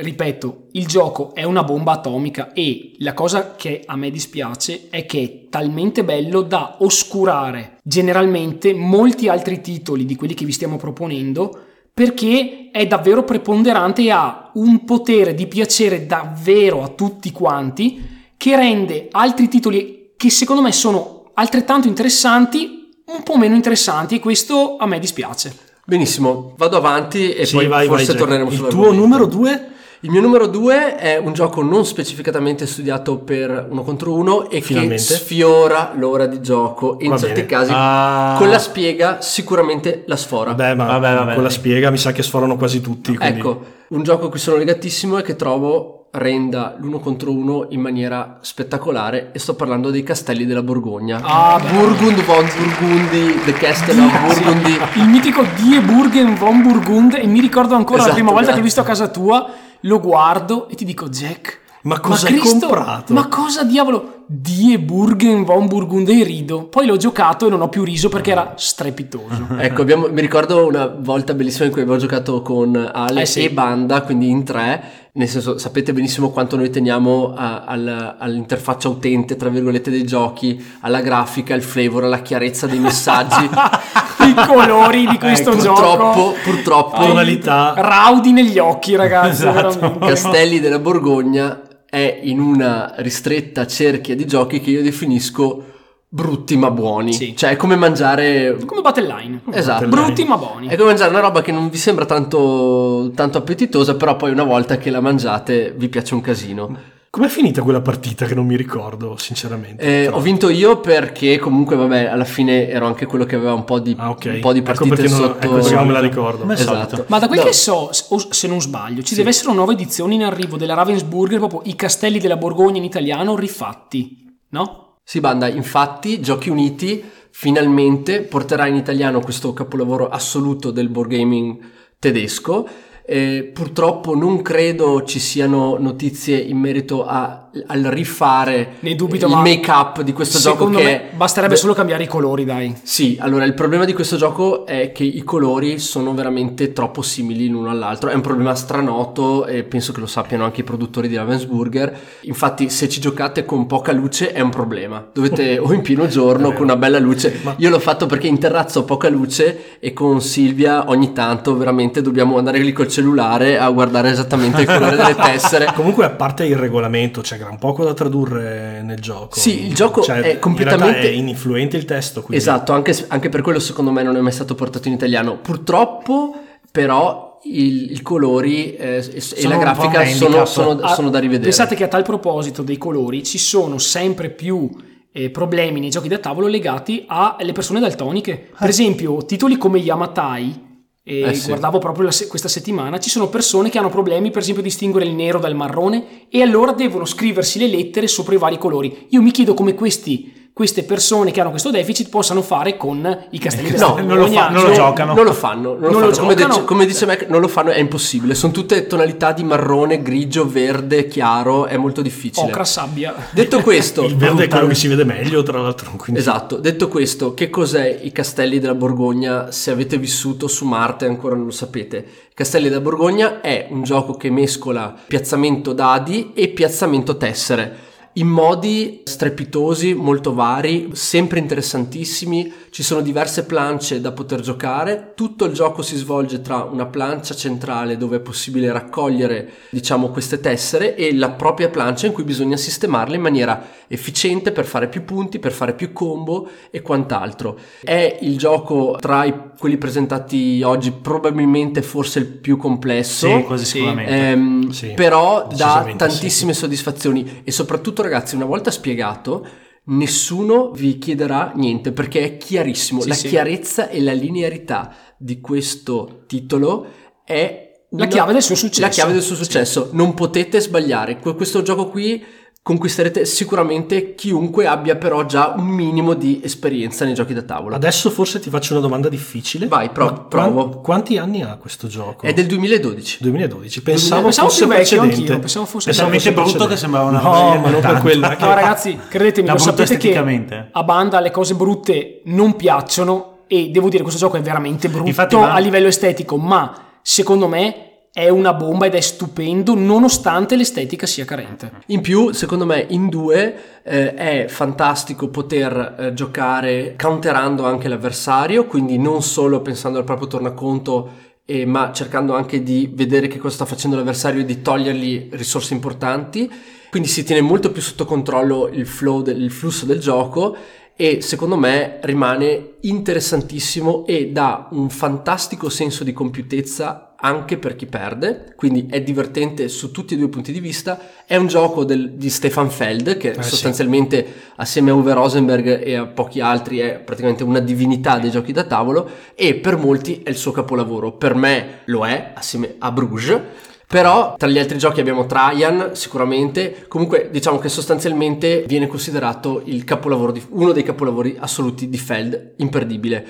ripeto, 0.00 0.68
il 0.72 0.86
gioco 0.86 1.34
è 1.34 1.42
una 1.44 1.64
bomba 1.64 1.92
atomica 1.92 2.52
e 2.52 2.92
la 2.98 3.14
cosa 3.14 3.54
che 3.56 3.82
a 3.84 3.96
me 3.96 4.10
dispiace 4.10 4.88
è 4.90 5.06
che 5.06 5.22
è 5.22 5.48
talmente 5.48 6.04
bello 6.04 6.42
da 6.42 6.76
oscurare 6.80 7.78
generalmente 7.82 8.74
molti 8.74 9.28
altri 9.28 9.60
titoli 9.60 10.04
di 10.04 10.16
quelli 10.16 10.34
che 10.34 10.44
vi 10.44 10.52
stiamo 10.52 10.76
proponendo 10.76 11.66
perché 11.94 12.70
è 12.72 12.86
davvero 12.86 13.22
preponderante 13.22 14.02
e 14.02 14.10
ha 14.10 14.50
un 14.54 14.84
potere 14.84 15.34
di 15.34 15.46
piacere 15.46 16.06
davvero 16.06 16.82
a 16.82 16.88
tutti 16.88 17.30
quanti 17.32 18.30
che 18.36 18.56
rende 18.56 19.08
altri 19.10 19.48
titoli 19.48 20.12
che 20.16 20.30
secondo 20.30 20.62
me 20.62 20.72
sono 20.72 21.30
altrettanto 21.34 21.88
interessanti 21.88 22.82
un 23.06 23.22
po' 23.22 23.36
meno 23.36 23.54
interessanti 23.54 24.16
e 24.16 24.20
questo 24.20 24.76
a 24.78 24.86
me 24.86 24.98
dispiace. 24.98 25.70
Benissimo, 25.84 26.54
vado 26.56 26.76
avanti 26.76 27.32
e 27.32 27.44
Sì, 27.44 27.56
poi 27.56 27.66
vai, 27.66 27.86
vai, 27.86 27.88
forse 27.88 28.06
Jack. 28.12 28.18
torneremo 28.18 28.50
Il 28.50 28.66
tuo 28.68 28.92
numero 28.92 29.26
2? 29.26 29.66
Il 30.04 30.10
mio 30.10 30.20
numero 30.20 30.46
2 30.48 30.96
è 30.96 31.16
un 31.16 31.32
gioco 31.32 31.62
non 31.62 31.84
specificatamente 31.86 32.66
studiato 32.66 33.18
per 33.18 33.66
uno 33.70 33.82
contro 33.82 34.14
uno 34.14 34.48
e 34.50 34.60
Finalmente. 34.60 34.96
che 34.96 35.00
sfiora 35.14 35.92
l'ora 35.96 36.26
di 36.26 36.40
gioco 36.40 36.98
e 36.98 37.04
in 37.04 37.10
Va 37.10 37.18
certi 37.18 37.34
bene. 37.42 37.46
casi 37.46 37.70
Ah. 37.72 38.34
con 38.38 38.48
la 38.48 38.58
spiega 38.58 39.20
sicuramente 39.20 40.02
la 40.06 40.16
sfora. 40.16 40.50
Vabbè, 40.54 40.74
ma 40.74 40.86
Vabbè, 40.86 41.14
vabbè, 41.14 41.34
con 41.34 41.42
la 41.44 41.50
spiega 41.50 41.90
mi 41.90 41.98
sa 41.98 42.10
che 42.12 42.22
sforano 42.24 42.56
quasi 42.56 42.80
tutti. 42.80 43.16
quindi- 43.16 43.38
Ecco, 43.38 43.64
un 43.88 44.02
gioco 44.02 44.26
a 44.26 44.30
cui 44.30 44.40
sono 44.40 44.56
legatissimo 44.56 45.18
e 45.18 45.22
che 45.22 45.36
trovo 45.36 46.01
renda 46.14 46.74
l'uno 46.78 46.98
contro 46.98 47.32
uno 47.32 47.66
in 47.70 47.80
maniera 47.80 48.36
spettacolare 48.42 49.30
e 49.32 49.38
sto 49.38 49.54
parlando 49.54 49.90
dei 49.90 50.02
castelli 50.02 50.44
della 50.44 50.62
Borgogna. 50.62 51.20
Ah. 51.22 51.58
Burgund 51.58 52.22
von 52.24 52.44
Burgundi, 52.56 53.40
The 53.46 53.52
Castle 53.54 53.98
of 54.04 54.20
Burgundy. 54.20 54.78
il 54.96 55.08
mitico 55.08 55.42
Die 55.56 55.80
Burgen 55.80 56.34
von 56.36 56.60
Burgund 56.60 57.14
e 57.14 57.26
mi 57.26 57.40
ricordo 57.40 57.74
ancora 57.74 57.98
la 57.98 58.02
Esatto, 58.08 58.14
prima 58.16 58.30
volta 58.30 58.52
che 58.52 58.60
grazie. 58.60 58.60
l'ho 58.60 58.64
visto 58.66 58.80
a 58.80 58.84
casa 58.84 59.08
tua 59.08 59.50
lo 59.80 60.00
guardo 60.00 60.68
e 60.68 60.74
ti 60.74 60.84
dico 60.84 61.08
Jack 61.08 61.60
Ma 61.84 61.98
cosa 61.98 62.28
hai 62.28 62.36
comprato? 62.36 63.14
ma 63.14 63.26
cosa 63.28 63.64
diavolo 63.64 64.21
Die 64.26 64.78
Burgen 64.78 65.44
von 65.44 65.66
Burgund 65.66 66.08
e 66.08 66.22
rido 66.24 66.64
poi 66.64 66.86
l'ho 66.86 66.96
giocato 66.96 67.46
e 67.46 67.50
non 67.50 67.60
ho 67.60 67.68
più 67.68 67.82
riso 67.84 68.08
perché 68.08 68.30
era 68.30 68.54
strepitoso 68.56 69.46
Ecco, 69.58 69.82
abbiamo- 69.82 70.08
mi 70.10 70.20
ricordo 70.20 70.66
una 70.66 70.86
volta 70.86 71.34
bellissima 71.34 71.66
in 71.66 71.72
cui 71.72 71.82
avevo 71.82 71.96
giocato 71.98 72.40
con 72.42 72.74
Ale 72.92 73.22
Eh 73.22 73.26
sì. 73.26 73.44
e 73.44 73.50
Banda, 73.50 74.02
quindi 74.02 74.28
in 74.30 74.44
tre, 74.44 74.82
nel 75.12 75.28
senso 75.28 75.58
sapete 75.58 75.92
benissimo 75.92 76.30
quanto 76.30 76.56
noi 76.56 76.70
teniamo 76.70 77.34
a- 77.36 77.64
al- 77.64 78.16
all'interfaccia 78.18 78.88
utente, 78.88 79.36
tra 79.36 79.48
virgolette, 79.50 79.90
dei 79.90 80.04
giochi, 80.04 80.62
alla 80.80 81.00
grafica, 81.00 81.54
al 81.54 81.62
flavor, 81.62 82.04
alla 82.04 82.22
chiarezza 82.22 82.66
dei 82.66 82.78
messaggi. 82.78 83.44
i 84.22 84.34
colori 84.46 85.06
di 85.08 85.18
questo 85.18 85.50
Ecco, 85.50 85.60
gioco 85.62 85.80
purtroppo, 85.82 86.34
purtroppo, 86.44 86.96
Tonalità. 87.06 87.74
raudi 87.76 88.32
negli 88.32 88.58
occhi 88.58 88.94
ragazzi 88.96 89.46
Esatto. 89.46 89.98
Castelli 89.98 90.60
della 90.60 90.78
Borgogna 90.78 91.60
è 91.92 92.20
in 92.22 92.40
una 92.40 92.94
ristretta 92.96 93.66
cerchia 93.66 94.16
di 94.16 94.24
giochi 94.24 94.60
che 94.60 94.70
io 94.70 94.80
definisco 94.80 95.64
brutti 96.08 96.56
ma 96.56 96.70
buoni. 96.70 97.12
Sì. 97.12 97.36
Cioè 97.36 97.50
è 97.50 97.56
come 97.56 97.76
mangiare... 97.76 98.56
come 98.64 98.80
Battle 98.80 99.40
Esatto. 99.52 99.88
brutti 99.88 100.24
ma 100.24 100.38
buoni 100.38 100.68
È 100.68 100.76
come 100.76 100.88
mangiare 100.88 101.10
una 101.10 101.20
roba 101.20 101.42
che 101.42 101.52
non 101.52 101.68
vi 101.68 101.76
sembra 101.76 102.06
tanto, 102.06 103.12
tanto 103.14 103.36
appetitosa, 103.36 103.94
però 103.96 104.16
poi 104.16 104.30
una 104.30 104.44
volta 104.44 104.78
che 104.78 104.88
la 104.88 105.00
mangiate 105.00 105.74
vi 105.76 105.90
piace 105.90 106.14
un 106.14 106.22
casino. 106.22 106.78
Com'è 107.14 107.28
finita 107.28 107.60
quella 107.60 107.82
partita 107.82 108.24
che 108.24 108.34
non 108.34 108.46
mi 108.46 108.56
ricordo, 108.56 109.18
sinceramente? 109.18 109.84
Eh, 109.84 110.08
ho 110.08 110.18
vinto 110.18 110.48
io 110.48 110.80
perché 110.80 111.38
comunque, 111.38 111.76
vabbè, 111.76 112.06
alla 112.06 112.24
fine 112.24 112.70
ero 112.70 112.86
anche 112.86 113.04
quello 113.04 113.26
che 113.26 113.36
aveva 113.36 113.52
un 113.52 113.64
po' 113.64 113.80
di, 113.80 113.94
Ah, 113.98 114.08
ok. 114.08 114.30
un 114.32 114.40
po' 114.40 114.52
di 114.54 114.60
Ecco 114.60 114.66
partite 114.72 114.94
perché 114.94 115.10
non- 115.10 115.18
sotto. 115.20 115.40
ecco 115.44 115.54
perché 115.56 115.74
non 115.74 115.86
me 115.88 115.92
la 115.92 116.00
ricordo. 116.00 116.44
Al 116.44 116.52
Esatto. 116.52 116.88
solito. 116.88 117.04
Ma 117.08 117.18
da 117.18 117.26
quel 117.26 117.40
No. 117.40 117.44
che 117.44 117.52
so, 117.52 117.90
se 117.92 118.48
non 118.48 118.62
sbaglio, 118.62 119.02
ci 119.02 119.14
deve 119.14 119.28
essere 119.28 119.48
una 119.48 119.56
nuova 119.56 119.72
edizione 119.72 120.14
in 120.14 120.24
arrivo 120.24 120.56
della 120.56 120.72
Ravensburger, 120.72 121.38
proprio 121.38 121.60
i 121.66 121.76
castelli 121.76 122.18
della 122.18 122.38
Borgogna 122.38 122.78
in 122.78 122.84
italiano 122.84 123.36
rifatti, 123.36 124.34
no? 124.48 124.94
Sì, 125.04 125.20
banda, 125.20 125.48
infatti, 125.48 126.18
Giochi 126.18 126.48
Uniti 126.48 127.04
finalmente 127.30 128.22
porterà 128.22 128.66
in 128.68 128.76
italiano 128.76 129.20
questo 129.20 129.52
capolavoro 129.52 130.08
assoluto 130.08 130.70
del 130.70 130.88
board 130.88 131.10
gaming 131.10 131.58
tedesco. 131.98 132.66
Eh, 133.04 133.50
purtroppo 133.52 134.14
non 134.14 134.42
credo 134.42 135.02
ci 135.02 135.18
siano 135.18 135.76
notizie 135.78 136.38
in 136.38 136.56
merito 136.58 137.04
a- 137.04 137.50
al 137.66 137.82
rifare 137.82 138.74
Ne 138.80 138.94
dubito, 138.94 139.26
il 139.26 139.32
ma 139.32 139.42
make-up 139.42 140.02
di 140.02 140.12
questo 140.12 140.38
gioco 140.38 140.68
che 140.70 141.10
basterebbe 141.14 141.54
Beh, 141.54 141.60
solo 141.60 141.74
cambiare 141.74 142.04
i 142.04 142.06
colori, 142.06 142.44
dai. 142.44 142.74
Sì, 142.82 143.18
allora 143.20 143.44
il 143.44 143.54
problema 143.54 143.84
di 143.84 143.92
questo 143.92 144.16
gioco 144.16 144.64
è 144.64 144.92
che 144.92 145.04
i 145.04 145.22
colori 145.22 145.78
sono 145.78 146.14
veramente 146.14 146.72
troppo 146.72 147.02
simili 147.02 147.48
l'uno 147.48 147.70
all'altro. 147.70 148.10
È 148.10 148.14
un 148.14 148.20
problema 148.20 148.54
stranoto 148.54 149.46
e 149.46 149.64
penso 149.64 149.92
che 149.92 150.00
lo 150.00 150.06
sappiano 150.06 150.44
anche 150.44 150.62
i 150.62 150.64
produttori 150.64 151.08
di 151.08 151.16
Ravensburger. 151.16 151.98
Infatti, 152.22 152.70
se 152.70 152.88
ci 152.88 153.00
giocate 153.00 153.44
con 153.44 153.66
poca 153.66 153.92
luce 153.92 154.32
è 154.32 154.40
un 154.40 154.50
problema. 154.50 155.06
Dovete 155.12 155.58
o 155.60 155.72
in 155.72 155.82
pieno 155.82 156.06
giorno 156.06 156.52
con 156.52 156.62
una 156.64 156.76
bella 156.76 156.98
luce. 156.98 157.40
Io 157.56 157.68
l'ho 157.68 157.80
fatto 157.80 158.06
perché 158.06 158.26
in 158.26 158.38
terrazzo 158.38 158.80
ho 158.80 158.84
poca 158.84 159.08
luce 159.08 159.78
e 159.78 159.92
con 159.92 160.20
Silvia 160.22 160.88
ogni 160.88 161.12
tanto 161.12 161.56
veramente 161.56 162.00
dobbiamo 162.00 162.38
andare 162.38 162.58
lì 162.58 162.72
col 162.72 162.88
cellulare 162.88 163.58
a 163.58 163.68
guardare 163.70 164.10
esattamente 164.10 164.62
il 164.62 164.66
colore 164.66 164.96
delle 164.96 165.14
tessere. 165.20 165.72
Comunque, 165.74 166.04
a 166.04 166.10
parte 166.10 166.46
il 166.46 166.56
regolamento, 166.56 167.20
c'è 167.20 167.38
gran 167.42 167.58
poco 167.58 167.84
da 167.84 167.94
tradurre 167.94 168.82
nel 168.82 169.00
gioco. 169.00 169.38
Sì, 169.38 169.66
il 169.66 169.74
gioco 169.74 170.02
Cioè, 170.02 170.20
è 170.20 170.32
in 170.34 170.38
completamente- 170.38 170.92
realtà 170.92 171.08
è 171.08 171.12
ininfluente 171.12 171.76
il 171.76 171.84
testo. 171.84 172.20
Quindi... 172.22 172.36
Esatto, 172.42 172.72
anche, 172.72 172.94
anche 173.08 173.28
per 173.28 173.42
quello 173.42 173.58
secondo 173.58 173.90
me 173.90 174.02
non 174.02 174.16
è 174.16 174.20
mai 174.20 174.32
stato 174.32 174.54
portato 174.54 174.88
in 174.88 174.94
italiano. 174.94 175.38
Purtroppo, 175.38 176.34
però, 176.70 177.38
il- 177.44 177.92
i 177.92 178.00
colori 178.02 178.74
eh, 178.76 178.96
e- 179.34 179.48
la 179.48 179.56
grafica 179.56 180.04
sono, 180.06 180.44
sono- 180.44 180.80
Ah, 180.80 180.94
sono 180.94 181.10
da 181.10 181.18
rivedere. 181.18 181.44
Pensate 181.44 181.74
che 181.74 181.84
a 181.84 181.88
tal 181.88 182.02
proposito 182.04 182.62
dei 182.62 182.78
colori 182.78 183.22
ci 183.24 183.38
sono 183.38 183.78
sempre 183.78 184.30
più 184.30 184.70
eh, 185.14 185.28
problemi 185.28 185.78
nei 185.80 185.90
giochi 185.90 186.08
da 186.08 186.16
tavolo 186.18 186.46
legati 186.46 187.04
alle 187.06 187.52
persone 187.52 187.80
daltoniche. 187.80 188.48
Per 188.58 188.68
esempio, 188.68 189.24
titoli 189.26 189.58
come 189.58 189.78
Yamatai. 189.78 190.70
E 191.04 191.20
Eh 191.22 191.34
sì. 191.34 191.48
guardavo 191.48 191.78
proprio 191.78 192.10
se- 192.12 192.28
questa 192.28 192.48
settimana, 192.48 192.98
ci 193.00 193.10
sono 193.10 193.28
persone 193.28 193.70
che 193.70 193.78
hanno 193.78 193.88
problemi 193.90 194.30
per 194.30 194.42
esempio 194.42 194.62
a 194.62 194.66
distinguere 194.66 195.06
il 195.06 195.14
nero 195.14 195.40
dal 195.40 195.56
marrone 195.56 196.28
e 196.28 196.42
allora 196.42 196.72
devono 196.72 197.04
scriversi 197.04 197.58
le 197.58 197.66
lettere 197.66 198.06
sopra 198.06 198.34
i 198.34 198.38
vari 198.38 198.56
colori. 198.58 199.06
Io 199.10 199.20
mi 199.20 199.32
chiedo 199.32 199.52
come 199.54 199.74
questi, 199.74 200.41
queste 200.54 200.82
persone 200.82 201.30
che 201.30 201.40
hanno 201.40 201.48
questo 201.48 201.70
deficit 201.70 202.10
possano 202.10 202.42
fare 202.42 202.76
con 202.76 203.26
i 203.30 203.38
castelli 203.38 203.70
della 203.72 203.86
No, 203.88 203.98
non 204.00 204.18
lo 204.18 204.26
fa- 204.26 204.48
non 204.50 204.62
lo 204.62 204.66
Cioè, 204.66 204.74
giocano. 204.74 205.14
Non 205.14 205.24
lo 205.24 205.32
fanno, 205.32 205.72
non 205.78 205.80
lo 205.80 205.98
Non 205.98 206.00
lo 206.08 206.12
fanno. 206.12 206.20
Come, 206.20 206.34
dice, 206.34 206.64
come 206.64 206.86
dice 206.86 207.06
Mac, 207.06 207.26
non 207.28 207.40
lo 207.40 207.48
fanno, 207.48 207.70
è 207.70 207.78
impossibile. 207.78 208.34
Sono 208.34 208.52
tutte 208.52 208.86
tonalità 208.86 209.32
di 209.32 209.44
marrone, 209.44 210.02
grigio, 210.02 210.46
verde, 210.46 211.06
chiaro, 211.06 211.66
è 211.66 211.76
molto 211.78 212.02
difficile. 212.02 212.48
Ocra 212.48 212.64
sabbia. 212.64 213.14
Detto 213.30 213.60
questo, 213.60 214.04
Il 214.06 214.16
verde 214.16 214.44
è 214.44 214.48
quello 214.48 214.66
che 214.66 214.74
si 214.74 214.88
vede 214.88 215.04
meglio, 215.04 215.42
tra 215.42 215.60
l'altro. 215.60 215.92
Quindi... 215.96 216.20
Esatto, 216.20 216.56
detto 216.56 216.88
questo, 216.88 217.32
che 217.32 217.48
cos'è 217.48 218.00
i 218.02 218.12
Castelli 218.12 218.58
della 218.58 218.74
Borgogna? 218.74 219.50
Se 219.50 219.70
avete 219.70 219.96
vissuto 219.96 220.48
su 220.48 220.66
Marte 220.66 221.06
ancora 221.06 221.34
non 221.34 221.46
lo 221.46 221.50
sapete. 221.50 222.04
Castelli 222.34 222.68
della 222.68 222.80
Borgogna 222.80 223.40
è 223.40 223.68
un 223.70 223.82
gioco 223.82 224.14
che 224.14 224.30
mescola 224.30 224.94
piazzamento 225.06 225.72
dadi 225.72 226.32
e 226.34 226.48
piazzamento 226.48 227.16
tessere. 227.16 227.90
In 228.14 228.28
modi 228.28 229.00
strepitosi, 229.04 229.94
molto 229.94 230.34
vari, 230.34 230.90
sempre 230.92 231.38
interessantissimi, 231.38 232.52
ci 232.70 232.82
sono 232.82 233.00
diverse 233.00 233.44
plance 233.44 234.00
da 234.00 234.12
poter 234.12 234.40
giocare, 234.40 235.12
tutto 235.14 235.44
il 235.44 235.52
gioco 235.52 235.82
si 235.82 235.96
svolge 235.96 236.40
tra 236.40 236.62
una 236.64 236.86
plancia 236.86 237.34
centrale 237.34 237.96
dove 237.96 238.16
è 238.16 238.20
possibile 238.20 238.72
raccogliere 238.72 239.50
diciamo 239.70 240.08
queste 240.08 240.40
tessere 240.40 240.94
e 240.94 241.14
la 241.14 241.30
propria 241.30 241.68
plancia 241.68 242.06
in 242.06 242.12
cui 242.12 242.24
bisogna 242.24 242.56
sistemarle 242.56 243.16
in 243.16 243.22
maniera 243.22 243.66
efficiente 243.88 244.52
per 244.52 244.64
fare 244.64 244.88
più 244.88 245.04
punti, 245.04 245.38
per 245.38 245.52
fare 245.52 245.74
più 245.74 245.92
combo 245.92 246.48
e 246.70 246.80
quant'altro. 246.80 247.58
È 247.82 248.18
il 248.22 248.38
gioco 248.38 248.96
tra 248.98 249.24
i, 249.24 249.34
quelli 249.58 249.76
presentati 249.76 250.62
oggi 250.62 250.92
probabilmente 250.92 251.82
forse 251.82 252.20
il 252.20 252.26
più 252.26 252.56
complesso. 252.56 253.36
Sì, 253.38 253.42
quasi 253.44 253.64
sicuramente. 253.64 254.12
Ehm, 254.30 254.70
Sì, 254.70 254.92
però 254.94 255.46
dà 255.54 255.92
tantissime 255.96 256.54
soddisfazioni 256.54 257.42
e 257.44 257.52
soprattutto 257.52 258.01
ragazzi 258.02 258.34
una 258.34 258.44
volta 258.44 258.70
spiegato 258.70 259.46
nessuno 259.84 260.70
vi 260.70 260.98
chiederà 260.98 261.52
niente 261.56 261.92
perché 261.92 262.22
è 262.24 262.36
chiarissimo 262.36 263.00
Sì, 263.00 263.08
la 263.08 263.14
sì. 263.14 263.28
chiarezza 263.28 263.88
e 263.88 264.00
la 264.00 264.12
linearità 264.12 264.94
di 265.18 265.40
questo 265.40 266.22
titolo 266.26 266.86
è 267.24 267.70
La 267.90 268.06
chiave 268.06 268.32
del 268.32 268.42
suo 268.42 268.54
successo. 268.54 268.80
la 268.80 268.88
chiave 268.88 269.12
del 269.12 269.22
suo 269.22 269.34
successo 269.36 269.88
non 269.92 270.14
potete 270.14 270.60
sbagliare 270.60 271.18
Que- 271.18 271.34
questo 271.34 271.62
gioco 271.62 271.88
qui 271.88 272.22
conquisterete 272.64 273.24
sicuramente 273.24 274.14
chiunque 274.14 274.66
abbia 274.68 274.94
però 274.94 275.24
già 275.26 275.52
un 275.56 275.66
minimo 275.66 276.14
di 276.14 276.40
esperienza 276.44 277.04
nei 277.04 277.12
giochi 277.14 277.34
da 277.34 277.42
tavolo 277.42 277.74
Adesso 277.74 278.08
forse 278.08 278.38
ti 278.38 278.50
faccio 278.50 278.72
una 278.74 278.82
domanda 278.82 279.08
difficile. 279.08 279.66
Vai, 279.66 279.90
pro- 279.90 280.26
provo. 280.28 280.68
quanti 280.80 281.18
anni 281.18 281.42
ha 281.42 281.56
questo 281.56 281.88
gioco? 281.88 282.24
è 282.24 282.32
del 282.32 282.46
2012 282.46 283.18
2012. 283.20 283.82
Pensavo, 283.82 284.22
Pensavo 284.22 284.48
fosse 284.48 284.66
vecchio 284.66 284.76
precedente. 285.00 285.14
anch'io, 285.20 285.38
pensavo 285.40 285.66
fosse 285.66 285.86
Pensavo 285.86 286.10
talmente 286.10 286.32
fosse 286.32 286.50
brutto 286.50 286.66
che 286.68 286.76
sembrava 286.76 287.08
una 287.08 287.20
No, 287.20 287.58
ma 287.60 287.70
non 287.70 287.80
per 287.80 287.98
quella. 288.00 288.36
No, 288.38 288.54
ragazzi, 288.54 288.98
credetemi, 289.08 289.48
lo 289.48 289.58
sapete 289.58 289.96
che 289.96 290.68
a 290.70 290.82
banda 290.84 291.18
le 291.20 291.30
cose 291.32 291.54
brutte 291.54 292.20
non 292.26 292.54
piacciono 292.54 293.38
e 293.48 293.70
devo 293.70 293.88
dire 293.88 294.02
questo 294.02 294.20
gioco 294.20 294.36
è 294.36 294.40
veramente 294.40 294.88
brutto 294.88 295.08
Infatti, 295.08 295.34
ma- 295.36 295.52
a 295.52 295.58
livello 295.58 295.88
estetico, 295.88 296.36
ma 296.36 296.72
secondo 297.02 297.48
me 297.48 297.91
è 298.14 298.28
una 298.28 298.52
bomba 298.52 298.84
ed 298.84 298.94
è 298.94 299.00
stupendo 299.00 299.74
nonostante 299.74 300.54
l'estetica 300.54 301.06
sia 301.06 301.24
carente. 301.24 301.72
In 301.86 302.02
più, 302.02 302.32
secondo 302.32 302.66
me, 302.66 302.84
in 302.90 303.08
due 303.08 303.80
eh, 303.82 304.14
è 304.14 304.46
fantastico 304.48 305.28
poter 305.28 305.96
eh, 305.98 306.12
giocare 306.12 306.94
counterando 306.98 307.64
anche 307.64 307.88
l'avversario, 307.88 308.66
quindi 308.66 308.98
non 308.98 309.22
solo 309.22 309.62
pensando 309.62 309.98
al 309.98 310.04
proprio 310.04 310.26
tornaconto, 310.26 311.10
eh, 311.46 311.64
ma 311.64 311.90
cercando 311.92 312.34
anche 312.34 312.62
di 312.62 312.90
vedere 312.92 313.28
che 313.28 313.38
cosa 313.38 313.54
sta 313.54 313.64
facendo 313.64 313.96
l'avversario 313.96 314.42
e 314.42 314.44
di 314.44 314.60
togliergli 314.60 315.30
risorse 315.32 315.72
importanti. 315.72 316.50
Quindi 316.90 317.08
si 317.08 317.24
tiene 317.24 317.40
molto 317.40 317.72
più 317.72 317.80
sotto 317.80 318.04
controllo 318.04 318.68
il 318.68 318.86
flow, 318.86 319.22
del, 319.22 319.40
il 319.40 319.50
flusso 319.50 319.86
del 319.86 319.98
gioco 319.98 320.54
e 320.94 321.22
secondo 321.22 321.56
me 321.56 321.98
rimane 322.02 322.74
interessantissimo 322.82 324.04
e 324.06 324.30
dà 324.30 324.68
un 324.72 324.90
fantastico 324.90 325.70
senso 325.70 326.04
di 326.04 326.12
compiutezza 326.12 327.11
anche 327.24 327.56
per 327.56 327.76
chi 327.76 327.86
perde, 327.86 328.52
quindi 328.56 328.88
è 328.90 329.00
divertente 329.00 329.68
su 329.68 329.90
tutti 329.92 330.14
e 330.14 330.16
due 330.16 330.26
i 330.26 330.30
punti 330.30 330.52
di 330.52 330.60
vista. 330.60 330.98
È 331.24 331.36
un 331.36 331.46
gioco 331.46 331.84
del- 331.84 332.12
di 332.12 332.28
Stefan 332.28 332.68
Feld 332.68 333.16
che 333.16 333.34
sì. 333.34 333.42
sostanzialmente 333.42 334.26
assieme 334.56 334.90
a 334.90 334.94
Uwe 334.94 335.12
Rosenberg 335.12 335.84
e 335.84 335.94
a 335.94 336.06
pochi 336.06 336.40
altri 336.40 336.78
è 336.78 336.98
praticamente 336.98 337.44
una 337.44 337.60
divinità 337.60 338.18
dei 338.18 338.30
giochi 338.30 338.52
da 338.52 338.64
tavolo 338.64 339.08
e 339.34 339.54
per 339.54 339.76
molti 339.76 340.22
è 340.24 340.30
il 340.30 340.36
suo 340.36 340.50
capolavoro. 340.50 341.12
Per 341.12 341.34
me 341.34 341.80
lo 341.86 342.04
è, 342.04 342.32
assieme 342.34 342.74
a 342.78 342.90
Bruges. 342.90 343.40
Però 343.86 344.36
tra 344.38 344.48
gli 344.48 344.58
altri 344.58 344.78
giochi 344.78 345.00
abbiamo 345.00 345.26
Traian 345.26 345.90
sicuramente, 345.92 346.86
comunque 346.88 347.28
diciamo 347.30 347.58
che 347.58 347.68
sostanzialmente 347.68 348.64
viene 348.66 348.86
considerato 348.86 349.60
il 349.66 349.84
capolavoro 349.84 350.32
di, 350.32 350.42
uno 350.48 350.72
dei 350.72 350.82
capolavori 350.82 351.36
assoluti 351.38 351.90
di 351.90 351.98
Feld, 351.98 352.54
imperdibile. 352.56 353.26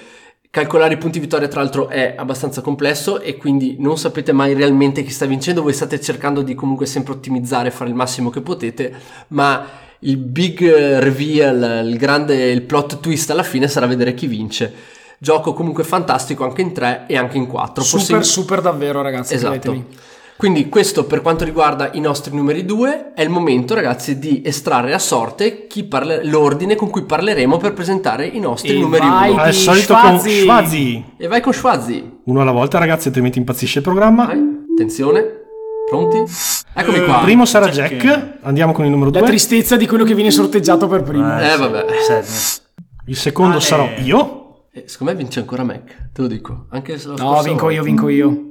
Calcolare 0.53 0.93
i 0.93 0.99
punti 0.99 1.19
vittoria 1.19 1.49
tra 1.49 1.63
l'altro 1.63 1.89
è 1.89 2.15
abbastanza 2.15 2.61
complesso 2.61 3.23
e 3.23 3.39
quindi 3.39 3.77
non 3.79 3.97
sapete 3.97 4.33
mai 4.33 4.53
realmente 4.53 5.03
chi 5.03 5.09
sta 5.09 5.25
vincendo, 5.25 5.63
voi 5.63 5.73
state 5.73 5.99
cercando 5.99 6.43
di 6.43 6.55
comunque 6.55 6.85
sempre 6.85 7.15
ottimizzare, 7.15 7.71
fare 7.71 7.89
il 7.89 7.97
massimo 7.97 8.29
che 8.29 8.43
potete, 8.43 8.93
ma 9.29 9.67
il 10.01 10.19
big 10.19 10.61
reveal, 10.99 11.87
il 11.87 11.97
grande 11.97 12.51
il 12.51 12.61
plot 12.61 13.01
twist 13.01 13.31
alla 13.31 13.45
fine 13.45 13.67
sarà 13.67 13.87
vedere 13.87 14.13
chi 14.13 14.27
vince. 14.27 14.75
Gioco 15.17 15.55
comunque 15.55 15.85
fantastico 15.85 16.45
anche 16.45 16.61
in 16.61 16.75
3 16.75 17.05
e 17.07 17.17
anche 17.17 17.39
in 17.39 17.47
4. 17.47 17.83
Super, 17.83 18.23
super 18.23 18.61
davvero, 18.61 19.01
ragazzi. 19.01 19.33
Esatto. 19.33 19.59
credetemi. 19.59 19.87
Quindi 20.37 20.69
questo 20.69 21.05
per 21.05 21.21
quanto 21.21 21.45
riguarda 21.45 21.91
i 21.93 22.01
nostri 22.01 22.35
numeri 22.35 22.65
2 22.65 23.13
è 23.15 23.23
il 23.23 23.29
momento 23.29 23.75
ragazzi 23.75 24.19
di 24.19 24.43
estrarre 24.45 24.93
a 24.93 24.99
sorte 24.99 25.67
chi 25.69 25.85
parla- 25.85 26.19
l'ordine 26.25 26.75
con 26.75 26.91
cui 26.91 27.05
parleremo 27.05 27.59
per 27.59 27.73
presentare 27.75 28.27
i 28.27 28.41
nostri 28.41 28.71
E 28.77 28.81
numeri 28.81 29.07
vai 29.07 29.31
1. 29.31 29.41
Al 29.41 29.51
di 29.51 29.57
solito 29.57 29.95
Schwazzi. 29.95 30.09
con 30.09 30.19
Schwazzi. 30.43 31.05
E 31.17 31.27
vai 31.29 31.41
con 31.41 31.53
Schwazzi. 31.53 32.11
Uno 32.25 32.41
alla 32.41 32.51
volta, 32.51 32.79
ragazzi, 32.79 33.07
altrimenti 33.09 33.39
impazzisce 33.39 33.79
il 33.79 33.85
programma. 33.85 34.27
Vai, 34.27 34.65
attenzione, 34.73 35.25
pronti? 35.89 36.17
Eccomi 36.75 37.05
qua. 37.05 37.19
Il 37.19 37.23
primo 37.25 37.45
sarà 37.45 37.69
Jack. 37.69 37.95
Jack. 37.97 38.39
Andiamo 38.43 38.73
con 38.73 38.85
il 38.85 38.91
numero 38.91 39.11
La 39.11 39.19
2. 39.21 39.29
tristezza 39.29 39.77
di 39.77 39.87
quello 39.87 40.03
che 40.05 40.15
viene 40.15 40.31
sorteggiato 40.33 40.89
per 40.89 41.03
primo. 41.05 41.39
Eh 41.41 41.57
vabbè. 41.57 41.87
Sadness. 42.05 42.63
Il 43.07 43.17
secondo 43.17 43.59
Ah, 43.59 43.61
sarò 43.61 43.85
eh. 43.97 44.01
io. 44.03 44.65
Eh, 44.73 44.85
secondo 44.87 45.13
me 45.13 45.19
vince 45.19 45.39
ancora 45.39 45.63
Mac, 45.65 46.11
te 46.13 46.23
lo 46.23 46.27
dico. 46.27 46.67
Anche 46.71 46.99
se 46.99 47.09
la 47.09 47.15
No, 47.19 47.43
vinco 47.43 47.67
volta. 47.67 47.73
io, 47.75 47.83
vinco 47.85 48.09
io. 48.09 48.47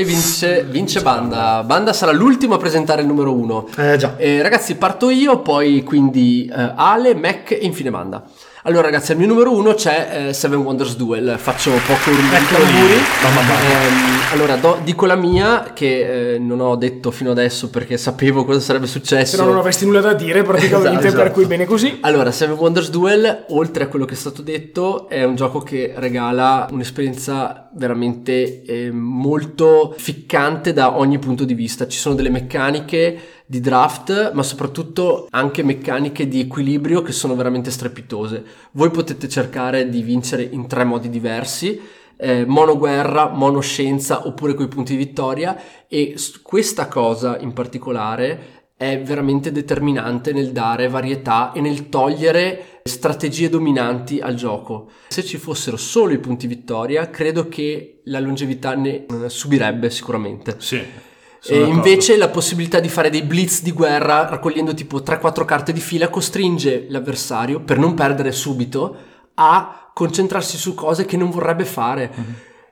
E 0.00 0.04
vince, 0.04 0.64
vince 0.66 1.02
Banda. 1.02 1.62
Banda 1.62 1.92
sarà 1.92 2.10
l'ultimo 2.10 2.54
a 2.54 2.56
presentare 2.56 3.02
il 3.02 3.06
numero 3.06 3.34
1. 3.34 3.68
Eh 3.76 3.98
già. 3.98 4.14
Eh, 4.16 4.40
ragazzi, 4.40 4.76
parto 4.76 5.10
io, 5.10 5.40
poi 5.40 5.82
quindi 5.82 6.50
eh, 6.50 6.72
Ale, 6.74 7.14
Mac 7.14 7.50
e 7.50 7.58
infine 7.60 7.90
Banda. 7.90 8.24
Allora, 8.64 8.82
ragazzi, 8.82 9.12
al 9.12 9.16
mio 9.16 9.26
numero 9.26 9.56
uno 9.56 9.72
c'è 9.72 10.26
eh, 10.28 10.32
Seven 10.34 10.58
Wonders 10.58 10.94
Duel. 10.96 11.36
Faccio 11.38 11.70
poco 11.70 12.10
rumori. 12.10 12.92
Ehm, 12.92 14.32
allora, 14.32 14.56
do- 14.56 14.78
dico 14.84 15.06
la 15.06 15.14
mia, 15.14 15.70
che 15.72 16.34
eh, 16.34 16.38
non 16.38 16.60
ho 16.60 16.76
detto 16.76 17.10
fino 17.10 17.30
adesso 17.30 17.70
perché 17.70 17.96
sapevo 17.96 18.44
cosa 18.44 18.60
sarebbe 18.60 18.86
successo. 18.86 19.36
Se 19.36 19.42
no 19.42 19.48
non 19.48 19.56
avresti 19.56 19.86
nulla 19.86 20.02
da 20.02 20.12
dire 20.12 20.42
praticamente, 20.42 20.88
Esatto, 20.90 21.06
esatto. 21.08 21.22
per 21.22 21.32
cui 21.32 21.46
bene 21.46 21.64
così. 21.64 21.98
Allora, 22.02 22.30
Seven 22.32 22.58
Wonders 22.58 22.90
Duel, 22.90 23.46
oltre 23.48 23.84
a 23.84 23.86
quello 23.86 24.04
che 24.04 24.12
è 24.12 24.18
stato 24.18 24.42
detto, 24.42 25.08
è 25.08 25.24
un 25.24 25.36
gioco 25.36 25.60
che 25.60 25.94
regala 25.96 26.68
un'esperienza 26.70 27.70
veramente 27.72 28.62
eh, 28.64 28.90
molto 28.90 29.94
ficcante 29.96 30.74
da 30.74 30.98
ogni 30.98 31.18
punto 31.18 31.44
di 31.44 31.54
vista. 31.54 31.88
Ci 31.88 31.98
sono 31.98 32.14
delle 32.14 32.28
meccaniche 32.28 33.18
di 33.50 33.58
draft, 33.58 34.30
ma 34.32 34.44
soprattutto 34.44 35.26
anche 35.30 35.64
meccaniche 35.64 36.28
di 36.28 36.38
equilibrio 36.38 37.02
che 37.02 37.10
sono 37.10 37.34
veramente 37.34 37.72
strepitose. 37.72 38.44
Voi 38.70 38.92
potete 38.92 39.28
cercare 39.28 39.88
di 39.88 40.02
vincere 40.02 40.44
in 40.44 40.68
tre 40.68 40.84
modi 40.84 41.10
diversi. 41.10 41.80
Eh, 42.16 42.44
monoguerra, 42.46 43.30
monoscienza 43.30 44.24
oppure 44.28 44.54
coi 44.54 44.68
punti 44.68 44.92
di 44.92 45.04
vittoria 45.04 45.58
e 45.88 46.14
questa 46.42 46.86
cosa 46.86 47.38
in 47.40 47.52
particolare 47.52 48.68
è 48.76 49.02
veramente 49.02 49.50
determinante 49.50 50.32
nel 50.32 50.52
dare 50.52 50.86
varietà 50.86 51.50
e 51.50 51.60
nel 51.60 51.88
togliere 51.88 52.82
strategie 52.84 53.48
dominanti 53.48 54.20
al 54.20 54.34
gioco. 54.34 54.90
Se 55.08 55.24
ci 55.24 55.38
fossero 55.38 55.76
solo 55.76 56.12
i 56.12 56.18
punti 56.18 56.46
vittoria, 56.46 57.10
credo 57.10 57.48
che 57.48 58.02
la 58.04 58.20
longevità 58.20 58.76
ne 58.76 59.06
subirebbe 59.26 59.90
sicuramente. 59.90 60.54
Sì. 60.58 61.08
E 61.42 61.58
d'accordo. 61.58 61.74
invece 61.74 62.16
la 62.16 62.28
possibilità 62.28 62.80
di 62.80 62.88
fare 62.88 63.10
dei 63.10 63.22
blitz 63.22 63.62
di 63.62 63.72
guerra 63.72 64.28
raccogliendo 64.28 64.74
tipo 64.74 64.98
3-4 64.98 65.44
carte 65.44 65.72
di 65.72 65.80
fila 65.80 66.08
costringe 66.08 66.86
l'avversario, 66.88 67.60
per 67.60 67.78
non 67.78 67.94
perdere 67.94 68.32
subito, 68.32 68.96
a 69.34 69.90
concentrarsi 69.94 70.56
su 70.56 70.74
cose 70.74 71.04
che 71.04 71.16
non 71.16 71.30
vorrebbe 71.30 71.64
fare. 71.64 72.10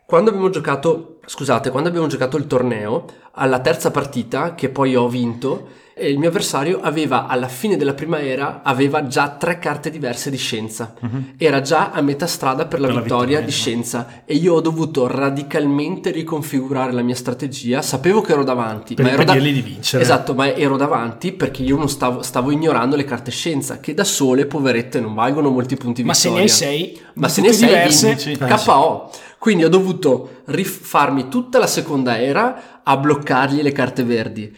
Quando 0.07 0.31
abbiamo 0.31 0.51
giocato, 0.51 1.19
scusate, 1.27 1.71
quando 1.71 1.89
abbiamo 1.89 2.07
giocato 2.07 2.37
il 2.37 2.47
torneo, 2.47 3.05
alla 3.33 3.61
terza 3.61 3.91
partita, 3.91 4.55
che 4.55 4.69
poi 4.69 4.97
ho 4.97 5.09
vinto, 5.09 5.69
eh, 5.99 6.09
il 6.11 6.19
mio 6.19 6.29
avversario 6.29 6.81
aveva 6.81 7.27
alla 7.27 7.49
fine 7.49 7.77
della 7.77 7.95
prima 7.95 8.21
era 8.21 8.61
aveva 8.63 9.07
già 9.07 9.29
tre 9.31 9.59
carte 9.59 9.91
diverse 9.91 10.31
di 10.31 10.37
scienza. 10.37 10.95
Era 11.37 11.61
già 11.61 11.91
a 11.91 12.01
metà 12.01 12.27
strada 12.27 12.67
per 12.67 12.81
la 12.81 12.87
Per 12.87 12.97
la 12.97 13.03
vittoria 13.03 13.39
vittoria, 13.39 13.41
di 13.41 13.45
no? 13.47 13.51
scienza 13.51 14.23
e 14.25 14.35
io 14.35 14.55
ho 14.55 14.61
dovuto 14.61 15.07
radicalmente 15.07 16.11
riconfigurare 16.11 16.93
la 16.93 17.03
mia 17.03 17.15
strategia. 17.15 17.83
Sapevo 17.83 18.21
che 18.21 18.33
ero 18.33 18.45
davanti, 18.45 18.95
Per 18.95 19.05
ma 19.05 19.11
ero 19.13 19.25
da- 19.25 19.33
di 19.35 19.61
vincere. 19.63 20.03
Esatto, 20.03 20.35
ma 20.35 20.55
ero 20.55 20.77
davanti 20.77 21.33
perché 21.33 21.63
io 21.63 21.77
non 21.77 21.89
stavo, 21.89 22.23
stavo 22.23 22.51
ignorando 22.51 22.97
le 22.97 23.05
carte 23.05 23.31
scienza, 23.31 23.79
che 23.81 23.95
da 23.95 24.05
sole, 24.05 24.47
poverette, 24.47 25.01
non 25.01 25.15
valgono 25.15 25.51
molti 25.51 25.77
punti 25.77 26.03
Ma 26.05 26.15
se 26.15 26.29
vittoria. 26.29 26.45
ne 26.47 26.51
hai 26.51 26.57
sei, 26.57 27.01
Ma 27.15 27.29
se 27.29 27.41
ne 27.41 27.49
Eh, 27.49 27.91
sì. 27.91 28.37
KO. 28.39 29.11
Quindi 29.39 29.65
ho 29.65 29.69
dovuto 29.69 30.43
rifarmi 30.47 31.29
tutta 31.29 31.59
la 31.59 31.67
seconda 31.67 32.19
era 32.21 32.81
a 32.83 32.97
bloccargli 32.97 33.63
le 33.63 33.73
carte 33.73 34.03
verdi. 34.03 34.55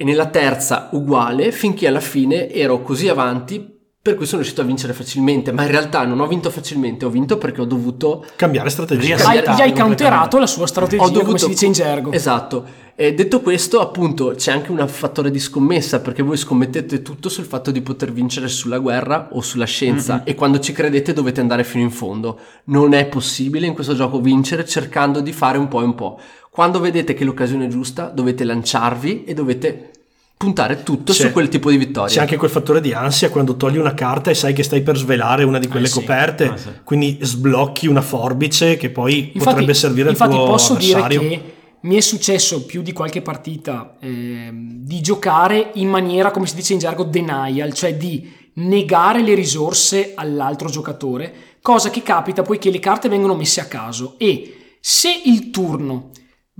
E 0.00 0.04
nella 0.04 0.26
terza 0.26 0.90
uguale, 0.92 1.50
finché 1.50 1.88
alla 1.88 1.98
fine 1.98 2.48
ero 2.52 2.82
così 2.82 3.08
avanti 3.08 3.76
per 4.00 4.14
cui 4.14 4.26
sono 4.26 4.38
riuscito 4.38 4.62
a 4.62 4.64
vincere 4.64 4.92
facilmente, 4.92 5.50
ma 5.50 5.64
in 5.64 5.70
realtà 5.72 6.04
non 6.04 6.20
ho 6.20 6.28
vinto 6.28 6.50
facilmente, 6.50 7.04
ho 7.04 7.10
vinto 7.10 7.36
perché 7.36 7.62
ho 7.62 7.64
dovuto 7.64 8.24
Cambiare 8.36 8.70
strategia. 8.70 9.16
Hai- 9.26 9.40
gli 9.40 9.60
hai 9.60 9.72
counterato 9.74 10.38
la 10.38 10.46
sua 10.46 10.68
strategia, 10.68 11.02
ho 11.02 11.08
dovuto 11.08 11.26
come 11.26 11.38
si 11.40 11.48
dice 11.48 11.66
in 11.66 11.72
gergo. 11.72 12.12
Esatto. 12.12 12.64
E 13.00 13.14
detto 13.14 13.40
questo, 13.42 13.78
appunto, 13.80 14.32
c'è 14.36 14.50
anche 14.50 14.72
un 14.72 14.84
fattore 14.88 15.30
di 15.30 15.38
scommessa 15.38 16.00
perché 16.00 16.20
voi 16.20 16.36
scommettete 16.36 17.00
tutto 17.00 17.28
sul 17.28 17.44
fatto 17.44 17.70
di 17.70 17.80
poter 17.80 18.10
vincere 18.12 18.48
sulla 18.48 18.78
guerra 18.78 19.28
o 19.30 19.40
sulla 19.40 19.66
scienza 19.66 20.24
e 20.24 20.34
quando 20.34 20.58
ci 20.58 20.72
credete 20.72 21.12
dovete 21.12 21.40
andare 21.40 21.62
fino 21.62 21.84
in 21.84 21.92
fondo. 21.92 22.40
Non 22.64 22.94
è 22.94 23.06
possibile 23.06 23.68
in 23.68 23.74
questo 23.74 23.94
gioco 23.94 24.20
vincere 24.20 24.64
cercando 24.66 25.20
di 25.20 25.32
fare 25.32 25.58
un 25.58 25.68
po' 25.68 25.80
e 25.80 25.84
un 25.84 25.94
po'. 25.94 26.18
Quando 26.50 26.80
vedete 26.80 27.14
che 27.14 27.22
l'occasione 27.22 27.66
è 27.66 27.68
giusta, 27.68 28.06
dovete 28.12 28.42
lanciarvi 28.42 29.22
e 29.22 29.32
dovete 29.32 29.90
puntare 30.36 30.82
tutto 30.82 31.12
C'è- 31.12 31.26
su 31.26 31.30
quel 31.32 31.48
tipo 31.48 31.70
di 31.70 31.76
vittoria. 31.76 32.12
C'è 32.12 32.20
anche 32.22 32.36
quel 32.36 32.50
fattore 32.50 32.80
di 32.80 32.92
ansia 32.92 33.30
quando 33.30 33.54
togli 33.54 33.76
una 33.78 33.94
carta 33.94 34.30
e 34.30 34.34
sai 34.34 34.52
che 34.52 34.64
stai 34.64 34.82
per 34.82 34.96
svelare 34.96 35.44
una 35.44 35.60
di 35.60 35.68
quelle 35.68 35.86
sì. 35.86 36.00
coperte, 36.00 36.48
Ah, 36.48 36.56
sì. 36.56 36.68
quindi 36.82 37.16
sblocchi 37.20 37.86
una 37.86 38.02
forbice 38.02 38.76
che 38.76 38.90
poi 38.90 39.30
Infatti, 39.34 39.38
potrebbe 39.38 39.74
servire 39.74 40.08
al 40.08 40.16
tuo 40.16 40.46
posso 40.46 40.72
avversario. 40.72 41.20
dire 41.20 41.30
che 41.30 41.52
mi 41.82 41.96
è 41.96 42.00
successo 42.00 42.64
più 42.64 42.82
di 42.82 42.92
qualche 42.92 43.22
partita 43.22 43.96
ehm, 44.00 44.84
di 44.84 45.00
giocare 45.00 45.70
in 45.74 45.88
maniera, 45.88 46.30
come 46.30 46.46
si 46.46 46.54
dice 46.54 46.72
in 46.72 46.78
gergo, 46.80 47.04
denial, 47.04 47.72
cioè 47.72 47.96
di 47.96 48.36
negare 48.54 49.22
le 49.22 49.34
risorse 49.34 50.12
all'altro 50.14 50.68
giocatore, 50.68 51.58
cosa 51.62 51.90
che 51.90 52.02
capita 52.02 52.42
poiché 52.42 52.70
le 52.70 52.80
carte 52.80 53.08
vengono 53.08 53.36
messe 53.36 53.60
a 53.60 53.66
caso 53.66 54.14
e 54.18 54.76
se 54.80 55.10
il 55.24 55.50
turno 55.50 56.10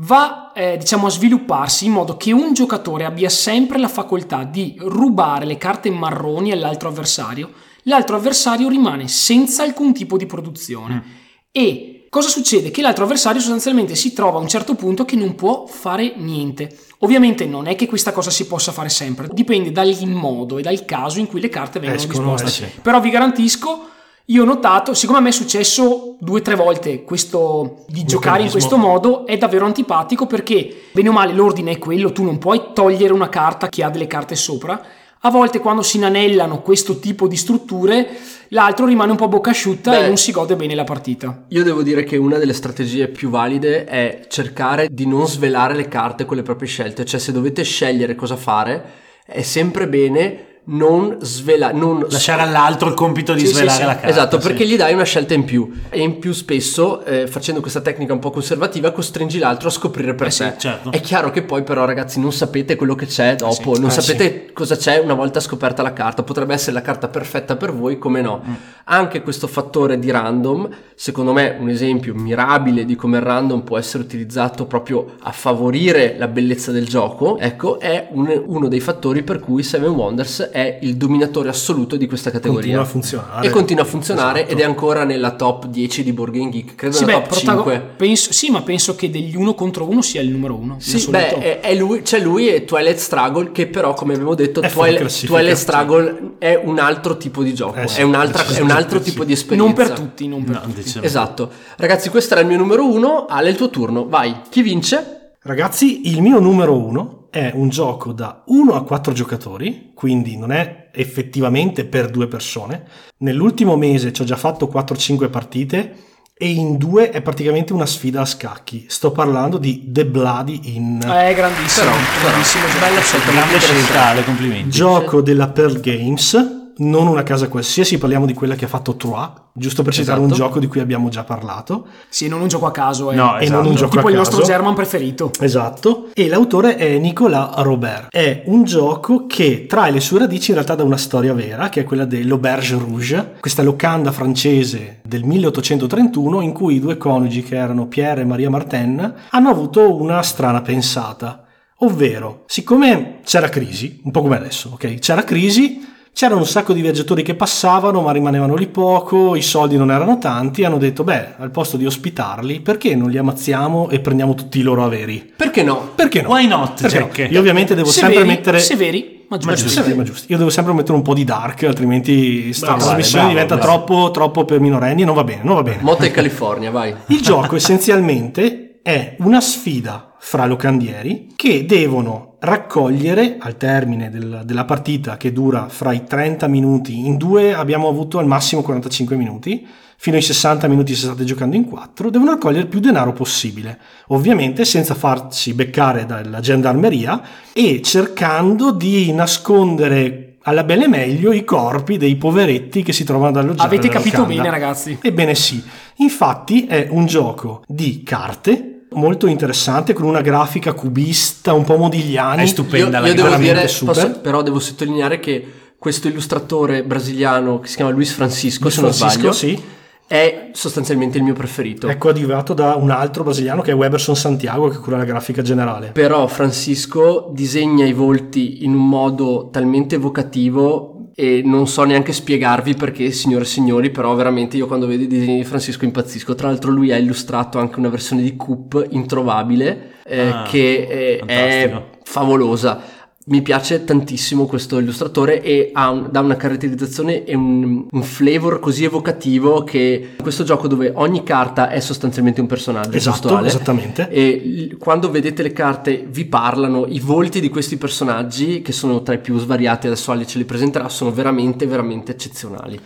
va 0.01 0.53
eh, 0.53 0.77
diciamo 0.77 1.07
a 1.07 1.11
svilupparsi 1.11 1.87
in 1.87 1.93
modo 1.93 2.17
che 2.17 2.33
un 2.33 2.53
giocatore 2.53 3.05
abbia 3.05 3.29
sempre 3.29 3.79
la 3.79 3.89
facoltà 3.89 4.45
di 4.45 4.77
rubare 4.79 5.45
le 5.45 5.57
carte 5.57 5.91
marroni 5.91 6.53
all'altro 6.53 6.89
avversario, 6.89 7.53
l'altro 7.85 8.17
avversario 8.17 8.69
rimane 8.69 9.09
senza 9.09 9.65
alcun 9.65 9.93
tipo 9.93 10.17
di 10.17 10.27
produzione. 10.27 11.05
E 11.51 11.98
cosa 12.09 12.29
succede? 12.29 12.71
Che 12.71 12.83
l'altro 12.83 13.05
avversario 13.05 13.41
sostanzialmente 13.41 13.95
si 13.95 14.13
trova 14.13 14.39
a 14.39 14.43
un 14.43 14.49
certo 14.49 14.75
punto 14.75 15.05
che 15.05 15.17
non 15.17 15.35
può 15.35 15.67
fare 15.67 16.15
niente. 16.17 16.77
Ovviamente 17.01 17.47
non 17.47 17.67
è 17.67 17.77
che 17.77 17.87
questa 17.87 18.13
cosa 18.13 18.31
si 18.31 18.47
possa 18.47 18.73
fare 18.73 18.89
sempre, 18.89 19.29
dipende 19.33 19.71
dal 19.71 19.97
modo 20.07 20.59
e 20.59 20.63
dal 20.63 20.85
caso 20.85 21.21
in 21.21 21.29
cui 21.29 21.41
le 21.41 21.49
carte 21.49 21.79
vengono 21.79 22.03
Escono, 22.03 22.33
disposte. 22.33 22.65
eh 22.65 22.69
sì. 22.69 22.81
Però 22.81 23.01
vi 23.01 23.11
garantisco, 23.11 23.89
io 24.27 24.43
ho 24.43 24.45
notato, 24.45 24.95
siccome 24.95 25.19
a 25.19 25.21
me 25.21 25.29
è 25.29 25.33
successo 25.33 26.17
due 26.19 26.41
o 26.41 26.43
tre 26.43 26.55
volte 26.55 27.05
questo 27.05 27.85
di 27.89 28.05
giocare 28.05 28.43
in 28.43 28.51
questo 28.51 28.77
modo, 28.77 29.27
è 29.27 29.39
davvero 29.39 29.65
antipatico 29.65 30.27
perché, 30.27 30.89
bene 30.93 31.09
o 31.09 31.13
male, 31.13 31.33
l'ordine 31.33 31.73
è 31.73 31.79
quello, 31.79 32.13
tu 32.13 32.25
non 32.25 32.39
puoi 32.39 32.71
togliere 32.75 33.13
una 33.13 33.29
carta 33.29 33.69
che 33.69 33.85
ha 33.85 33.91
delle 33.91 34.07
carte 34.07 34.35
sopra. 34.35 34.83
A 35.29 35.31
volte 35.31 35.59
quando 35.59 35.83
si 35.83 35.99
inanellano 35.99 36.63
questo 36.63 37.01
tipo 37.01 37.29
di 37.29 37.37
strutture, 37.37 38.09
l'altro 38.49 38.87
rimane 38.87 39.11
un 39.11 39.19
po' 39.19 39.29
bocca 39.29 39.51
asciutta 39.51 39.91
Beh. 39.91 40.05
e 40.05 40.07
non 40.07 40.17
si 40.17 40.33
gode 40.33 40.57
bene 40.57 40.75
la 40.75 40.85
partita. 40.85 41.45
Io 41.49 41.63
devo 41.63 41.83
dire 41.83 42.03
che 42.03 42.17
una 42.17 42.39
delle 42.39 42.55
strategie 42.55 43.09
più 43.09 43.29
valide 43.29 43.85
è 43.85 44.25
cercare 44.29 44.89
di 44.91 45.07
non 45.07 45.29
svelare 45.29 45.75
le 45.75 45.87
carte 45.87 46.25
con 46.25 46.39
le 46.39 46.43
proprie 46.43 46.67
scelte, 46.67 47.05
cioè 47.05 47.21
se 47.21 47.33
dovete 47.33 47.63
scegliere 47.63 48.15
cosa 48.15 48.37
fare, 48.37 48.83
è 49.27 49.43
sempre 49.43 49.87
bene 49.87 50.48
non 50.71 51.17
svelare, 51.21 51.73
non 51.77 52.05
Lasciare 52.11 52.43
all'altro 52.43 52.89
il 52.89 52.95
compito 52.95 53.33
di 53.33 53.41
Sì, 53.41 53.47
sì, 53.47 53.53
svelare 53.55 53.79
sì. 53.79 53.85
la 53.87 53.93
carta. 53.95 54.09
Esatto, 54.09 54.41
sì. 54.41 54.47
perché 54.49 54.67
gli 54.67 54.77
dai 54.77 54.93
una 54.93 55.05
scelta 55.05 55.35
in 55.35 55.45
più 55.45 55.71
e 55.89 56.01
in 56.01 56.19
più 56.19 56.33
spesso 56.33 57.05
eh, 57.05 57.27
facendo 57.27 57.61
questa 57.61 57.81
tecnica 57.81 58.13
un 58.13 58.19
po' 58.19 58.31
conservativa 58.31 58.91
costringi 58.91 59.39
l'altro 59.39 59.69
a 59.69 59.71
scoprire 59.71 60.15
per 60.15 60.27
Eh 60.27 60.31
sì, 60.31 60.43
sé. 60.45 60.55
certo. 60.59 60.91
È 60.93 61.01
chiaro 61.01 61.31
che 61.31 61.43
poi 61.43 61.63
però 61.63 61.85
ragazzi 61.85 62.21
non 62.21 62.33
sapete 62.33 62.77
quello 62.77 62.95
che 62.95 63.07
c'è 63.07 63.35
dopo, 63.37 63.79
non 63.79 63.89
Eh 63.89 63.93
sapete 63.93 64.51
cosa 64.53 64.77
c'è 64.77 64.99
una 64.99 65.15
volta 65.15 65.41
scoperta 65.41 65.83
la 65.83 65.93
carta, 65.93 66.23
potrebbe 66.23 66.53
essere 66.55 66.73
la 66.73 66.83
carta 66.83 67.09
perfetta 67.09 67.57
per 67.57 67.73
voi, 67.73 67.99
come 67.99 68.21
no. 68.21 68.43
Mm. 68.47 68.53
Anche 68.91 69.23
questo 69.23 69.47
fattore 69.47 69.99
di 69.99 70.11
random, 70.11 70.69
secondo 70.95 71.33
me 71.33 71.57
un 71.61 71.69
esempio 71.69 72.15
mirabile 72.15 72.85
di 72.85 72.95
come 72.97 73.19
il 73.19 73.23
random 73.23 73.61
può 73.63 73.79
essere 73.79 74.03
utilizzato 74.03 74.67
proprio 74.67 75.15
a 75.23 75.31
favorire 75.33 76.17
la 76.19 76.27
bellezza 76.29 76.73
del 76.73 76.87
gioco, 76.89 77.39
ecco, 77.39 77.79
è 77.81 78.09
un- 78.13 78.43
uno 78.47 78.69
dei 78.69 78.81
fattori 78.81 79.23
per 79.23 79.41
cui 79.41 79.63
Seven 79.63 79.91
Wonders 79.91 80.41
è 80.51 80.58
il 80.83 80.97
dominatore 80.97 81.49
assoluto 81.49 81.97
di 81.97 82.07
questa 82.07 82.31
categoria. 82.31 82.61
Continua 82.61 82.83
a 82.83 82.87
funzionare. 82.87 83.47
E 83.47 83.51
continua 83.51 83.83
a 83.83 83.87
funzionare 83.87 84.39
Esatto. 84.41 84.53
ed 84.53 84.61
è 84.61 84.65
ancora 84.65 85.05
nella 85.05 85.33
top 85.33 85.67
10 85.67 86.03
di 86.03 86.13
Board 86.13 86.33
Game 86.33 86.51
Geek, 86.51 86.75
credo 86.75 86.97
Sì, 86.97 87.05
beh, 87.05 87.13
top 87.13 87.29
protago- 87.29 87.63
5. 87.71 87.91
penso, 87.97 88.33
sì, 88.33 88.51
ma 88.51 88.63
penso 88.63 88.95
che 88.95 89.11
degli 89.11 89.37
uno 89.37 89.55
contro 89.55 89.89
uno 89.89 90.03
sia 90.03 90.21
il 90.21 90.31
numero 90.31 90.55
uno. 90.55 90.77
Sì, 90.79 91.09
beh, 91.11 91.39
è, 91.39 91.61
è 91.61 91.75
lui, 91.75 92.03
c'è 92.03 92.19
lui 92.21 92.49
e 92.49 92.65
Twilight 92.65 92.99
Struggle 92.99 93.53
che 93.53 93.67
però 93.67 93.95
come 93.95 94.15
abbiamo 94.15 94.35
detto 94.35 94.61
È 94.61 94.69
fuori 94.69 94.95
Twilight, 94.97 95.25
Twilight. 95.27 95.57
Struggle 95.57 96.21
è 96.39 96.61
un 96.63 96.79
altro 96.79 97.17
tipo 97.17 97.43
di 97.43 97.55
gioco, 97.55 97.79
Eh 97.81 97.89
sì, 97.89 98.01
è, 98.01 98.03
un'altra- 98.03 98.47
è 98.47 98.61
un 98.61 98.71
altro 98.71 99.01
tipo 99.01 99.25
di 99.25 99.33
esperienza. 99.33 99.65
non 99.73 99.87
per 99.87 99.91
tutti, 99.99 100.27
non 100.29 100.45
per 100.45 100.55
No, 100.55 100.61
tutti. 100.63 100.83
diciamo- 100.83 101.05
Esatto. 101.05 101.51
Ragazzi, 101.77 102.09
questo 102.09 102.35
era 102.35 102.43
il 102.43 102.49
mio 102.49 102.57
numero 102.59 102.87
uno. 102.91 103.27
Ale, 103.29 103.51
il 103.51 103.57
tuo 103.57 103.71
turno. 103.71 104.07
Vai. 104.09 104.35
Chi 104.49 104.63
vince? 104.63 105.33
Ragazzi, 105.43 106.09
il 106.11 106.21
mio 106.21 106.41
numero 106.41 106.77
uno 106.77 107.18
è 107.31 107.53
un 107.55 107.69
gioco 107.69 108.13
da 108.13 108.43
1 108.47 108.75
a 108.75 108.83
4 108.83 109.13
giocatori, 109.13 109.91
quindi 109.95 110.37
non 110.37 110.51
è 110.51 110.89
effettivamente 110.93 111.85
per 111.85 112.11
due 112.11 112.27
persone. 112.27 112.85
Nell'ultimo 113.19 113.77
mese 113.77 114.13
ci 114.13 114.23
ho 114.23 114.25
già 114.25 114.37
fatto 114.37 114.71
4-5 114.73 115.31
partite 115.31 115.97
e 116.41 116.51
in 116.51 116.77
due 116.77 117.11
è 117.11 117.21
praticamente 117.21 117.73
una 117.73 117.87
sfida 117.87 118.21
a 118.21 118.25
scacchi. 118.25 118.87
Sto 118.89 119.11
parlando 119.11 119.59
di 119.59 119.85
The 119.89 120.07
Bloody 120.07 120.61
Inn. 120.75 121.01
Eh, 121.03 121.35
grandissimo, 121.35 121.91
Però, 121.91 121.97
grandissimo 122.23 122.67
gioco. 122.67 122.79
Bella 122.79 123.01
scelta. 123.01 123.31
Grande 123.33 123.59
scelta, 123.59 124.23
complimenti. 124.23 124.71
Gioco 124.71 125.21
della 125.21 125.49
Pearl 125.49 125.81
Games, 125.81 126.58
non 126.79 127.07
una 127.07 127.23
casa 127.23 127.49
qualsiasi, 127.49 127.99
parliamo 127.99 128.27
di 128.27 128.35
quella 128.35 128.55
che 128.55 128.65
ha 128.65 128.69
fatto 128.69 128.95
Trois, 128.97 129.29
giusto 129.53 129.83
per 129.83 129.93
citare 129.93 130.21
un 130.21 130.27
Esatto. 130.27 130.43
gioco 130.43 130.59
di 130.61 130.67
cui 130.67 130.81
abbiamo 130.81 131.09
già 131.09 131.25
parlato. 131.25 131.87
Sì, 132.09 132.29
non 132.29 132.41
un 132.41 132.49
gioco 132.49 132.67
a 132.67 132.71
caso, 132.71 133.11
eh. 133.11 133.17
No, 133.17 133.37
E 133.39 133.45
esatto. 133.45 133.61
non 133.61 133.71
un 133.71 133.77
gioco 133.77 133.97
tipo 133.97 134.07
a 134.07 134.11
il 134.11 134.17
caso. 134.17 134.31
nostro 134.31 134.47
German 134.47 134.75
preferito. 134.75 135.31
Esatto, 135.41 136.09
e 136.15 136.29
l'autore 136.29 136.77
è 136.77 136.99
Nicolas 136.99 137.55
Robert. 137.57 138.09
È 138.11 138.43
un 138.47 138.65
gioco 138.65 139.27
che 139.27 139.67
trae 139.67 139.91
le 139.91 140.01
sue 140.01 140.21
radici 140.21 140.51
in 140.51 140.57
realtà 140.57 140.75
da 140.75 140.85
una 140.85 140.97
storia 140.97 141.33
vera, 141.35 141.69
che 141.69 141.81
è 141.81 141.85
quella 141.85 142.05
dell'Auberge 142.05 142.77
Rouge, 142.79 143.35
questa 143.41 143.63
locanda 143.63 144.13
francese 144.13 145.01
del 145.05 145.25
1831 145.25 146.41
in 146.43 146.53
cui 146.53 146.77
i 146.77 146.81
due 146.81 146.97
coniugi, 146.97 147.43
che 147.43 147.57
erano 147.57 147.87
Pierre 147.87 148.21
e 148.21 148.25
Maria 148.25 148.51
Martin, 148.51 149.15
hanno 149.31 149.49
avuto 149.51 149.95
una 150.01 150.23
strana 150.23 150.63
pensata. 150.63 151.45
Ovvero, 151.83 152.43
siccome 152.47 153.21
c'era 153.25 153.49
crisi, 153.49 154.01
un 154.05 154.11
po' 154.11 154.23
come 154.23 154.37
adesso, 154.37 154.71
ok? 154.73 154.99
C'era 154.99 155.23
crisi, 155.23 155.88
c'erano 156.13 156.41
un 156.41 156.47
sacco 156.47 156.73
di 156.73 156.81
viaggiatori 156.81 157.23
che 157.23 157.35
passavano, 157.35 158.01
ma 158.01 158.13
rimanevano 158.13 158.55
lì 158.55 158.67
poco, 158.67 159.37
i 159.37 159.43
soldi 159.43 159.77
non 159.77 159.91
erano 159.91 160.19
tanti, 160.19 160.65
hanno 160.65 160.79
detto, 160.79 161.05
beh, 161.05 161.35
al 161.39 161.51
posto 161.51 161.77
di 161.77 161.87
ospitarli, 161.87 162.61
perché 162.61 162.95
non 162.95 163.11
li 163.11 163.19
ammazziamo 163.19 163.89
e 163.89 164.01
prendiamo 164.01 164.35
tutti 164.35 164.59
i 164.59 164.63
loro 164.63 164.85
averi? 164.85 165.33
Perché 165.37 165.63
no? 165.63 165.93
Perché 165.95 166.23
no? 166.23 166.31
Why 166.31 166.47
not, 166.47 166.81
Perché 166.81 166.99
no? 166.99 167.07
Jack? 167.07 167.31
Io 167.31 167.39
ovviamente 167.39 167.75
devo 167.75 167.89
severi, 167.89 168.15
sempre 168.15 168.35
mettere... 168.35 168.59
severi, 168.59 169.25
ma 169.29 169.37
giusti. 169.37 169.65
Ma 169.65 169.69
giusti, 169.69 169.95
ma 169.95 170.03
giusti. 170.03 170.33
Io 170.33 170.39
devo 170.39 170.51
sempre 170.51 170.73
mettere 170.73 170.95
un 170.95 171.03
po' 171.03 171.15
di 171.15 171.25
dark, 171.25 171.63
altrimenti 171.65 172.53
sta 172.53 172.67
Bravo, 172.67 172.83
trasmissione 172.83 173.25
bravo, 173.25 173.41
diventa 173.41 173.57
bravo. 173.57 173.85
troppo, 173.85 174.11
troppo 174.11 174.45
per 174.45 174.61
minorenni 174.61 175.03
e 175.03 175.05
non 175.05 175.15
va 175.15 175.25
bene, 175.25 175.43
non 175.45 175.55
va 175.55 175.63
bene. 175.63 175.83
Motel 175.83 176.11
California, 176.11 176.71
vai. 176.71 176.95
Il 177.07 177.21
gioco 177.21 177.57
essenzialmente 177.57 178.68
è 178.89 179.17
una 179.19 179.43
sfida 179.43 180.15
fra 180.19 180.47
locandieri 180.47 181.33
che 181.37 181.67
devono 181.67 182.37
raccogliere 182.39 183.37
al 183.39 183.59
termine 183.59 184.09
del- 184.09 184.41
della 184.47 184.65
partita 184.65 185.19
che 185.19 185.31
dura 185.31 185.69
fra 185.69 185.93
i 185.93 186.05
30 186.05 186.47
minuti, 186.47 187.05
in 187.07 187.19
due 187.19 187.53
abbiamo 187.53 187.87
avuto 187.87 188.19
al 188.19 188.27
massimo 188.27 188.63
45 188.63 189.15
minuti, 189.15 189.67
fino 189.99 190.17
ai 190.17 190.23
60 190.23 190.69
minuti 190.69 190.95
se 190.95 191.05
state 191.05 191.25
giocando 191.25 191.55
in 191.55 191.67
quattro, 191.67 192.09
devono 192.09 192.31
raccogliere 192.31 192.65
più 192.65 192.81
denaro 192.81 193.13
possibile, 193.13 193.79
ovviamente 194.07 194.65
senza 194.65 194.95
farsi 194.95 195.53
beccare 195.53 196.07
dalla 196.07 196.41
gendarmeria 196.41 197.21
e 197.53 197.83
cercando 197.83 198.73
di 198.73 199.13
nascondere 199.13 200.23
alla 200.45 200.65
bene 200.65 200.85
e 200.85 200.89
meglio 200.89 201.33
i 201.33 201.45
corpi 201.45 201.99
dei 201.99 202.17
poveretti 202.17 202.83
che 202.83 202.95
si 202.95 203.05
trovano 203.05 203.37
ad 203.39 203.45
alloggiare 203.45 203.69
Avete 203.69 203.89
capito 203.89 204.21
locanda. 204.23 204.35
bene, 204.43 204.51
ragazzi. 204.51 204.97
Ebbene 205.03 205.35
sì, 205.35 205.63
infatti 205.97 206.65
è 206.65 206.87
un 206.91 207.05
gioco 207.05 207.63
di 207.67 208.03
carte 208.03 208.78
molto 208.91 209.27
interessante 209.27 209.93
con 209.93 210.05
una 210.07 210.21
grafica 210.21 210.73
cubista 210.73 211.53
un 211.53 211.65
po' 211.65 211.77
modigliani. 211.77 212.43
È 212.43 212.47
stupenda 212.47 212.99
Io, 212.99 213.03
la 213.03 213.09
io 213.09 213.15
devo 213.15 213.37
dire, 213.37 213.69
super. 213.69 213.95
posso- 213.95 214.21
però 214.21 214.43
devo 214.43 214.59
sottolineare 214.59 215.21
che 215.21 215.53
questo 215.79 216.09
illustratore 216.09 216.83
brasiliano 216.83 217.61
che 217.61 217.69
si 217.69 217.77
chiama 217.77 217.91
Luis 217.91 218.13
Francisco, 218.13 218.65
Luis 218.65 218.75
se 218.75 218.81
non 218.81 218.93
Francisco, 218.93 219.33
sbaglio, 219.33 219.57
sì, 219.57 219.63
è 220.09 220.51
sostanzialmente 220.53 221.19
il 221.19 221.25
mio 221.25 221.35
preferito. 221.35 221.87
è 221.87 221.99
coadiuvato 221.99 222.55
da 222.55 222.75
un 222.75 222.91
altro 222.91 223.23
brasiliano 223.23 223.61
che 223.63 223.73
è 223.73 223.75
Weberson 223.75 224.17
Santiago 224.17 224.69
che 224.69 224.79
cura 224.79 224.97
la 224.97 225.05
grafica 225.05 225.43
generale. 225.43 225.89
Però 225.93 226.27
Francisco 226.27 227.31
disegna 227.33 227.85
i 227.85 227.93
volti 227.93 228.65
in 228.65 228.75
un 228.75 228.89
modo 228.89 229.51
talmente 229.53 229.97
evocativo 229.97 230.98
e 231.21 231.43
non 231.45 231.67
so 231.67 231.83
neanche 231.83 232.13
spiegarvi 232.13 232.75
perché, 232.75 233.11
signore 233.11 233.43
e 233.43 233.47
signori, 233.49 233.91
però 233.91 234.15
veramente 234.15 234.57
io 234.57 234.69
quando 234.69 234.87
vedo 234.87 235.03
i 235.03 235.09
disegni 235.09 235.39
di 235.39 235.45
Francisco 235.45 235.85
impazzisco. 235.85 236.37
Tra 236.37 236.47
l'altro 236.47 236.71
lui 236.71 236.93
ha 236.93 236.97
illustrato 236.97 237.59
anche 237.59 237.81
una 237.81 237.89
versione 237.89 238.23
di 238.23 238.37
Coop 238.37 238.87
introvabile 238.91 239.95
eh, 240.05 240.29
Ah, 240.29 240.43
che 240.45 240.87
è, 240.87 241.15
è 241.17 241.19
fantastico. 241.19 241.99
favolosa. 242.05 242.81
Mi 243.29 243.43
piace 243.43 243.85
tantissimo 243.85 244.47
questo 244.47 244.79
illustratore 244.79 245.43
e 245.43 245.71
ha 245.73 245.91
un, 245.91 246.09
dà 246.11 246.21
una 246.21 246.37
caratterizzazione 246.37 247.25
e 247.25 247.35
un, 247.35 247.87
un, 247.91 248.03
flavor 248.03 248.59
così 248.59 248.85
evocativo 248.85 249.65
che 249.65 250.15
questo 250.21 250.45
gioco 250.45 250.67
dove 250.67 250.93
ogni 250.95 251.23
carta 251.23 251.69
è 251.69 251.81
sostanzialmente 251.81 252.41
un 252.41 252.47
personaggio 252.47 252.97
esatto, 252.97 253.45
esattamente. 253.45 254.09
E 254.09 254.77
quando 254.79 255.11
vedete 255.11 255.43
le 255.43 255.53
carte 255.53 256.07
vi 256.09 256.25
parlano 256.25 256.87
i 256.87 257.01
volti 257.01 257.41
di 257.41 257.51
questi 257.51 257.77
personaggi 257.77 258.63
che 258.63 258.73
sono 258.73 259.03
tra 259.03 259.15
i 259.15 259.19
più 259.19 259.39
svariati 259.39 259.87
adesso 259.87 260.11
Ali 260.11 260.27
ce 260.27 260.39
li 260.39 260.45
presenterà 260.45 260.89
sono 260.89 261.13
veramente 261.13 261.67
veramente 261.67 262.13
eccezionali. 262.13 262.81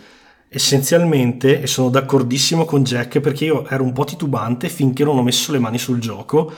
Essenzialmente 0.49 1.61
e 1.61 1.67
sono 1.67 1.89
d'accordissimo 1.89 2.65
con 2.65 2.83
Jack 2.83 3.21
perché 3.21 3.45
io 3.45 3.67
ero 3.67 3.83
un 3.83 3.93
po' 3.93 4.03
titubante 4.03 4.69
finché 4.69 5.03
non 5.03 5.17
ho 5.17 5.23
messo 5.23 5.51
le 5.51 5.59
mani 5.59 5.79
sul 5.79 5.99
gioco 5.99 6.51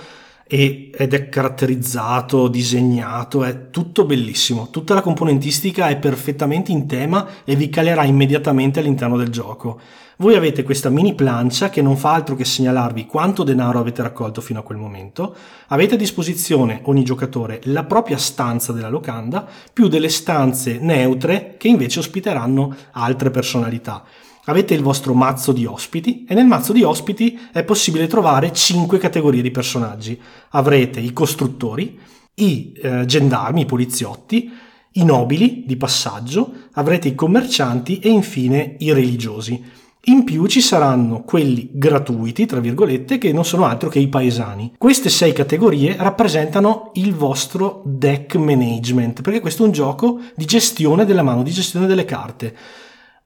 e, 0.48 0.92
ed 0.96 1.14
è 1.14 1.30
caratterizzato, 1.30 2.48
disegnato, 2.48 3.44
è 3.44 3.70
tutto 3.72 4.06
bellissimo. 4.06 4.70
Tutta 4.70 4.94
la 4.94 5.02
componentistica 5.02 5.88
è 5.90 5.98
perfettamente 5.98 6.72
in 6.72 6.88
tema 6.88 7.28
e 7.44 7.56
vi 7.56 7.70
calerà 7.70 8.04
immediatamente 8.04 8.80
all'interno 8.80 9.18
del 9.18 9.30
gioco. 9.30 9.80
Voi 10.18 10.36
avete 10.36 10.64
questa 10.64 10.90
mini 10.90 11.14
plancia 11.14 11.70
che 11.70 11.82
non 11.82 11.98
fa 11.98 12.14
altro 12.14 12.36
che 12.36 12.46
segnalarvi 12.46 13.06
quanto 13.06 13.44
denaro 13.44 13.80
avete 13.80 14.02
raccolto 14.02 14.40
fino 14.40 14.60
a 14.60 14.64
quel 14.64 14.78
momento. 14.78 15.36
Avete 15.68 15.96
a 15.96 15.98
disposizione 15.98 16.80
ogni 16.84 17.04
giocatore 17.04 17.60
la 17.64 17.84
propria 17.84 18.18
stanza 18.18 18.72
della 18.72 18.88
locanda 18.88 19.46
più 19.74 19.90
delle 19.90 20.08
stanze 20.08 20.78
neutre 20.80 21.56
che 21.58 21.68
invece 21.68 22.00
ospiteranno 22.00 22.74
altre 22.92 23.30
personalità 23.30 24.04
avete 24.46 24.74
il 24.74 24.82
vostro 24.82 25.14
mazzo 25.14 25.52
di 25.52 25.66
ospiti 25.66 26.26
e 26.28 26.34
nel 26.34 26.46
mazzo 26.46 26.74
di 26.74 26.84
ospiti 26.84 27.40
è 27.52 27.64
possibile 27.64 28.08
trovare 28.08 28.52
5 28.52 28.98
categorie 28.98 29.42
di 29.42 29.52
personaggi. 29.52 30.20
Avrete 30.52 31.00
i 31.00 31.14
costruttori, 31.14 32.00
i 32.36 32.74
eh, 32.76 33.06
gendarmi, 33.06 33.62
i 33.62 33.66
poliziotti, 33.66 34.52
i 34.98 35.04
nobili 35.04 35.64
di 35.66 35.76
passaggio, 35.76 36.52
avrete 36.74 37.10
i 37.10 37.16
commercianti 37.16 38.00
e 38.00 38.10
infine 38.10 38.76
i 38.80 38.94
religiosi. 38.94 39.84
In 40.08 40.24
più 40.24 40.46
ci 40.46 40.62
saranno 40.62 41.24
quelli 41.24 41.70
gratuiti, 41.72 42.46
tra 42.46 42.60
virgolette, 42.60 43.18
che 43.18 43.34
non 43.34 43.44
sono 43.44 43.66
altro 43.66 43.90
che 43.90 43.98
i 43.98 44.08
paesani. 44.08 44.74
Queste 44.78 45.10
sei 45.10 45.34
categorie 45.34 45.96
rappresentano 45.98 46.92
il 46.94 47.16
vostro 47.16 47.82
deck 47.86 48.36
management, 48.36 49.24
perché 49.24 49.40
questo 49.40 49.64
è 49.64 49.66
un 49.66 49.72
gioco 49.72 50.20
di 50.36 50.46
gestione 50.46 51.06
della 51.06 51.24
mano, 51.24 51.42
di 51.42 51.50
gestione 51.50 51.88
delle 51.88 52.06
carte. 52.06 52.56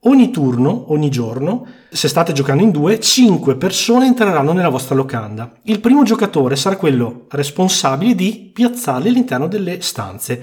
Ogni 0.03 0.31
turno, 0.31 0.93
ogni 0.93 1.09
giorno, 1.09 1.65
se 1.89 2.07
state 2.07 2.31
giocando 2.31 2.63
in 2.63 2.71
due, 2.71 3.01
5 3.01 3.57
persone 3.57 4.05
entreranno 4.05 4.53
nella 4.53 4.69
vostra 4.69 4.95
locanda. 4.95 5.51
Il 5.63 5.81
primo 5.81 6.03
giocatore 6.03 6.55
sarà 6.55 6.77
quello 6.77 7.25
responsabile 7.27 8.15
di 8.15 8.49
piazzarli 8.53 9.09
all'interno 9.09 9.49
delle 9.49 9.81
stanze 9.81 10.41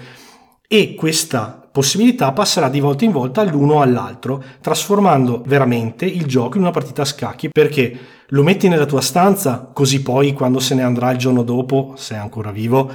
e 0.68 0.94
questa 0.94 1.66
possibilità 1.72 2.32
passerà 2.32 2.68
di 2.68 2.80
volta 2.80 3.06
in 3.06 3.12
volta 3.12 3.40
all'uno 3.40 3.76
o 3.76 3.80
all'altro, 3.80 4.44
trasformando 4.60 5.42
veramente 5.46 6.04
il 6.04 6.26
gioco 6.26 6.56
in 6.56 6.62
una 6.64 6.70
partita 6.70 7.00
a 7.00 7.06
scacchi 7.06 7.48
perché 7.48 7.98
lo 8.28 8.42
metti 8.42 8.68
nella 8.68 8.84
tua 8.84 9.00
stanza, 9.00 9.70
così 9.72 10.02
poi 10.02 10.34
quando 10.34 10.58
se 10.58 10.74
ne 10.74 10.82
andrà 10.82 11.10
il 11.12 11.18
giorno 11.18 11.42
dopo, 11.42 11.94
se 11.96 12.14
è 12.14 12.18
ancora 12.18 12.50
vivo, 12.50 12.90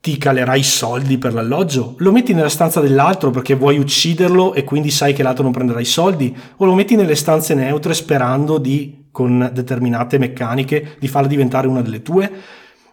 ti 0.00 0.16
calerai 0.16 0.60
i 0.60 0.64
soldi 0.64 1.18
per 1.18 1.34
l'alloggio? 1.34 1.94
Lo 1.98 2.10
metti 2.10 2.32
nella 2.32 2.48
stanza 2.48 2.80
dell'altro 2.80 3.30
perché 3.30 3.54
vuoi 3.54 3.78
ucciderlo 3.78 4.54
e 4.54 4.64
quindi 4.64 4.90
sai 4.90 5.12
che 5.12 5.22
l'altro 5.22 5.42
non 5.42 5.52
prenderà 5.52 5.80
i 5.80 5.84
soldi? 5.84 6.34
O 6.56 6.64
lo 6.64 6.74
metti 6.74 6.96
nelle 6.96 7.14
stanze 7.14 7.54
neutre 7.54 7.92
sperando 7.92 8.56
di, 8.56 9.08
con 9.10 9.50
determinate 9.52 10.18
meccaniche, 10.18 10.96
di 10.98 11.08
farla 11.08 11.28
diventare 11.28 11.66
una 11.66 11.82
delle 11.82 12.00
tue? 12.00 12.32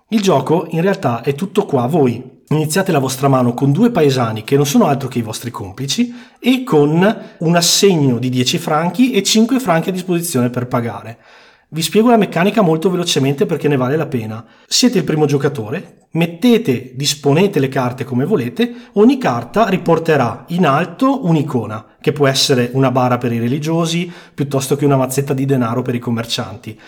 Il 0.10 0.22
gioco 0.22 0.68
in 0.72 0.82
realtà 0.82 1.22
è 1.22 1.34
tutto 1.34 1.66
qua, 1.66 1.86
voi 1.86 2.36
iniziate 2.50 2.92
la 2.92 3.00
vostra 3.00 3.28
mano 3.28 3.54
con 3.54 3.72
due 3.72 3.92
paesani 3.92 4.44
che 4.44 4.56
non 4.56 4.66
sono 4.66 4.86
altro 4.86 5.10
che 5.10 5.20
i 5.20 5.24
vostri 5.24 5.52
complici 5.52 6.14
e 6.40 6.64
con 6.64 7.18
un 7.40 7.56
assegno 7.56 8.18
di 8.20 8.30
10 8.30 8.58
franchi 8.58 9.12
e 9.12 9.24
5 9.24 9.60
franchi 9.60 9.90
a 9.90 9.94
disposizione 9.94 10.50
per 10.50 10.68
pagare. 10.68 11.18
Vi 11.70 11.82
spiego 11.82 12.10
la 12.10 12.16
meccanica 12.16 12.62
molto 12.62 12.90
velocemente 12.90 13.46
perché 13.46 13.68
ne 13.68 13.76
vale 13.76 13.98
la 13.98 14.06
pena. 14.06 14.46
Siete 14.66 15.00
il 15.00 15.04
primo 15.04 15.26
giocatore, 15.26 16.08
mettete, 16.12 16.94
disponete 16.96 17.60
le 17.60 17.68
carte 17.68 18.06
come 18.06 18.24
volete, 18.24 18.74
ogni 18.94 19.18
carta 19.18 19.68
riporterà 19.68 20.46
in 20.50 20.66
alto 20.66 21.26
un'icona, 21.26 21.98
che 22.00 22.14
può 22.14 22.26
essere 22.26 22.70
una 22.72 22.90
bara 22.90 23.18
per 23.18 23.34
i 23.34 23.40
religiosi, 23.40 24.10
piuttosto 24.34 24.78
che 24.78 24.86
una 24.86 24.96
mazzetta 24.96 25.34
di 25.34 25.44
denaro 25.44 25.82
per 25.82 25.94
i 25.94 26.00
commercianti. 26.00 26.80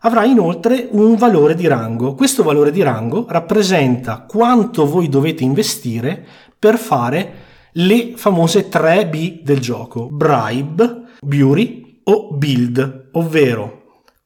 Avrà 0.00 0.24
inoltre 0.24 0.88
un 0.92 1.14
valore 1.16 1.54
di 1.54 1.66
rango. 1.66 2.14
Questo 2.14 2.42
valore 2.42 2.70
di 2.70 2.80
rango 2.80 3.26
rappresenta 3.28 4.24
quanto 4.26 4.86
voi 4.86 5.10
dovete 5.10 5.44
investire 5.44 6.24
per 6.58 6.78
fare 6.78 7.32
le 7.72 8.14
famose 8.16 8.70
3B 8.70 9.42
del 9.42 9.60
gioco, 9.60 10.08
bribe, 10.10 11.02
beauty 11.20 12.00
o 12.04 12.32
build, 12.32 13.10
ovvero 13.12 13.80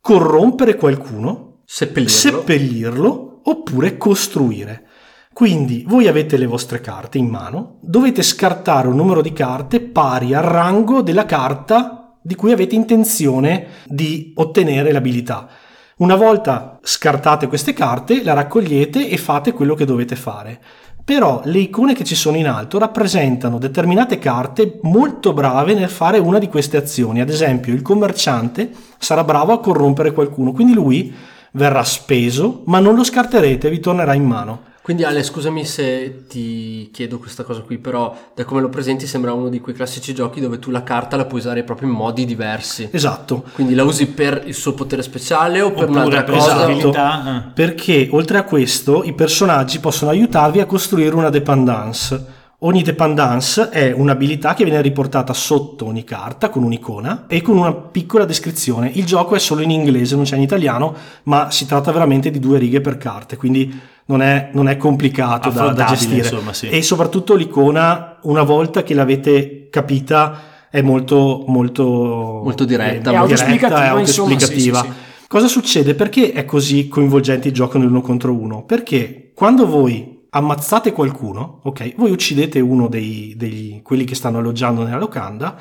corrompere 0.06 0.76
qualcuno, 0.76 1.62
seppellirlo. 1.64 2.08
seppellirlo 2.16 3.40
oppure 3.42 3.96
costruire. 3.96 4.86
Quindi 5.32 5.82
voi 5.84 6.06
avete 6.06 6.36
le 6.36 6.46
vostre 6.46 6.80
carte 6.80 7.18
in 7.18 7.26
mano, 7.26 7.78
dovete 7.80 8.22
scartare 8.22 8.86
un 8.86 8.94
numero 8.94 9.20
di 9.20 9.32
carte 9.32 9.80
pari 9.80 10.32
al 10.32 10.44
rango 10.44 11.02
della 11.02 11.24
carta 11.26 12.16
di 12.22 12.36
cui 12.36 12.52
avete 12.52 12.76
intenzione 12.76 13.66
di 13.84 14.30
ottenere 14.36 14.92
l'abilità. 14.92 15.48
Una 15.96 16.14
volta 16.14 16.78
scartate 16.82 17.48
queste 17.48 17.72
carte, 17.72 18.22
la 18.22 18.34
raccogliete 18.34 19.08
e 19.08 19.16
fate 19.16 19.52
quello 19.52 19.74
che 19.74 19.86
dovete 19.86 20.14
fare 20.14 20.60
però 21.06 21.40
le 21.44 21.60
icone 21.60 21.94
che 21.94 22.02
ci 22.02 22.16
sono 22.16 22.36
in 22.36 22.48
alto 22.48 22.80
rappresentano 22.80 23.58
determinate 23.58 24.18
carte 24.18 24.80
molto 24.82 25.32
brave 25.32 25.72
nel 25.72 25.88
fare 25.88 26.18
una 26.18 26.40
di 26.40 26.48
queste 26.48 26.76
azioni. 26.76 27.20
Ad 27.20 27.28
esempio, 27.28 27.72
il 27.72 27.80
commerciante 27.80 28.72
sarà 28.98 29.22
bravo 29.22 29.52
a 29.52 29.60
corrompere 29.60 30.12
qualcuno, 30.12 30.50
quindi 30.50 30.72
lui 30.72 31.14
verrà 31.52 31.84
speso, 31.84 32.62
ma 32.66 32.80
non 32.80 32.96
lo 32.96 33.04
scarterete, 33.04 33.70
vi 33.70 33.78
tornerà 33.78 34.14
in 34.14 34.24
mano. 34.24 34.62
Quindi 34.86 35.02
Ale, 35.02 35.24
scusami 35.24 35.64
se 35.64 36.26
ti 36.28 36.90
chiedo 36.92 37.18
questa 37.18 37.42
cosa 37.42 37.60
qui, 37.62 37.76
però 37.76 38.16
da 38.36 38.44
come 38.44 38.60
lo 38.60 38.68
presenti 38.68 39.04
sembra 39.08 39.32
uno 39.32 39.48
di 39.48 39.58
quei 39.58 39.74
classici 39.74 40.14
giochi 40.14 40.40
dove 40.40 40.60
tu 40.60 40.70
la 40.70 40.84
carta 40.84 41.16
la 41.16 41.24
puoi 41.24 41.40
usare 41.40 41.64
proprio 41.64 41.88
in 41.88 41.94
modi 41.96 42.24
diversi. 42.24 42.88
Esatto. 42.92 43.46
Quindi 43.54 43.74
la 43.74 43.82
usi 43.82 44.06
per 44.06 44.44
il 44.46 44.54
suo 44.54 44.74
potere 44.74 45.02
speciale 45.02 45.60
o 45.60 45.72
per 45.72 45.88
Oppure 45.88 45.98
un'altra 45.98 46.22
per 46.22 46.34
cosa? 46.36 46.70
esatto. 46.70 46.94
Eh. 46.94 47.42
perché 47.52 48.08
oltre 48.12 48.38
a 48.38 48.44
questo 48.44 49.02
i 49.02 49.12
personaggi 49.12 49.80
possono 49.80 50.12
aiutarvi 50.12 50.60
a 50.60 50.66
costruire 50.66 51.16
una 51.16 51.30
dependance. 51.30 52.35
Ogni 52.60 52.82
dependance 52.82 53.68
è 53.68 53.92
un'abilità 53.92 54.54
che 54.54 54.64
viene 54.64 54.80
riportata 54.80 55.34
sotto 55.34 55.84
ogni 55.84 56.04
carta 56.04 56.48
con 56.48 56.62
un'icona 56.62 57.26
e 57.28 57.42
con 57.42 57.58
una 57.58 57.74
piccola 57.74 58.24
descrizione. 58.24 58.90
Il 58.94 59.04
gioco 59.04 59.34
è 59.34 59.38
solo 59.38 59.60
in 59.60 59.70
inglese, 59.70 60.16
non 60.16 60.24
c'è 60.24 60.36
in 60.36 60.42
italiano, 60.42 60.94
ma 61.24 61.50
si 61.50 61.66
tratta 61.66 61.92
veramente 61.92 62.30
di 62.30 62.38
due 62.38 62.58
righe 62.58 62.80
per 62.80 62.96
carte, 62.96 63.36
quindi 63.36 63.78
non 64.06 64.22
è, 64.22 64.48
non 64.54 64.68
è 64.68 64.78
complicato 64.78 65.50
da, 65.50 65.72
da 65.72 65.84
gestire. 65.84 66.16
insomma, 66.16 66.54
sì. 66.54 66.68
E 66.70 66.80
soprattutto 66.80 67.34
l'icona, 67.34 68.16
una 68.22 68.42
volta 68.42 68.82
che 68.82 68.94
l'avete 68.94 69.68
capita, 69.68 70.40
è 70.70 70.80
molto, 70.80 71.44
molto, 71.46 72.40
Molto 72.42 72.64
diretta, 72.64 73.10
è 73.10 73.16
molto 73.16 73.34
autoesplicativa, 73.34 73.96
è 73.96 74.00
insomma, 74.00 74.28
autoesplicativa. 74.30 74.80
sì, 74.80 74.86
sì, 74.86 74.92
sì. 74.92 75.26
Cosa 75.28 75.48
succede? 75.48 75.94
Perché 75.94 76.32
è 76.32 76.46
così 76.46 76.88
coinvolgente 76.88 77.48
il 77.48 77.54
gioco 77.54 77.76
nell'uno 77.76 78.00
contro 78.00 78.32
uno? 78.32 78.64
Perché 78.64 79.32
quando 79.34 79.66
voi 79.66 80.15
ammazzate 80.36 80.92
qualcuno, 80.92 81.60
ok, 81.62 81.94
voi 81.96 82.10
uccidete 82.10 82.60
uno 82.60 82.88
dei, 82.88 83.34
dei 83.36 83.80
quelli 83.82 84.04
che 84.04 84.14
stanno 84.14 84.38
alloggiando 84.38 84.84
nella 84.84 84.98
locanda, 84.98 85.58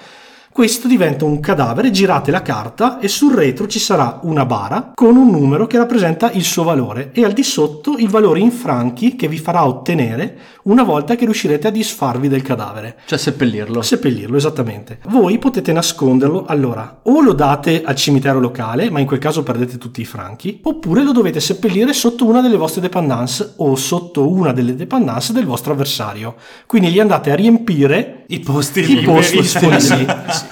questo 0.55 0.87
diventa 0.87 1.25
un 1.25 1.41
cadavere, 1.41 1.91
girate 1.91 2.31
la 2.31 2.41
carta 2.41 2.99
e 2.99 3.09
sul 3.09 3.33
retro 3.33 3.67
ci 3.67 3.77
sarà 3.77 4.21
una 4.23 4.45
bara 4.45 4.93
con 4.95 5.17
un 5.17 5.29
numero 5.29 5.67
che 5.67 5.77
rappresenta 5.77 6.31
il 6.31 6.45
suo 6.45 6.63
valore 6.63 7.11
e 7.11 7.25
al 7.25 7.33
di 7.33 7.43
sotto 7.43 7.97
il 7.97 8.07
valore 8.07 8.39
in 8.39 8.51
franchi 8.51 9.17
che 9.17 9.27
vi 9.27 9.37
farà 9.37 9.67
ottenere 9.67 10.37
una 10.63 10.83
volta 10.83 11.17
che 11.17 11.25
riuscirete 11.25 11.67
a 11.67 11.71
disfarvi 11.71 12.29
del 12.29 12.41
cadavere. 12.41 12.99
Cioè 13.05 13.17
seppellirlo. 13.17 13.81
Seppellirlo, 13.81 14.37
esattamente. 14.37 14.99
Voi 15.09 15.37
potete 15.39 15.73
nasconderlo, 15.73 16.45
allora, 16.45 17.01
o 17.03 17.21
lo 17.21 17.33
date 17.33 17.83
al 17.83 17.95
cimitero 17.95 18.39
locale, 18.39 18.89
ma 18.89 19.01
in 19.01 19.05
quel 19.05 19.19
caso 19.19 19.43
perdete 19.43 19.77
tutti 19.77 19.99
i 19.99 20.05
franchi, 20.05 20.61
oppure 20.63 21.03
lo 21.03 21.11
dovete 21.11 21.41
seppellire 21.41 21.91
sotto 21.91 22.25
una 22.25 22.39
delle 22.39 22.55
vostre 22.55 22.79
dependance 22.79 23.55
o 23.57 23.75
sotto 23.75 24.27
una 24.27 24.53
delle 24.53 24.73
dependance 24.73 25.33
del 25.33 25.45
vostro 25.45 25.73
avversario. 25.73 26.35
Quindi 26.65 26.91
gli 26.91 26.99
andate 27.01 27.29
a 27.31 27.35
riempire 27.35 28.23
I 28.27 28.39
posti 28.39 28.89
i 28.89 29.03
posti 29.03 29.41
liberi. 29.41 30.05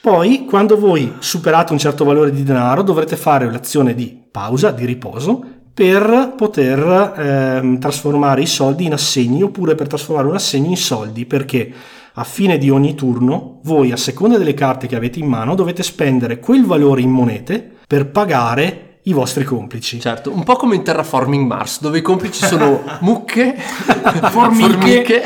Poi, 0.00 0.44
quando 0.44 0.78
voi 0.78 1.14
superate 1.18 1.72
un 1.72 1.78
certo 1.78 2.04
valore 2.04 2.30
di 2.30 2.44
denaro, 2.44 2.82
dovrete 2.82 3.16
fare 3.16 3.50
l'azione 3.50 3.94
di 3.94 4.16
pausa, 4.30 4.70
di 4.70 4.84
riposo, 4.84 5.44
per 5.74 6.34
poter 6.36 7.12
ehm, 7.16 7.78
trasformare 7.78 8.40
i 8.40 8.46
soldi 8.46 8.84
in 8.84 8.92
assegni 8.92 9.42
oppure 9.42 9.74
per 9.74 9.88
trasformare 9.88 10.28
un 10.28 10.34
assegno 10.34 10.68
in 10.70 10.76
soldi, 10.76 11.26
perché 11.26 11.72
a 12.14 12.24
fine 12.24 12.56
di 12.56 12.70
ogni 12.70 12.94
turno, 12.94 13.60
voi, 13.64 13.92
a 13.92 13.96
seconda 13.96 14.38
delle 14.38 14.54
carte 14.54 14.86
che 14.86 14.96
avete 14.96 15.18
in 15.18 15.26
mano, 15.26 15.54
dovete 15.54 15.82
spendere 15.82 16.38
quel 16.38 16.64
valore 16.64 17.02
in 17.02 17.10
monete 17.10 17.72
per 17.86 18.10
pagare 18.10 18.95
i 19.06 19.12
vostri 19.12 19.44
complici. 19.44 20.00
Certo, 20.00 20.32
un 20.32 20.42
po' 20.42 20.56
come 20.56 20.74
in 20.74 20.82
Terraforming 20.82 21.46
Mars, 21.46 21.80
dove 21.80 21.98
i 21.98 22.02
complici 22.02 22.44
sono 22.44 22.82
mucche, 23.00 23.54
Formiche. 23.56 25.22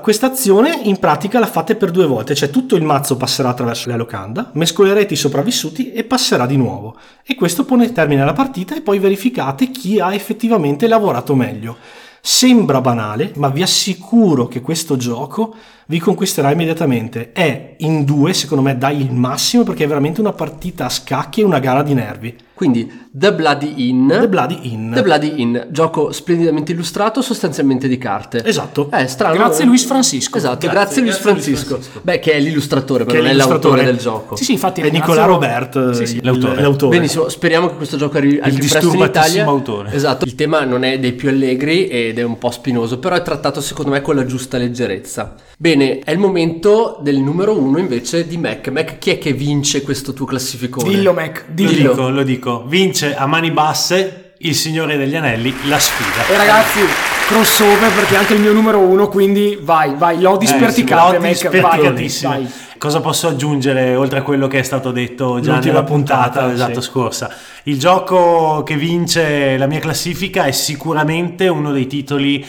questa 0.00 0.26
azione 0.26 0.80
in 0.82 0.98
pratica 0.98 1.38
la 1.38 1.46
fate 1.46 1.76
per 1.76 1.90
due 1.90 2.06
volte, 2.06 2.34
cioè 2.34 2.50
tutto 2.50 2.76
il 2.76 2.82
mazzo 2.82 3.16
passerà 3.16 3.50
attraverso 3.50 3.90
la 3.90 3.96
locanda, 3.96 4.50
mescolerete 4.54 5.12
i 5.14 5.18
sopravvissuti 5.18 5.92
e 5.92 6.04
passerà 6.04 6.46
di 6.46 6.56
nuovo. 6.56 6.96
E 7.24 7.34
questo 7.34 7.64
pone 7.64 7.92
termine 7.92 8.22
alla 8.22 8.32
partita 8.32 8.74
e 8.74 8.80
poi 8.80 8.98
verificate 8.98 9.70
chi 9.70 10.00
ha 10.00 10.14
effettivamente 10.14 10.86
lavorato 10.86 11.34
meglio. 11.34 11.76
Sembra 12.24 12.80
banale, 12.80 13.32
ma 13.34 13.48
vi 13.48 13.62
assicuro 13.62 14.46
che 14.46 14.60
questo 14.60 14.96
gioco 14.96 15.56
vi 15.86 15.98
conquisterà 15.98 16.52
immediatamente. 16.52 17.32
È 17.32 17.74
in 17.78 18.04
due, 18.04 18.32
secondo 18.32 18.62
me, 18.62 18.78
dai 18.78 19.00
il 19.00 19.12
massimo 19.12 19.64
perché 19.64 19.84
è 19.84 19.88
veramente 19.88 20.20
una 20.20 20.32
partita 20.32 20.84
a 20.84 20.88
scacchi 20.88 21.40
e 21.40 21.44
una 21.44 21.58
gara 21.58 21.82
di 21.82 21.94
nervi. 21.94 22.36
Quindi 22.62 22.88
The 23.10 23.34
Bloody 23.34 23.88
Inn. 23.88 24.06
The 24.08 24.28
Bloody 24.28 24.58
Inn. 24.72 24.92
The 24.94 25.02
Bloody 25.02 25.32
Inn, 25.42 25.56
gioco 25.70 26.12
splendidamente 26.12 26.70
illustrato, 26.70 27.20
sostanzialmente 27.20 27.88
di 27.88 27.98
carte. 27.98 28.44
Esatto. 28.44 28.88
Eh, 28.92 29.08
strano. 29.08 29.34
Grazie 29.34 29.64
Luis 29.64 29.84
Francisco. 29.84 30.38
Esatto, 30.38 30.68
grazie, 30.68 30.70
Grazie, 30.70 31.02
Luis 31.02 31.12
grazie 31.14 31.30
Luis 31.32 31.42
Francisco. 31.44 31.74
Francisco. 31.74 32.00
Beh, 32.04 32.20
che 32.20 32.32
è 32.34 32.38
l'illustratore, 32.38 33.04
Che 33.04 33.10
però 33.10 33.18
è 33.18 33.22
non 33.26 33.30
è 33.32 33.34
l'autore 33.34 33.82
l'illustratore. 33.82 33.84
del 33.84 33.96
gioco. 34.00 34.36
Sì, 34.36 34.44
sì, 34.44 34.52
infatti 34.52 34.80
È 34.80 34.84
ringrazio- 34.84 35.12
Nicola 35.14 35.26
Robert, 35.32 35.90
Sì, 35.90 36.06
sì. 36.06 36.16
il- 36.18 36.20
L'autore. 36.24 36.60
l'autore. 36.62 36.96
Benissimo, 36.96 37.28
speriamo 37.28 37.68
che 37.68 37.74
questo 37.74 37.96
gioco 37.96 38.16
arrivi 38.16 38.38
al 38.38 38.52
Il 38.52 38.58
più 38.60 38.68
presto 38.68 38.92
in 38.94 39.00
Italia. 39.00 39.44
autore. 39.44 39.92
Esatto, 39.92 40.24
il 40.24 40.34
tema 40.36 40.64
non 40.64 40.84
è 40.84 41.00
dei 41.00 41.12
più 41.14 41.30
allegri 41.30 41.88
ed 41.88 42.20
è 42.20 42.22
un 42.22 42.38
po' 42.38 42.52
spinoso, 42.52 43.00
però 43.00 43.16
è 43.16 43.22
trattato 43.22 43.60
secondo 43.60 43.90
me 43.90 44.00
con 44.02 44.14
la 44.14 44.24
giusta 44.24 44.56
leggerezza. 44.56 45.34
Bene, 45.58 45.98
è 45.98 46.12
il 46.12 46.18
momento 46.18 46.98
del 47.02 47.18
numero 47.18 47.58
uno 47.58 47.78
invece 47.78 48.26
di 48.26 48.36
Mac. 48.36 48.68
Mac, 48.68 48.98
chi 48.98 49.10
è 49.10 49.18
che 49.18 49.32
vince 49.32 49.82
questo 49.82 50.12
tuo 50.12 50.26
classificone? 50.26 50.88
Dillo 50.88 51.12
Mac, 51.12 51.44
Lo 51.48 51.54
dillo. 51.54 51.90
dico, 51.90 52.08
lo 52.08 52.22
dico. 52.22 52.51
Vince 52.60 53.14
a 53.16 53.26
mani 53.26 53.50
basse 53.50 54.34
il 54.38 54.54
Signore 54.54 54.96
degli 54.96 55.14
Anelli, 55.14 55.54
la 55.68 55.78
sfida. 55.78 56.26
E 56.26 56.36
ragazzi, 56.36 56.80
crossover 57.28 57.92
perché 57.92 58.14
è 58.14 58.18
anche 58.18 58.34
il 58.34 58.40
mio 58.40 58.52
numero 58.52 58.80
uno, 58.80 59.08
quindi 59.08 59.58
vai, 59.60 59.94
vai, 59.96 60.20
lodi 60.20 60.46
Eh, 60.46 60.58
vai, 60.58 61.34
sperticatissime. 61.34 62.34
vai. 62.34 62.52
Cosa 62.78 63.00
posso 63.00 63.28
aggiungere 63.28 63.94
oltre 63.94 64.18
a 64.18 64.22
quello 64.22 64.48
che 64.48 64.58
è 64.58 64.62
stato 64.62 64.90
detto 64.90 65.38
già 65.38 65.52
L'ultima 65.52 65.74
nella 65.74 65.84
puntata, 65.84 66.22
puntata, 66.22 66.52
esatto, 66.52 66.80
sì. 66.80 66.88
scorsa? 66.88 67.30
Il 67.64 67.78
gioco 67.78 68.64
che 68.64 68.74
vince 68.74 69.56
la 69.56 69.66
mia 69.66 69.78
classifica 69.78 70.44
è 70.44 70.50
sicuramente 70.50 71.46
uno 71.46 71.70
dei 71.70 71.86
titoli 71.86 72.44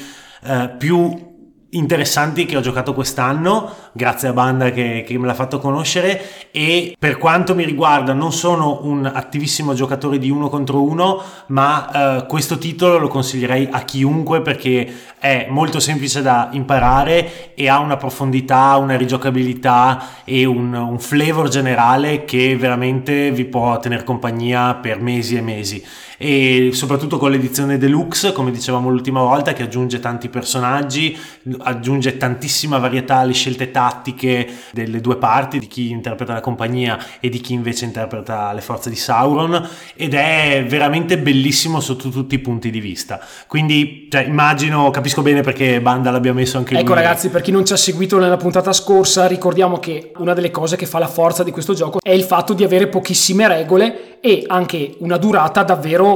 eh, 0.45 0.69
più 0.75 1.32
interessanti 1.73 2.45
che 2.45 2.57
ho 2.57 2.61
giocato 2.61 2.93
quest'anno, 2.93 3.71
grazie 3.91 4.27
a 4.27 4.33
Banda 4.33 4.71
che, 4.71 5.03
che 5.05 5.17
me 5.17 5.27
l'ha 5.27 5.33
fatto 5.33 5.59
conoscere. 5.59 6.49
E 6.51 6.95
per 6.97 7.17
quanto 7.17 7.55
mi 7.55 7.65
riguarda 7.65 8.13
non 8.13 8.31
sono 8.31 8.79
un 8.83 9.05
attivissimo 9.05 9.73
giocatore 9.73 10.17
di 10.17 10.29
uno 10.29 10.49
contro 10.49 10.81
uno, 10.81 11.21
ma 11.47 12.19
eh, 12.21 12.25
questo 12.25 12.57
titolo 12.57 12.97
lo 12.97 13.07
consiglierei 13.07 13.67
a 13.71 13.83
chiunque 13.83 14.41
perché 14.41 14.91
è 15.19 15.47
molto 15.49 15.79
semplice 15.79 16.21
da 16.21 16.49
imparare 16.51 17.53
e 17.55 17.69
ha 17.69 17.79
una 17.79 17.97
profondità, 17.97 18.75
una 18.77 18.95
rigiocabilità 18.95 20.23
e 20.23 20.45
un, 20.45 20.73
un 20.73 20.99
flavor 20.99 21.47
generale 21.47 22.25
che 22.25 22.55
veramente 22.57 23.31
vi 23.31 23.45
può 23.45 23.79
tenere 23.79 24.03
compagnia 24.03 24.75
per 24.75 24.99
mesi 25.01 25.35
e 25.35 25.41
mesi 25.41 25.83
e 26.23 26.69
soprattutto 26.71 27.17
con 27.17 27.31
l'edizione 27.31 27.77
deluxe 27.77 28.31
come 28.31 28.49
dicevamo 28.49 28.89
l'ultima 28.89 29.19
volta 29.19 29.51
che 29.51 29.63
aggiunge 29.63 29.99
tanti 29.99 30.29
personaggi 30.29 31.17
aggiunge 31.59 32.15
tantissima 32.15 32.77
varietà 32.77 33.17
alle 33.17 33.33
scelte 33.33 33.71
tattiche 33.71 34.47
delle 34.71 35.01
due 35.01 35.17
parti 35.17 35.59
di 35.59 35.67
chi 35.67 35.89
interpreta 35.89 36.31
la 36.31 36.39
compagnia 36.39 36.97
e 37.19 37.27
di 37.27 37.41
chi 37.41 37.51
invece 37.51 37.83
interpreta 37.83 38.53
le 38.53 38.61
forze 38.61 38.89
di 38.89 38.95
Sauron 38.95 39.67
ed 39.95 40.13
è 40.13 40.63
veramente 40.65 41.17
bellissimo 41.17 41.81
sotto 41.81 42.07
tutti 42.07 42.35
i 42.35 42.39
punti 42.39 42.69
di 42.69 42.79
vista. 42.79 43.19
Quindi 43.45 44.07
cioè, 44.09 44.23
immagino 44.23 44.91
capisco 44.91 45.21
bene 45.21 45.41
perché 45.41 45.81
Banda 45.81 46.09
l'abbia 46.09 46.33
messo 46.33 46.57
anche 46.57 46.75
Ecco 46.75 46.93
lui. 46.93 46.95
ragazzi, 46.95 47.27
per 47.27 47.41
chi 47.41 47.51
non 47.51 47.65
ci 47.65 47.73
ha 47.73 47.77
seguito 47.77 48.17
nella 48.17 48.37
puntata 48.37 48.71
scorsa, 48.71 49.27
ricordiamo 49.27 49.77
che 49.77 50.13
una 50.17 50.33
delle 50.33 50.51
cose 50.51 50.77
che 50.77 50.85
fa 50.85 50.99
la 50.99 51.07
forza 51.07 51.43
di 51.43 51.51
questo 51.51 51.73
gioco 51.73 51.99
è 52.01 52.11
il 52.11 52.23
fatto 52.23 52.53
di 52.53 52.63
avere 52.63 52.87
pochissime 52.87 53.45
regole 53.49 54.19
e 54.21 54.45
anche 54.47 54.95
una 54.99 55.17
durata 55.17 55.63
davvero 55.63 56.12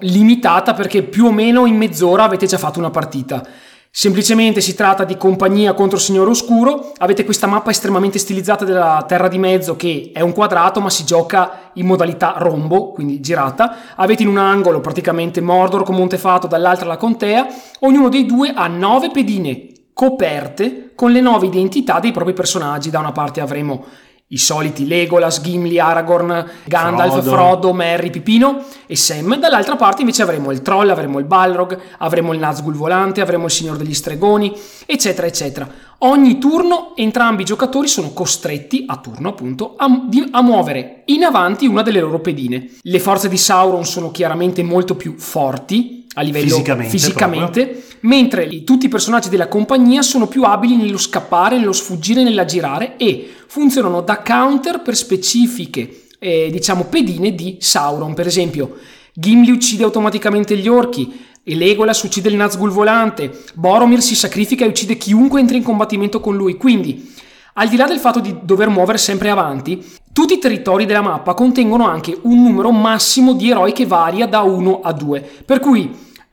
limitata 0.00 0.74
perché 0.74 1.02
più 1.02 1.26
o 1.26 1.32
meno 1.32 1.66
in 1.66 1.76
mezz'ora 1.76 2.24
avete 2.24 2.46
già 2.46 2.58
fatto 2.58 2.78
una 2.78 2.90
partita. 2.90 3.42
Semplicemente 3.90 4.60
si 4.60 4.74
tratta 4.74 5.04
di 5.04 5.16
compagnia 5.16 5.72
contro 5.72 5.98
Signore 5.98 6.30
Oscuro, 6.30 6.92
avete 6.98 7.24
questa 7.24 7.46
mappa 7.46 7.70
estremamente 7.70 8.18
stilizzata 8.18 8.64
della 8.64 9.04
Terra 9.08 9.28
di 9.28 9.38
Mezzo 9.38 9.76
che 9.76 10.10
è 10.12 10.20
un 10.20 10.32
quadrato 10.32 10.80
ma 10.80 10.90
si 10.90 11.04
gioca 11.04 11.70
in 11.74 11.86
modalità 11.86 12.34
rombo, 12.36 12.92
quindi 12.92 13.20
girata, 13.20 13.96
avete 13.96 14.22
in 14.22 14.28
un 14.28 14.36
angolo 14.36 14.80
praticamente 14.80 15.40
Mordor 15.40 15.84
con 15.84 15.96
Montefato, 15.96 16.46
dall'altra 16.46 16.86
la 16.86 16.96
Contea, 16.96 17.46
ognuno 17.80 18.08
dei 18.08 18.26
due 18.26 18.52
ha 18.54 18.68
nove 18.68 19.10
pedine 19.10 19.68
coperte 19.94 20.92
con 20.94 21.10
le 21.10 21.20
nuove 21.20 21.46
identità 21.46 21.98
dei 21.98 22.12
propri 22.12 22.32
personaggi. 22.32 22.90
Da 22.90 23.00
una 23.00 23.10
parte 23.10 23.40
avremo 23.40 23.84
i 24.28 24.36
soliti 24.36 24.86
Legolas, 24.86 25.40
Gimli, 25.40 25.78
Aragorn, 25.78 26.50
Gandalf, 26.64 27.22
Frodo. 27.22 27.30
Frodo, 27.30 27.72
Merry, 27.72 28.10
Pipino 28.10 28.62
e 28.86 28.94
Sam. 28.96 29.36
Dall'altra 29.38 29.76
parte 29.76 30.02
invece 30.02 30.22
avremo 30.22 30.50
il 30.50 30.60
Troll, 30.60 30.90
avremo 30.90 31.18
il 31.18 31.24
Balrog, 31.24 31.78
avremo 31.98 32.32
il 32.32 32.38
Nazgul 32.38 32.74
volante, 32.74 33.20
avremo 33.20 33.46
il 33.46 33.50
Signor 33.50 33.76
degli 33.76 33.94
Stregoni, 33.94 34.54
eccetera, 34.84 35.26
eccetera. 35.26 35.68
Ogni 36.02 36.38
turno 36.38 36.92
entrambi 36.94 37.42
i 37.42 37.46
giocatori 37.46 37.88
sono 37.88 38.12
costretti 38.12 38.84
a 38.86 38.98
turno 38.98 39.30
appunto 39.30 39.74
a, 39.76 39.86
di- 40.06 40.28
a 40.30 40.42
muovere 40.42 41.02
in 41.06 41.24
avanti 41.24 41.66
una 41.66 41.82
delle 41.82 42.00
loro 42.00 42.20
pedine. 42.20 42.70
Le 42.82 43.00
forze 43.00 43.28
di 43.28 43.36
Sauron 43.36 43.84
sono 43.84 44.10
chiaramente 44.10 44.62
molto 44.62 44.94
più 44.94 45.16
forti 45.16 45.97
a 46.18 46.22
livello 46.22 46.48
Fisicamente, 46.48 46.90
fisicamente 46.90 47.82
mentre 48.00 48.64
tutti 48.64 48.86
i 48.86 48.88
personaggi 48.88 49.28
della 49.28 49.48
compagnia 49.48 50.02
sono 50.02 50.26
più 50.26 50.42
abili 50.42 50.76
nello 50.76 50.98
scappare, 50.98 51.58
nello 51.58 51.72
sfuggire, 51.72 52.22
nell'aggirare 52.22 52.96
e 52.96 53.32
funzionano 53.46 54.02
da 54.02 54.20
counter 54.22 54.82
per 54.82 54.96
specifiche, 54.96 56.06
eh, 56.18 56.48
diciamo, 56.50 56.84
pedine 56.84 57.34
di 57.34 57.56
Sauron. 57.60 58.14
Per 58.14 58.26
esempio, 58.26 58.76
Gimli 59.12 59.50
uccide 59.50 59.84
automaticamente 59.84 60.56
gli 60.56 60.68
orchi, 60.68 61.26
e 61.42 61.54
Legolas 61.54 62.02
uccide 62.02 62.28
il 62.28 62.36
Nazgul 62.36 62.70
volante, 62.70 63.44
Boromir 63.54 64.02
si 64.02 64.14
sacrifica 64.14 64.64
e 64.64 64.68
uccide 64.68 64.98
chiunque 64.98 65.40
entri 65.40 65.56
in 65.56 65.62
combattimento 65.62 66.20
con 66.20 66.36
lui. 66.36 66.56
Quindi, 66.56 67.14
al 67.54 67.68
di 67.68 67.76
là 67.76 67.86
del 67.86 67.98
fatto 67.98 68.20
di 68.20 68.36
dover 68.42 68.68
muovere 68.68 68.98
sempre 68.98 69.30
avanti, 69.30 69.82
tutti 70.12 70.34
i 70.34 70.38
territori 70.38 70.84
della 70.84 71.00
mappa 71.00 71.32
contengono 71.32 71.86
anche 71.86 72.18
un 72.22 72.42
numero 72.42 72.70
massimo 72.70 73.32
di 73.32 73.50
eroi 73.50 73.72
che 73.72 73.86
varia 73.86 74.26
da 74.26 74.42
1 74.42 74.80
a 74.82 74.92
2. 74.92 75.28
Per 75.44 75.58
cui 75.58 75.90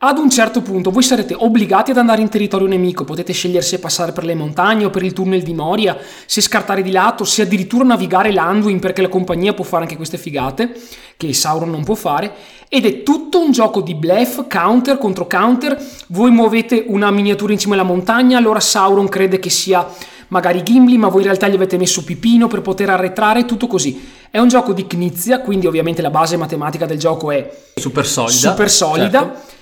ad 0.08 0.18
un 0.18 0.30
certo 0.30 0.62
punto 0.62 0.92
voi 0.92 1.04
sarete 1.04 1.36
obbligati 1.38 1.92
ad 1.92 1.98
andare 1.98 2.22
in 2.22 2.30
territorio 2.30 2.68
nemico, 2.68 3.04
potete 3.04 3.34
scegliere 3.34 3.62
se 3.64 3.80
passare 3.80 4.12
per 4.12 4.24
le 4.24 4.36
montagne 4.36 4.86
o 4.86 4.90
per 4.90 5.04
il 5.04 5.14
tunnel 5.14 5.42
di 5.44 5.54
Moria, 5.54 5.98
se 6.26 6.42
scartare 6.42 6.82
di 6.82 6.92
lato, 6.92 7.24
se 7.24 7.44
addirittura 7.44 7.84
navigare 7.84 8.32
l'Anduin 8.32 8.80
perché 8.80 9.02
la 9.02 9.10
compagnia 9.10 9.54
può 9.54 9.64
fare 9.64 9.84
anche 9.84 9.96
queste 9.96 10.18
figate 10.18 10.76
che 11.18 11.34
Sauron 11.34 11.70
non 11.70 11.84
può 11.84 11.96
fare 11.96 12.34
ed 12.68 12.86
è 12.86 13.04
tutto 13.04 13.40
un 13.40 13.52
gioco 13.52 13.82
di 13.82 13.96
bluff, 13.96 14.48
counter 14.50 14.98
contro 14.98 15.28
counter, 15.28 15.78
voi 16.08 16.32
muovete 16.32 16.84
una 16.88 17.12
miniatura 17.12 17.54
in 17.54 17.60
cima 17.60 17.76
alla 17.76 17.84
montagna, 17.84 18.38
allora 18.38 18.60
Sauron 18.60 19.08
crede 19.08 19.40
che 19.40 19.50
sia 19.50 19.88
magari 20.30 20.64
Gimli, 20.64 20.98
ma 20.98 21.08
voi 21.08 21.22
in 21.22 21.28
realtà 21.28 21.48
gli 21.48 21.56
avete 21.56 21.78
messo 21.78 22.04
Pipino 22.04 22.48
per 22.48 22.62
poter 22.62 22.90
arretrare, 22.90 23.46
tutto 23.46 23.68
così. 23.68 24.14
È 24.30 24.40
un 24.40 24.48
gioco 24.48 24.74
di 24.74 24.88
Knizia, 24.88 25.40
quindi 25.40 25.68
ovviamente 25.68 26.02
la 26.02 26.10
base 26.10 26.36
matematica 26.36 26.86
del 26.86 26.98
gioco 26.98 27.32
è 27.32 27.50
Super 27.76 28.06
solida. 28.06 28.50
super 28.50 28.70
solida. 28.70 29.20
certo. 29.20 29.54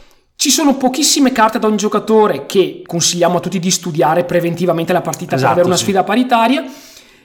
Ci 0.43 0.51
sono 0.51 0.75
pochissime 0.75 1.31
carte 1.31 1.57
da 1.57 1.67
ogni 1.67 1.77
giocatore 1.77 2.45
che 2.45 2.81
consigliamo 2.85 3.37
a 3.37 3.39
tutti 3.39 3.59
di 3.59 3.71
studiare 3.71 4.25
preventivamente 4.25 4.91
la 4.91 4.99
partita 4.99 5.35
Esatto, 5.35 5.41
per 5.41 5.51
avere 5.51 5.67
una 5.67 5.77
sì. 5.77 5.83
sfida 5.83 6.03
paritaria. 6.03 6.65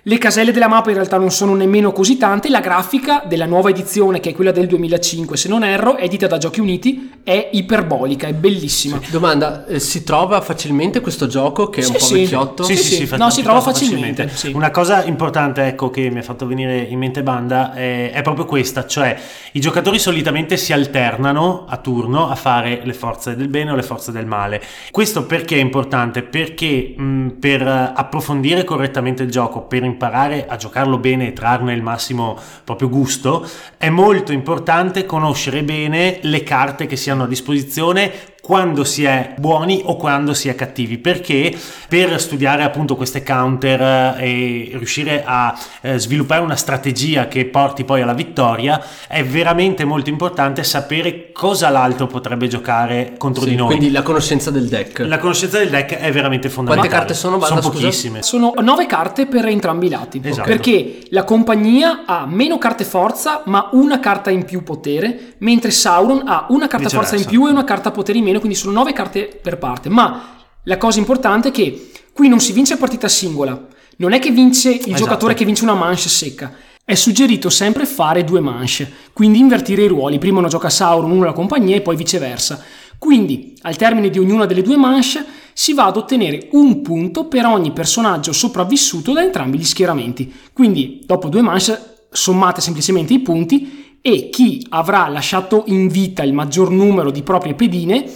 Le 0.03 0.17
caselle 0.17 0.53
della 0.53 0.69
mappa 0.69 0.89
in 0.91 0.95
realtà 0.95 1.19
non 1.19 1.31
sono 1.31 1.55
nemmeno 1.55 1.93
così 1.93 2.17
tante. 2.17 2.49
La 2.49 2.61
grafica 2.61 3.25
della 3.27 3.45
nuova 3.45 3.69
edizione, 3.69 4.21
che 4.21 4.31
è 4.31 4.35
quella 4.35 4.53
del 4.53 4.67
2005, 4.67 5.37
se 5.37 5.49
non 5.49 5.65
erro, 5.65 5.99
edita 5.99 6.27
da 6.27 6.39
Giochi 6.39 6.61
Uniti, 6.61 7.11
è 7.25 7.51
iperbolica, 7.53 8.27
è 8.27 8.33
bellissima. 8.33 8.99
Domanda, 9.11 9.67
eh, 9.67 9.81
si 9.81 10.05
trova 10.05 10.41
facilmente 10.41 11.01
questo 11.01 11.27
gioco 11.27 11.69
che 11.69 11.83
è 11.83 11.85
un 11.85 11.93
Sì, 11.93 11.99
po' 11.99 12.05
sì. 12.05 12.15
vecchiotto? 12.23 12.63
Sì, 12.63 12.77
Sì, 12.77 12.83
sì, 12.83 12.89
sì. 12.89 12.97
sì, 12.97 13.07
fa- 13.07 13.17
No, 13.19 13.29
si 13.31 13.43
trova 13.43 13.61
facilmente, 13.61 14.29
sì. 14.33 14.53
Una 14.55 14.71
cosa 14.71 15.05
importante, 15.05 15.67
ecco, 15.67 15.91
che 15.91 16.09
mi 16.11 16.21
ha 16.21 16.23
fatto 16.23 16.47
venire 16.47 16.79
in 16.79 16.99
mente 16.99 17.23
Banda 17.23 17.75
è, 17.75 18.11
è 18.13 18.23
proprio 18.23 18.47
questa, 18.47 18.87
cioè 18.87 19.15
i 19.53 19.61
giocatori 19.61 19.99
solitamente 19.99 20.57
si 20.57 20.73
alternano 20.73 21.67
a 21.69 21.77
turno 21.77 22.31
a 22.31 22.35
fare 22.35 22.81
le 22.85 22.95
forze 22.95 23.37
del 23.37 23.49
bene 23.49 23.73
o 23.73 23.75
le 23.75 23.83
forze 23.83 24.11
del 24.13 24.27
male. 24.27 24.63
Questo 24.91 25.25
perché 25.27 25.57
è 25.57 25.61
importante? 25.61 26.23
Perché 26.23 26.95
mh, 26.97 27.37
per 27.41 27.63
approfondire 27.95 28.65
correttamente 28.65 29.23
il 29.25 29.31
gioco, 29.31 29.63
per 29.63 29.83
imparare 29.89 30.47
a 30.47 30.57
giocarlo 30.57 30.99
bene 30.99 31.29
e 31.29 31.33
trarne 31.33 31.73
il 31.73 31.83
massimo 31.83 32.39
proprio 32.65 32.89
gusto, 32.89 33.49
è 33.77 33.89
molto 33.89 34.33
importante 34.33 35.07
conoscere 35.07 35.63
bene 35.63 36.19
le 36.23 36.43
carte 36.43 36.87
che 36.87 36.97
si 36.97 37.11
hanno 37.11 37.25
a 37.25 37.29
disposizione 37.29 38.28
quando 38.49 38.83
si 38.83 39.05
è 39.05 39.35
buoni 39.37 39.83
o 39.85 39.97
quando 39.97 40.33
si 40.33 40.49
è 40.49 40.55
cattivi 40.55 40.97
perché 40.97 41.55
per 41.87 42.19
studiare 42.19 42.63
appunto 42.63 42.97
queste 42.97 43.23
counter 43.23 44.17
eh, 44.19 44.71
e 44.71 44.71
riuscire 44.79 45.23
a 45.23 45.55
eh, 45.83 45.99
sviluppare 45.99 46.41
una 46.41 46.57
strategia 46.57 47.29
che 47.29 47.45
porti 47.45 47.85
poi 47.85 48.01
alla 48.01 48.15
vittoria 48.15 48.83
è 49.07 49.23
veramente 49.23 49.85
molto 49.85 50.09
importante 50.09 50.65
sapere 50.65 51.31
cosa 51.31 51.69
l'altro 51.69 52.07
potrebbe 52.07 52.49
giocare 52.49 53.17
contro 53.19 53.43
Sì, 53.43 53.51
di 53.51 53.57
noi 53.57 53.67
Quindi 53.67 53.91
la 53.91 54.01
conoscenza 54.01 54.51
del 54.51 54.67
deck. 54.67 55.01
la 55.01 55.19
conoscenza 55.19 55.59
del 55.59 55.69
deck 55.69 55.97
è 55.99 56.11
veramente 56.11 56.49
fondamentale 56.49 56.89
carte 56.89 57.13
sono, 57.13 57.37
Banda, 57.37 57.61
sono 57.61 57.61
scusa? 57.61 57.85
pochissime 57.85 58.23
Sono 58.23 58.55
9 58.59 58.87
carte 58.87 59.27
per 59.27 59.45
entrambi 59.45 59.89
i 59.89 59.91
lati. 59.91 60.23
Esatto. 60.25 60.49
Perché 60.49 61.01
la 61.11 61.25
compagnia 61.25 62.05
ha 62.07 62.25
meno 62.27 62.57
carte 62.57 62.85
forza, 62.85 63.43
ma 63.45 63.69
una 63.73 64.01
carta 64.01 64.31
in 64.31 64.45
più 64.47 64.63
potere, 64.63 65.35
mentre 65.39 65.71
Sauron 65.71 66.23
ha 66.27 66.47
una 66.49 66.67
carta 66.67 66.87
Viceversa. 66.87 67.11
forza 67.11 67.17
in 67.17 67.25
più 67.29 67.47
e 67.47 67.51
una 67.51 67.65
carta 67.65 67.91
potere 67.91 68.19
in 68.19 68.25
meno, 68.25 68.38
quindi 68.39 68.57
sono 68.57 68.73
9 68.73 68.93
carte 68.93 69.39
per 69.41 69.59
parte. 69.59 69.89
Ma 69.89 70.37
la 70.65 70.77
cosa 70.77 70.99
importante 70.99 71.49
è 71.49 71.51
che 71.51 71.91
qui 72.13 72.29
non 72.29 72.41
si 72.41 72.53
vince 72.53 72.75
a 72.75 72.77
partita 72.77 73.09
singola. 73.09 73.67
Non 73.97 74.13
è 74.13 74.19
che 74.19 74.31
vince 74.31 74.71
il 74.71 74.81
Esatto. 74.81 74.97
giocatore 74.97 75.35
che 75.35 75.45
vince 75.45 75.65
una 75.65 75.75
manche 75.75 76.09
secca. 76.09 76.55
È 76.85 76.95
suggerito 76.95 77.51
sempre 77.51 77.85
fare 77.85 78.25
due 78.25 78.41
manche, 78.41 78.91
quindi 79.13 79.39
invertire 79.39 79.83
i 79.83 79.89
ruoli. 79.89 80.19
Prima 80.19 80.39
uno 80.39 80.49
gioca 80.49 80.71
Sauron, 80.71 81.11
uno 81.11 81.25
la 81.25 81.33
compagnia 81.33 81.77
e 81.77 81.83
poi 81.83 81.97
viceversa. 81.97 82.63
Quindi, 82.99 83.55
al 83.63 83.77
termine 83.77 84.09
di 84.09 84.19
ognuna 84.19 84.47
delle 84.47 84.63
due 84.63 84.77
manche, 84.77 85.25
si 85.53 85.75
va 85.75 85.87
ad 85.87 85.97
ottenere 85.97 86.49
un 86.53 86.81
punto 86.83 87.27
per 87.27 87.45
ogni 87.45 87.73
personaggio 87.73 88.33
sopravvissuto 88.33 89.13
da 89.13 89.23
entrambi 89.23 89.59
gli 89.59 89.65
schieramenti. 89.65 90.33
Quindi, 90.53 91.03
dopo 91.05 91.29
due 91.29 91.43
manche, 91.43 92.07
sommate 92.11 92.61
semplicemente 92.61 93.13
i 93.13 93.21
punti 93.21 93.99
e 94.01 94.31
chi 94.31 94.65
avrà 94.71 95.09
lasciato 95.09 95.65
in 95.67 95.89
vita 95.89 96.23
il 96.23 96.33
maggior 96.33 96.71
numero 96.71 97.11
di 97.11 97.23
proprie 97.23 97.55
pedine 97.55 98.09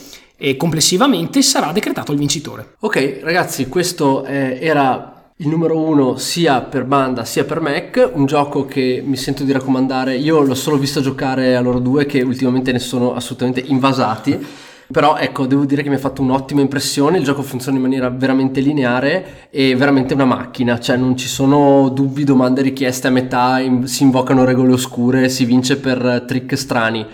e 0.45 0.57
complessivamente 0.57 1.41
sarà 1.41 1.71
decretato 1.71 2.11
il 2.11 2.19
vincitore. 2.19 2.75
Ok, 2.81 3.21
ragazzi, 3.23 3.69
questo 3.69 4.25
eh, 4.25 4.59
era 4.61 5.31
il 5.37 5.47
numero 5.47 5.79
uno 5.79 6.17
sia 6.17 6.63
per 6.63 6.85
banda 6.85 7.25
sia 7.25 7.45
per 7.45 7.61
Mac, 7.61 8.11
un 8.13 8.27
gioco 8.27 8.65
che 8.65 9.01
mi 9.07 9.17
sento 9.17 9.45
di 9.45 9.53
raccomandare. 9.53 10.17
Io 10.17 10.41
l'ho 10.41 10.55
solo 10.57 10.79
visto 10.79 11.01
giocare 11.01 11.55
a 11.55 11.61
loro 11.61 11.79
due, 11.79 12.07
che 12.07 12.23
ultimamente 12.23 12.73
ne 12.73 12.81
sono 12.81 13.15
assolutamente 13.15 13.61
invasati. 13.65 14.47
Però 14.91 15.17
ecco, 15.17 15.47
devo 15.47 15.65
dire 15.65 15.85
che 15.85 15.89
mi 15.89 15.95
ha 15.95 15.99
fatto 15.99 16.23
un'ottima 16.23 16.61
impressione, 16.61 17.19
il 17.19 17.25
gioco 17.25 17.43
funziona 17.43 17.77
in 17.77 17.83
maniera 17.85 18.11
veramente 18.11 18.61
lineare 18.61 19.47
e 19.49 19.77
veramente 19.77 20.13
una 20.13 20.25
macchina, 20.25 20.81
cioè 20.81 20.97
non 20.97 21.17
ci 21.17 21.29
sono 21.29 21.89
dubbi, 21.89 22.25
domande, 22.25 22.63
richieste 22.63 23.07
a 23.07 23.11
metà, 23.11 23.61
in- 23.61 23.87
si 23.87 24.03
invocano 24.03 24.45
regole 24.45 24.73
oscure, 24.73 25.29
si 25.29 25.45
vince 25.45 25.77
per 25.77 26.25
trick 26.27 26.59
strani. 26.59 27.07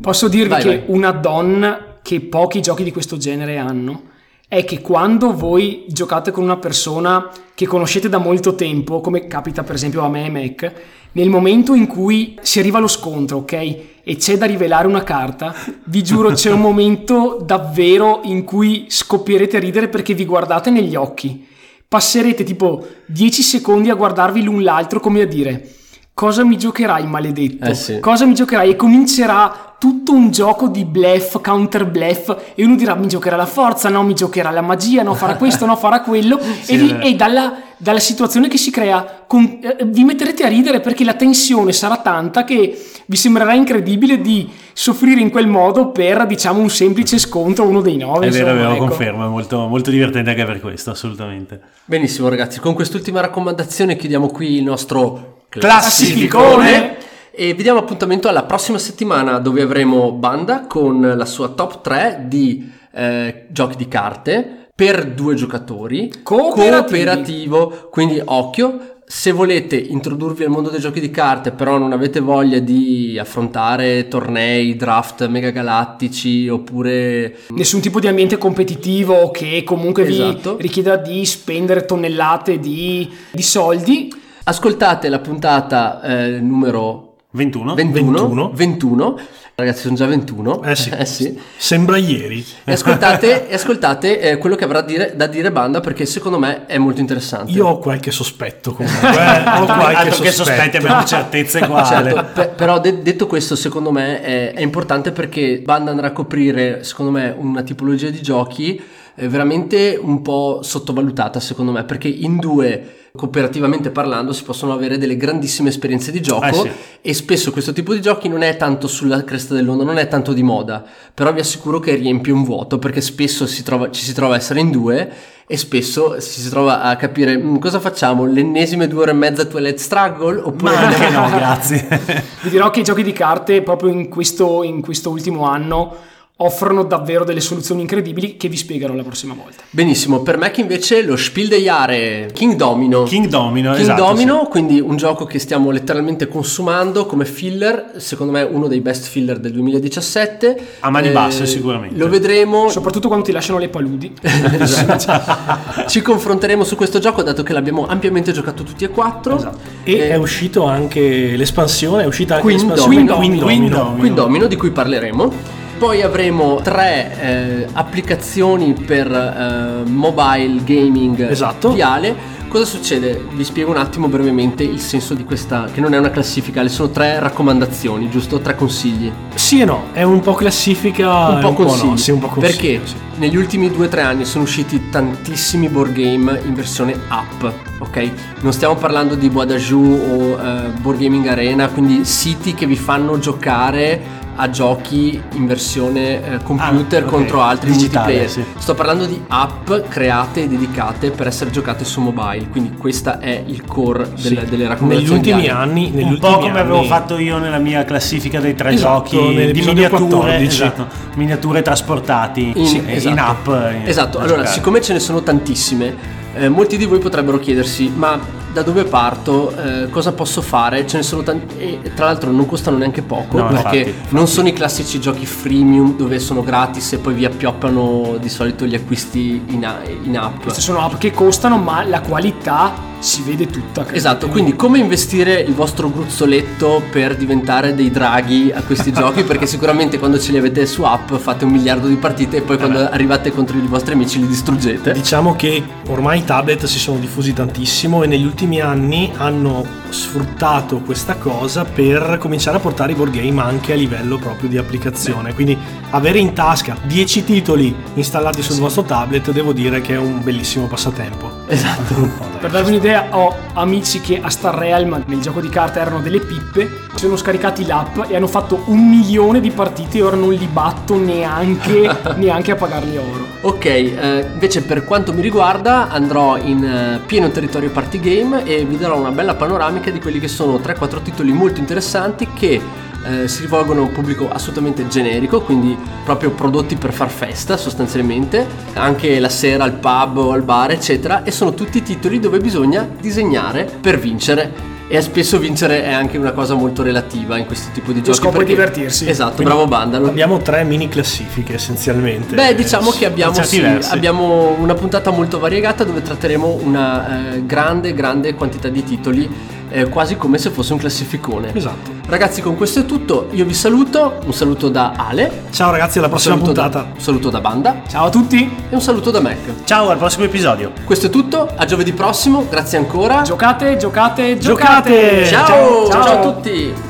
Posso 0.00 0.28
dirvi 0.28 0.50
Vai, 0.50 0.62
che 0.62 0.68
vai. 0.68 0.82
una 0.88 1.10
donna 1.10 1.89
che 2.02 2.20
pochi 2.20 2.60
giochi 2.60 2.82
di 2.82 2.92
questo 2.92 3.16
genere 3.16 3.58
hanno 3.58 4.08
è 4.50 4.64
che 4.64 4.80
quando 4.80 5.32
voi 5.32 5.84
giocate 5.86 6.32
con 6.32 6.42
una 6.42 6.56
persona 6.56 7.30
che 7.54 7.68
conoscete 7.68 8.08
da 8.08 8.18
molto 8.18 8.56
tempo, 8.56 9.00
come 9.00 9.28
capita 9.28 9.62
per 9.62 9.76
esempio 9.76 10.02
a 10.02 10.08
me 10.08 10.26
e 10.26 10.30
Mac, 10.30 10.72
nel 11.12 11.28
momento 11.28 11.72
in 11.74 11.86
cui 11.86 12.36
si 12.42 12.58
arriva 12.58 12.78
allo 12.78 12.88
scontro, 12.88 13.38
ok? 13.38 13.52
E 13.52 14.16
c'è 14.16 14.36
da 14.36 14.46
rivelare 14.46 14.88
una 14.88 15.04
carta, 15.04 15.54
vi 15.84 16.02
giuro 16.02 16.32
c'è 16.32 16.50
un 16.50 16.60
momento 16.60 17.40
davvero 17.44 18.22
in 18.24 18.42
cui 18.42 18.86
scoppierete 18.88 19.56
a 19.56 19.60
ridere 19.60 19.88
perché 19.88 20.14
vi 20.14 20.24
guardate 20.24 20.70
negli 20.70 20.96
occhi. 20.96 21.46
Passerete 21.86 22.42
tipo 22.42 22.84
10 23.06 23.42
secondi 23.42 23.88
a 23.88 23.94
guardarvi 23.94 24.42
l'un 24.42 24.64
l'altro 24.64 24.98
come 24.98 25.20
a 25.22 25.26
dire 25.26 25.74
cosa 26.14 26.44
mi 26.44 26.58
giocherai 26.58 27.06
maledetto? 27.06 27.64
Eh 27.66 27.74
sì. 27.74 28.00
Cosa 28.00 28.26
mi 28.26 28.34
giocherai? 28.34 28.70
E 28.70 28.76
comincerà 28.76 29.70
tutto 29.80 30.12
un 30.12 30.30
gioco 30.30 30.68
di 30.68 30.84
bluff, 30.84 31.40
counter 31.40 31.86
bluff 31.86 32.36
e 32.54 32.62
uno 32.66 32.76
dirà 32.76 32.94
mi 32.94 33.08
giocherà 33.08 33.34
la 33.36 33.46
forza, 33.46 33.88
no 33.88 34.02
mi 34.02 34.12
giocherà 34.12 34.50
la 34.50 34.60
magia, 34.60 35.02
no 35.02 35.14
farà 35.14 35.36
questo, 35.36 35.64
no 35.64 35.74
farà 35.74 36.02
quello 36.02 36.38
Sì, 36.60 36.74
e, 36.74 36.76
vero. 36.76 37.00
e 37.00 37.14
dalla, 37.14 37.54
dalla 37.78 37.98
situazione 37.98 38.48
che 38.48 38.58
si 38.58 38.70
crea 38.70 39.24
con- 39.26 39.58
eh, 39.62 39.78
vi 39.86 40.04
metterete 40.04 40.44
a 40.44 40.48
ridere 40.48 40.80
perché 40.80 41.02
la 41.02 41.14
tensione 41.14 41.72
sarà 41.72 41.96
tanta 41.96 42.44
che 42.44 42.78
vi 43.06 43.16
sembrerà 43.16 43.54
incredibile 43.54 44.20
di 44.20 44.46
soffrire 44.74 45.22
in 45.22 45.30
quel 45.30 45.46
modo 45.46 45.92
per 45.92 46.26
diciamo 46.26 46.60
un 46.60 46.68
semplice 46.68 47.16
scontro 47.16 47.66
uno 47.66 47.80
dei 47.80 47.96
nove. 47.96 48.26
è 48.26 48.30
vero, 48.30 48.48
è 48.48 48.50
insomma, 48.50 48.68
vero, 48.68 48.74
ecco. 48.74 48.84
confermo, 48.86 49.24
è 49.24 49.28
molto, 49.28 49.66
molto 49.66 49.88
divertente 49.90 50.28
anche 50.28 50.44
per 50.44 50.60
questo, 50.60 50.90
assolutamente. 50.90 51.58
Benissimo 51.86 52.28
ragazzi, 52.28 52.60
con 52.60 52.74
quest'ultima 52.74 53.22
raccomandazione 53.22 53.96
chiudiamo 53.96 54.26
qui 54.26 54.56
il 54.56 54.62
nostro 54.64 55.39
Classificone. 55.58 56.96
e 57.32 57.54
vi 57.54 57.62
diamo 57.62 57.80
appuntamento 57.80 58.28
alla 58.28 58.44
prossima 58.44 58.78
settimana 58.78 59.38
dove 59.38 59.62
avremo 59.62 60.12
Banda 60.12 60.66
con 60.66 61.00
la 61.16 61.24
sua 61.24 61.48
top 61.48 61.80
3 61.80 62.24
di 62.28 62.70
eh, 62.92 63.46
giochi 63.48 63.76
di 63.76 63.88
carte 63.88 64.68
per 64.74 65.06
due 65.12 65.34
giocatori 65.34 66.10
cooperativo, 66.22 67.88
quindi 67.90 68.20
occhio 68.24 68.98
se 69.10 69.32
volete 69.32 69.74
introdurvi 69.74 70.44
al 70.44 70.50
mondo 70.50 70.70
dei 70.70 70.78
giochi 70.78 71.00
di 71.00 71.10
carte 71.10 71.50
però 71.50 71.78
non 71.78 71.92
avete 71.92 72.20
voglia 72.20 72.60
di 72.60 73.18
affrontare 73.18 74.06
tornei, 74.06 74.76
draft 74.76 75.26
mega 75.26 75.50
galattici 75.50 76.48
oppure 76.48 77.38
Nessun 77.48 77.80
tipo 77.80 77.98
di 77.98 78.06
ambiente 78.06 78.38
competitivo 78.38 79.32
che 79.32 79.64
comunque 79.64 80.06
Esatto. 80.06 80.54
vi 80.54 80.62
richieda 80.62 80.94
di 80.96 81.26
spendere 81.26 81.84
tonnellate 81.84 82.60
di, 82.60 83.10
di 83.32 83.42
soldi. 83.42 84.28
Ascoltate 84.44 85.08
la 85.08 85.18
puntata 85.18 86.00
eh, 86.02 86.40
numero 86.40 87.14
21? 87.32 87.74
21, 87.74 88.12
21. 88.14 88.50
21. 88.54 89.18
Ragazzi, 89.54 89.82
sono 89.82 89.94
già 89.94 90.06
21. 90.06 90.62
Eh 90.62 90.74
sì. 90.74 90.88
Eh 90.96 91.04
sì. 91.04 91.38
Sembra 91.58 91.98
ieri. 91.98 92.44
E 92.64 92.72
ascoltate, 92.72 93.46
e 93.48 93.54
ascoltate 93.54 94.18
eh, 94.20 94.38
quello 94.38 94.56
che 94.56 94.64
avrà 94.64 94.80
dire- 94.80 95.12
da 95.14 95.26
dire 95.26 95.52
Banda 95.52 95.80
perché 95.80 96.06
secondo 96.06 96.38
me 96.38 96.64
è 96.66 96.78
molto 96.78 97.00
interessante. 97.00 97.52
Io 97.52 97.66
ho 97.66 97.78
qualche 97.78 98.10
sospetto 98.10 98.72
comunque. 98.72 99.08
eh, 99.10 99.12
ho 99.60 99.64
qualche 99.66 99.94
Altro 99.96 100.22
che 100.22 100.30
sospetto. 100.32 100.44
sospetti, 100.44 100.76
abbiamo 100.78 101.04
certezze 101.04 101.60
qua. 101.68 101.84
Certo, 101.84 102.24
pe- 102.32 102.48
però 102.48 102.80
de- 102.80 103.02
detto 103.02 103.26
questo, 103.26 103.54
secondo 103.54 103.90
me 103.92 104.22
è, 104.22 104.52
è 104.54 104.62
importante 104.62 105.12
perché 105.12 105.60
Banda 105.62 105.90
andrà 105.90 106.06
a 106.08 106.12
coprire, 106.12 106.82
secondo 106.82 107.12
me, 107.12 107.34
una 107.36 107.62
tipologia 107.62 108.08
di 108.08 108.22
giochi 108.22 108.80
veramente 109.28 109.98
un 110.00 110.22
po' 110.22 110.60
sottovalutata, 110.62 111.40
secondo 111.40 111.72
me, 111.72 111.84
perché 111.84 112.08
in 112.08 112.38
due 112.38 112.94
cooperativamente 113.16 113.90
parlando 113.90 114.32
si 114.32 114.44
possono 114.44 114.72
avere 114.72 114.96
delle 114.96 115.16
grandissime 115.16 115.68
esperienze 115.70 116.12
di 116.12 116.20
gioco 116.22 116.44
Eh 116.46 116.52
sì. 116.52 116.70
e 117.00 117.12
spesso 117.12 117.50
questo 117.50 117.72
tipo 117.72 117.92
di 117.92 118.00
giochi 118.00 118.28
non 118.28 118.42
è 118.42 118.56
tanto 118.56 118.86
sulla 118.86 119.24
cresta 119.24 119.52
dell'onda, 119.54 119.82
non 119.82 119.98
è 119.98 120.06
tanto 120.06 120.32
di 120.32 120.44
moda, 120.44 120.84
però 121.12 121.32
vi 121.32 121.40
assicuro 121.40 121.80
che 121.80 121.96
riempie 121.96 122.32
un 122.32 122.44
vuoto 122.44 122.78
perché 122.78 123.00
spesso 123.00 123.46
si 123.48 123.64
trova- 123.64 123.90
ci 123.90 124.04
si 124.04 124.14
trova 124.14 124.34
a 124.34 124.36
essere 124.36 124.60
in 124.60 124.70
due 124.70 125.10
e 125.44 125.56
spesso 125.56 126.20
si, 126.20 126.40
si 126.40 126.48
trova 126.48 126.82
a 126.82 126.94
capire 126.94 127.36
"Mm, 127.36 127.56
cosa 127.56 127.80
facciamo, 127.80 128.24
l'ennesime 128.26 128.86
due 128.86 129.02
ore 129.02 129.10
e 129.10 129.14
mezza 129.14 129.44
Twilight 129.44 129.78
Struggle 129.78 130.38
oppure 130.40 130.72
Ma 130.72 130.78
anche 130.86 131.04
andiamo- 131.06 131.28
no, 131.30 131.36
grazie. 131.36 131.88
Vi 132.42 132.50
dirò 132.50 132.70
che 132.70 132.78
i 132.80 132.84
giochi 132.84 133.02
di 133.02 133.12
carte 133.12 133.60
proprio 133.62 133.90
in 133.90 134.08
questo, 134.08 134.62
in 134.62 134.80
questo 134.80 135.10
ultimo 135.10 135.46
anno 135.48 135.96
offrono 136.42 136.84
davvero 136.84 137.24
delle 137.24 137.40
soluzioni 137.40 137.82
incredibili 137.82 138.36
che 138.36 138.48
vi 138.48 138.56
spiegherò 138.56 138.94
la 138.94 139.02
prossima 139.02 139.34
volta. 139.34 139.62
Benissimo, 139.70 140.20
per 140.20 140.38
me 140.38 140.50
che 140.50 140.60
invece 140.60 141.02
lo 141.02 141.16
Spiel 141.16 141.48
dei 141.48 141.62
Jahre 141.62 142.30
King 142.32 142.54
Domino. 142.54 143.02
King 143.02 143.26
Domino, 143.26 143.72
King 143.72 143.82
esatto, 143.82 144.04
Domino, 144.04 144.46
quindi 144.48 144.80
un 144.80 144.96
gioco 144.96 145.26
che 145.26 145.38
stiamo 145.38 145.70
letteralmente 145.70 146.28
consumando 146.28 147.04
come 147.04 147.24
filler, 147.24 147.92
secondo 147.96 148.32
me 148.32 148.42
uno 148.42 148.68
dei 148.68 148.80
best 148.80 149.06
filler 149.06 149.38
del 149.38 149.52
2017. 149.52 150.66
A 150.80 150.90
mani 150.90 151.10
basse, 151.10 151.46
sicuramente. 151.46 151.96
Lo 151.96 152.08
vedremo, 152.08 152.68
Soprattutto 152.70 153.08
quando 153.08 153.26
ti 153.26 153.32
lasciano 153.32 153.58
le 153.58 153.68
paludi. 153.68 154.12
Esatto. 154.22 155.84
ci 155.88 156.00
confronteremo 156.00 156.64
su 156.64 156.76
questo 156.76 156.98
gioco 156.98 157.22
dato 157.22 157.42
che 157.42 157.52
l'abbiamo 157.52 157.86
ampiamente 157.86 158.32
giocato 158.32 158.62
tutti 158.62 158.84
e 158.84 158.88
quattro. 158.88 159.36
Esatto. 159.36 159.58
E 159.84 159.92
Eh, 159.92 160.08
è 160.10 160.16
uscito 160.16 160.64
anche 160.64 161.36
l'espansione, 161.36 162.04
è 162.04 162.06
uscita 162.06 162.36
anche 162.36 162.46
Queen 162.46 162.58
l'espansione 162.58 163.04
Domino. 163.04 163.16
Queen 163.16 163.38
Queen 163.38 163.60
Domino. 163.60 163.76
Domino. 163.76 163.98
Queen 163.98 164.14
Domino 164.14 164.46
di 164.46 164.56
cui 164.56 164.70
parleremo. 164.70 165.59
Poi 165.80 166.02
avremo 166.02 166.60
tre 166.62 167.18
eh, 167.64 167.66
applicazioni 167.72 168.74
per 168.74 169.10
eh, 169.10 169.88
mobile 169.88 170.62
gaming 170.62 171.30
Esatto. 171.30 171.72
viale. 171.72 172.14
Cosa 172.48 172.66
succede? 172.66 173.24
Vi 173.32 173.42
spiego 173.44 173.70
un 173.70 173.78
attimo 173.78 174.06
brevemente 174.08 174.62
il 174.62 174.78
senso 174.80 175.14
di 175.14 175.24
questa, 175.24 175.68
che 175.72 175.80
non 175.80 175.94
è 175.94 175.98
una 175.98 176.10
classifica, 176.10 176.60
le 176.60 176.68
sono 176.68 176.90
tre 176.90 177.18
raccomandazioni, 177.18 178.10
giusto? 178.10 178.40
Tre 178.40 178.56
consigli. 178.56 179.10
Sì 179.32 179.60
e 179.60 179.64
no, 179.64 179.84
è 179.92 180.02
un 180.02 180.20
po' 180.20 180.34
classifica 180.34 181.28
un 181.28 181.40
po' 181.40 181.54
consigli. 181.54 181.88
no, 181.88 181.96
sì, 181.96 182.10
un 182.10 182.18
po' 182.18 182.26
consigli, 182.26 182.50
Perché 182.50 182.80
sì. 182.86 182.94
negli 183.16 183.36
ultimi 183.36 183.70
due 183.70 183.86
o 183.86 183.88
tre 183.88 184.02
anni 184.02 184.26
sono 184.26 184.44
usciti 184.44 184.90
tantissimi 184.90 185.68
board 185.68 185.92
game 185.92 186.42
in 186.44 186.52
versione 186.52 186.94
app, 187.08 187.42
ok? 187.78 188.10
Non 188.42 188.52
stiamo 188.52 188.74
parlando 188.74 189.14
di 189.14 189.30
Boadajou 189.30 189.82
o 190.10 190.38
eh, 190.44 190.68
Board 190.78 190.98
Gaming 190.98 191.26
Arena, 191.26 191.68
quindi 191.68 192.04
siti 192.04 192.52
che 192.52 192.66
vi 192.66 192.76
fanno 192.76 193.18
giocare 193.18 194.18
a 194.40 194.48
giochi 194.48 195.20
in 195.34 195.46
versione 195.46 196.24
eh, 196.24 196.42
computer 196.42 197.02
Ah, 197.02 197.06
ok. 197.06 197.10
contro 197.12 197.42
altri 197.42 197.72
Digitale, 197.72 198.12
multiplayer. 198.14 198.30
sì. 198.54 198.60
Sto 198.60 198.74
parlando 198.74 199.04
di 199.04 199.20
app 199.28 199.70
create 199.88 200.44
e 200.44 200.48
dedicate 200.48 201.10
per 201.10 201.26
essere 201.26 201.50
giocate 201.50 201.84
su 201.84 202.00
mobile, 202.00 202.48
quindi 202.48 202.74
questa 202.76 203.18
è 203.18 203.42
il 203.46 203.64
core 203.66 204.08
Sì. 204.14 204.28
delle 204.34 204.46
negli 204.50 204.66
raccomandazioni. 204.66 205.18
ultimi 205.18 205.40
di 205.42 205.48
Ale. 205.48 205.58
anni 205.60 205.90
negli 205.90 206.02
un 206.04 206.10
ultimi 206.12 206.32
po' 206.32 206.38
come 206.38 206.58
avevo 206.58 206.78
anni- 206.78 206.86
fatto 206.86 207.18
io 207.18 207.36
nella 207.38 207.58
mia 207.58 207.84
classifica 207.84 208.40
dei 208.40 208.54
tre 208.54 208.72
Esatto, 208.72 209.10
giochi 209.10 209.52
di 209.52 209.60
miniature, 209.62 209.88
14. 210.06 210.46
esatto, 210.46 210.86
miniature 211.16 211.60
trasportati 211.62 212.52
In, 212.54 212.64
in, 212.64 212.84
esatto. 212.88 213.08
in 213.12 213.18
app. 213.18 213.46
in- 213.46 213.82
Esatto, 213.84 214.18
allora 214.18 214.36
giocare. 214.36 214.54
siccome 214.54 214.80
ce 214.80 214.94
ne 214.94 215.00
sono 215.00 215.22
tantissime, 215.22 215.94
eh, 216.34 216.48
molti 216.48 216.78
di 216.78 216.86
voi 216.86 216.98
potrebbero 216.98 217.38
chiedersi, 217.38 217.92
ma 217.94 218.18
da 218.52 218.62
dove 218.62 218.84
parto? 218.84 219.54
Eh, 219.56 219.90
cosa 219.90 220.12
posso 220.12 220.42
fare? 220.42 220.86
Ce 220.86 220.96
ne 220.96 221.02
sono 221.02 221.22
tanti 221.22 221.80
e 221.82 221.94
tra 221.94 222.06
l'altro 222.06 222.30
non 222.30 222.46
costano 222.46 222.76
neanche 222.76 223.02
poco 223.02 223.38
No, 223.38 223.46
perché 223.46 223.76
infatti, 223.78 223.90
infatti. 223.90 224.14
non 224.14 224.26
sono 224.26 224.48
i 224.48 224.52
classici 224.52 225.00
giochi 225.00 225.26
freemium 225.26 225.96
dove 225.96 226.18
sono 226.18 226.42
gratis 226.42 226.92
e 226.94 226.98
poi 226.98 227.14
vi 227.14 227.24
appioppano 227.24 228.16
di 228.20 228.28
solito 228.28 228.66
gli 228.66 228.74
acquisti 228.74 229.42
in, 229.46 229.66
in 230.02 230.18
app. 230.18 230.42
Queste 230.42 230.60
sono 230.60 230.80
app 230.80 230.94
che 230.98 231.12
costano, 231.12 231.58
ma 231.58 231.84
la 231.84 232.00
qualità 232.00 232.88
si 233.00 233.22
vede 233.22 233.46
tutta. 233.46 233.86
Esatto, 233.92 234.28
quindi 234.28 234.54
come 234.54 234.78
investire 234.78 235.40
il 235.40 235.54
vostro 235.54 235.90
gruzzoletto 235.90 236.82
per 236.90 237.16
diventare 237.16 237.74
dei 237.74 237.90
draghi 237.90 238.52
a 238.54 238.62
questi 238.62 238.92
giochi? 238.94 239.24
Perché 239.24 239.46
sicuramente 239.46 239.98
quando 239.98 240.18
ce 240.18 240.32
li 240.32 240.38
avete 240.38 240.66
su 240.66 240.82
app 240.82 241.12
fate 241.14 241.44
un 241.44 241.50
miliardo 241.50 241.88
di 241.88 241.96
partite 241.96 242.38
e 242.38 242.42
poi 242.42 242.58
quando 242.58 242.88
arrivate 242.88 243.32
contro 243.32 243.56
i 243.56 243.66
vostri 243.66 243.94
amici 243.94 244.20
li 244.20 244.26
distruggete. 244.26 244.92
Diciamo 244.92 245.34
che 245.34 245.62
ormai 245.88 246.20
i 246.20 246.24
tablet 246.24 246.66
si 246.66 246.78
sono 246.78 246.98
diffusi 246.98 247.32
tantissimo 247.32 248.02
e 248.02 248.06
negli 248.06 248.24
ultimi 248.24 248.60
anni 248.60 249.10
hanno 249.16 249.79
sfruttato 249.92 250.78
questa 250.78 251.16
cosa 251.16 251.64
per 251.64 252.18
cominciare 252.18 252.56
a 252.56 252.60
portare 252.60 252.92
i 252.92 252.94
board 252.94 253.12
game 253.12 253.40
anche 253.40 253.72
a 253.72 253.76
livello 253.76 254.18
proprio 254.18 254.48
di 254.48 254.58
applicazione. 254.58 255.34
Quindi 255.34 255.56
avere 255.90 256.18
in 256.18 256.32
tasca 256.32 256.76
10 256.82 257.24
titoli 257.24 257.74
installati 257.94 258.42
sul 258.42 258.58
vostro 258.58 258.82
tablet 258.82 259.30
devo 259.30 259.52
dire 259.52 259.80
che 259.80 259.94
è 259.94 259.98
un 259.98 260.22
bellissimo 260.22 260.66
passatempo. 260.66 261.44
Esatto. 261.46 262.28
Per 262.40 262.50
darvi 262.50 262.70
un'idea, 262.70 263.08
ho 263.10 263.34
amici 263.54 264.00
che 264.00 264.20
a 264.20 264.30
Star 264.30 264.54
Realm 264.54 265.02
nel 265.06 265.20
gioco 265.20 265.40
di 265.40 265.48
carte 265.48 265.80
erano 265.80 266.00
delle 266.00 266.20
pippe, 266.20 266.88
si 266.94 267.04
sono 267.04 267.16
scaricati 267.16 267.66
l'app 267.66 267.98
e 268.08 268.16
hanno 268.16 268.26
fatto 268.26 268.62
un 268.66 268.88
milione 268.88 269.40
di 269.40 269.50
partite 269.50 269.98
e 269.98 270.02
ora 270.02 270.16
non 270.16 270.32
li 270.32 270.46
batto 270.46 270.96
neanche, 270.96 271.88
neanche 272.16 272.52
a 272.52 272.56
pagarli 272.56 272.96
oro. 272.96 273.26
Ok, 273.42 273.64
eh, 273.64 274.26
invece 274.32 274.62
per 274.62 274.84
quanto 274.84 275.12
mi 275.12 275.22
riguarda 275.22 275.88
andrò 275.88 276.36
in 276.36 276.64
eh, 276.64 277.00
pieno 277.06 277.30
territorio 277.30 277.70
party 277.70 278.00
game 278.00 278.44
e 278.44 278.64
vi 278.64 278.76
darò 278.76 278.98
una 278.98 279.10
bella 279.10 279.34
panoramica 279.34 279.90
di 279.90 280.00
quelli 280.00 280.18
che 280.18 280.28
sono 280.28 280.56
3-4 280.56 281.02
titoli 281.02 281.32
molto 281.32 281.60
interessanti 281.60 282.28
che 282.34 282.60
eh, 283.02 283.28
si 283.28 283.42
rivolgono 283.42 283.80
a 283.80 283.84
un 283.84 283.92
pubblico 283.92 284.30
assolutamente 284.30 284.86
generico, 284.86 285.40
quindi 285.40 285.76
proprio 286.04 286.30
prodotti 286.30 286.76
per 286.76 286.92
far 286.92 287.08
festa 287.08 287.56
sostanzialmente, 287.56 288.46
anche 288.74 289.18
la 289.18 289.28
sera 289.28 289.64
al 289.64 289.72
pub 289.72 290.18
o 290.18 290.32
al 290.32 290.42
bar 290.42 290.72
eccetera, 290.72 291.22
e 291.22 291.30
sono 291.30 291.54
tutti 291.54 291.82
titoli 291.82 292.18
dove 292.20 292.38
bisogna 292.38 292.86
disegnare 293.00 293.64
per 293.80 293.98
vincere. 293.98 294.69
E 294.92 295.00
spesso 295.02 295.38
vincere 295.38 295.84
è 295.84 295.92
anche 295.92 296.18
una 296.18 296.32
cosa 296.32 296.54
molto 296.54 296.82
relativa 296.82 297.38
in 297.38 297.46
questo 297.46 297.68
tipo 297.72 297.92
di 297.92 298.02
giochi. 298.02 298.18
scopo 298.18 298.34
è 298.34 298.38
perché- 298.38 298.54
divertirsi. 298.54 299.08
Esatto, 299.08 299.36
Quindi 299.36 299.52
bravo 299.52 299.68
Bandalo. 299.68 300.08
Abbiamo 300.08 300.38
tre 300.38 300.64
mini 300.64 300.88
classifiche 300.88 301.54
essenzialmente. 301.54 302.34
Beh, 302.34 302.56
diciamo 302.56 302.90
che 302.90 303.06
abbiamo, 303.06 303.40
sì, 303.44 303.64
abbiamo 303.64 304.56
una 304.58 304.74
puntata 304.74 305.10
molto 305.10 305.38
variegata 305.38 305.84
dove 305.84 306.02
tratteremo 306.02 306.58
una 306.64 307.34
eh, 307.34 307.46
grande, 307.46 307.94
grande 307.94 308.34
quantità 308.34 308.68
di 308.68 308.82
titoli, 308.82 309.30
eh, 309.70 309.88
quasi 309.88 310.16
come 310.16 310.38
se 310.38 310.50
fosse 310.50 310.72
un 310.72 310.78
classificone. 310.78 311.54
Esatto. 311.54 311.90
Ragazzi, 312.06 312.42
con 312.42 312.56
questo 312.56 312.80
è 312.80 312.84
tutto. 312.84 313.28
Io 313.32 313.44
vi 313.44 313.54
saluto. 313.54 314.18
Un 314.24 314.32
saluto 314.34 314.68
da 314.68 314.92
Ale. 314.96 315.44
Ciao 315.50 315.70
ragazzi, 315.70 315.98
alla 315.98 316.06
Un 316.08 316.12
prossima 316.12 316.34
da- 316.36 316.42
puntata. 316.42 316.86
un 316.94 317.00
saluto 317.00 317.30
da 317.30 317.40
Banda. 317.40 317.82
Ciao 317.88 318.06
a 318.06 318.10
tutti, 318.10 318.52
E 318.68 318.74
un 318.74 318.80
saluto 318.80 319.10
da 319.10 319.20
Mac. 319.20 319.64
Ciao, 319.64 319.88
al 319.90 319.96
prossimo 319.98 320.24
episodio. 320.24 320.72
Questo 320.84 321.06
è 321.06 321.10
tutto. 321.10 321.48
A 321.56 321.64
giovedì 321.64 321.92
prossimo. 321.92 322.46
Grazie 322.50 322.78
ancora. 322.78 323.22
giocate, 323.22 323.76
giocate, 323.76 324.38
giocate! 324.38 324.90
Giocate! 324.90 325.26
ciao, 325.26 325.90
ciao. 325.90 326.02
ciao 326.04 326.18
a 326.18 326.32
tutti. 326.32 326.89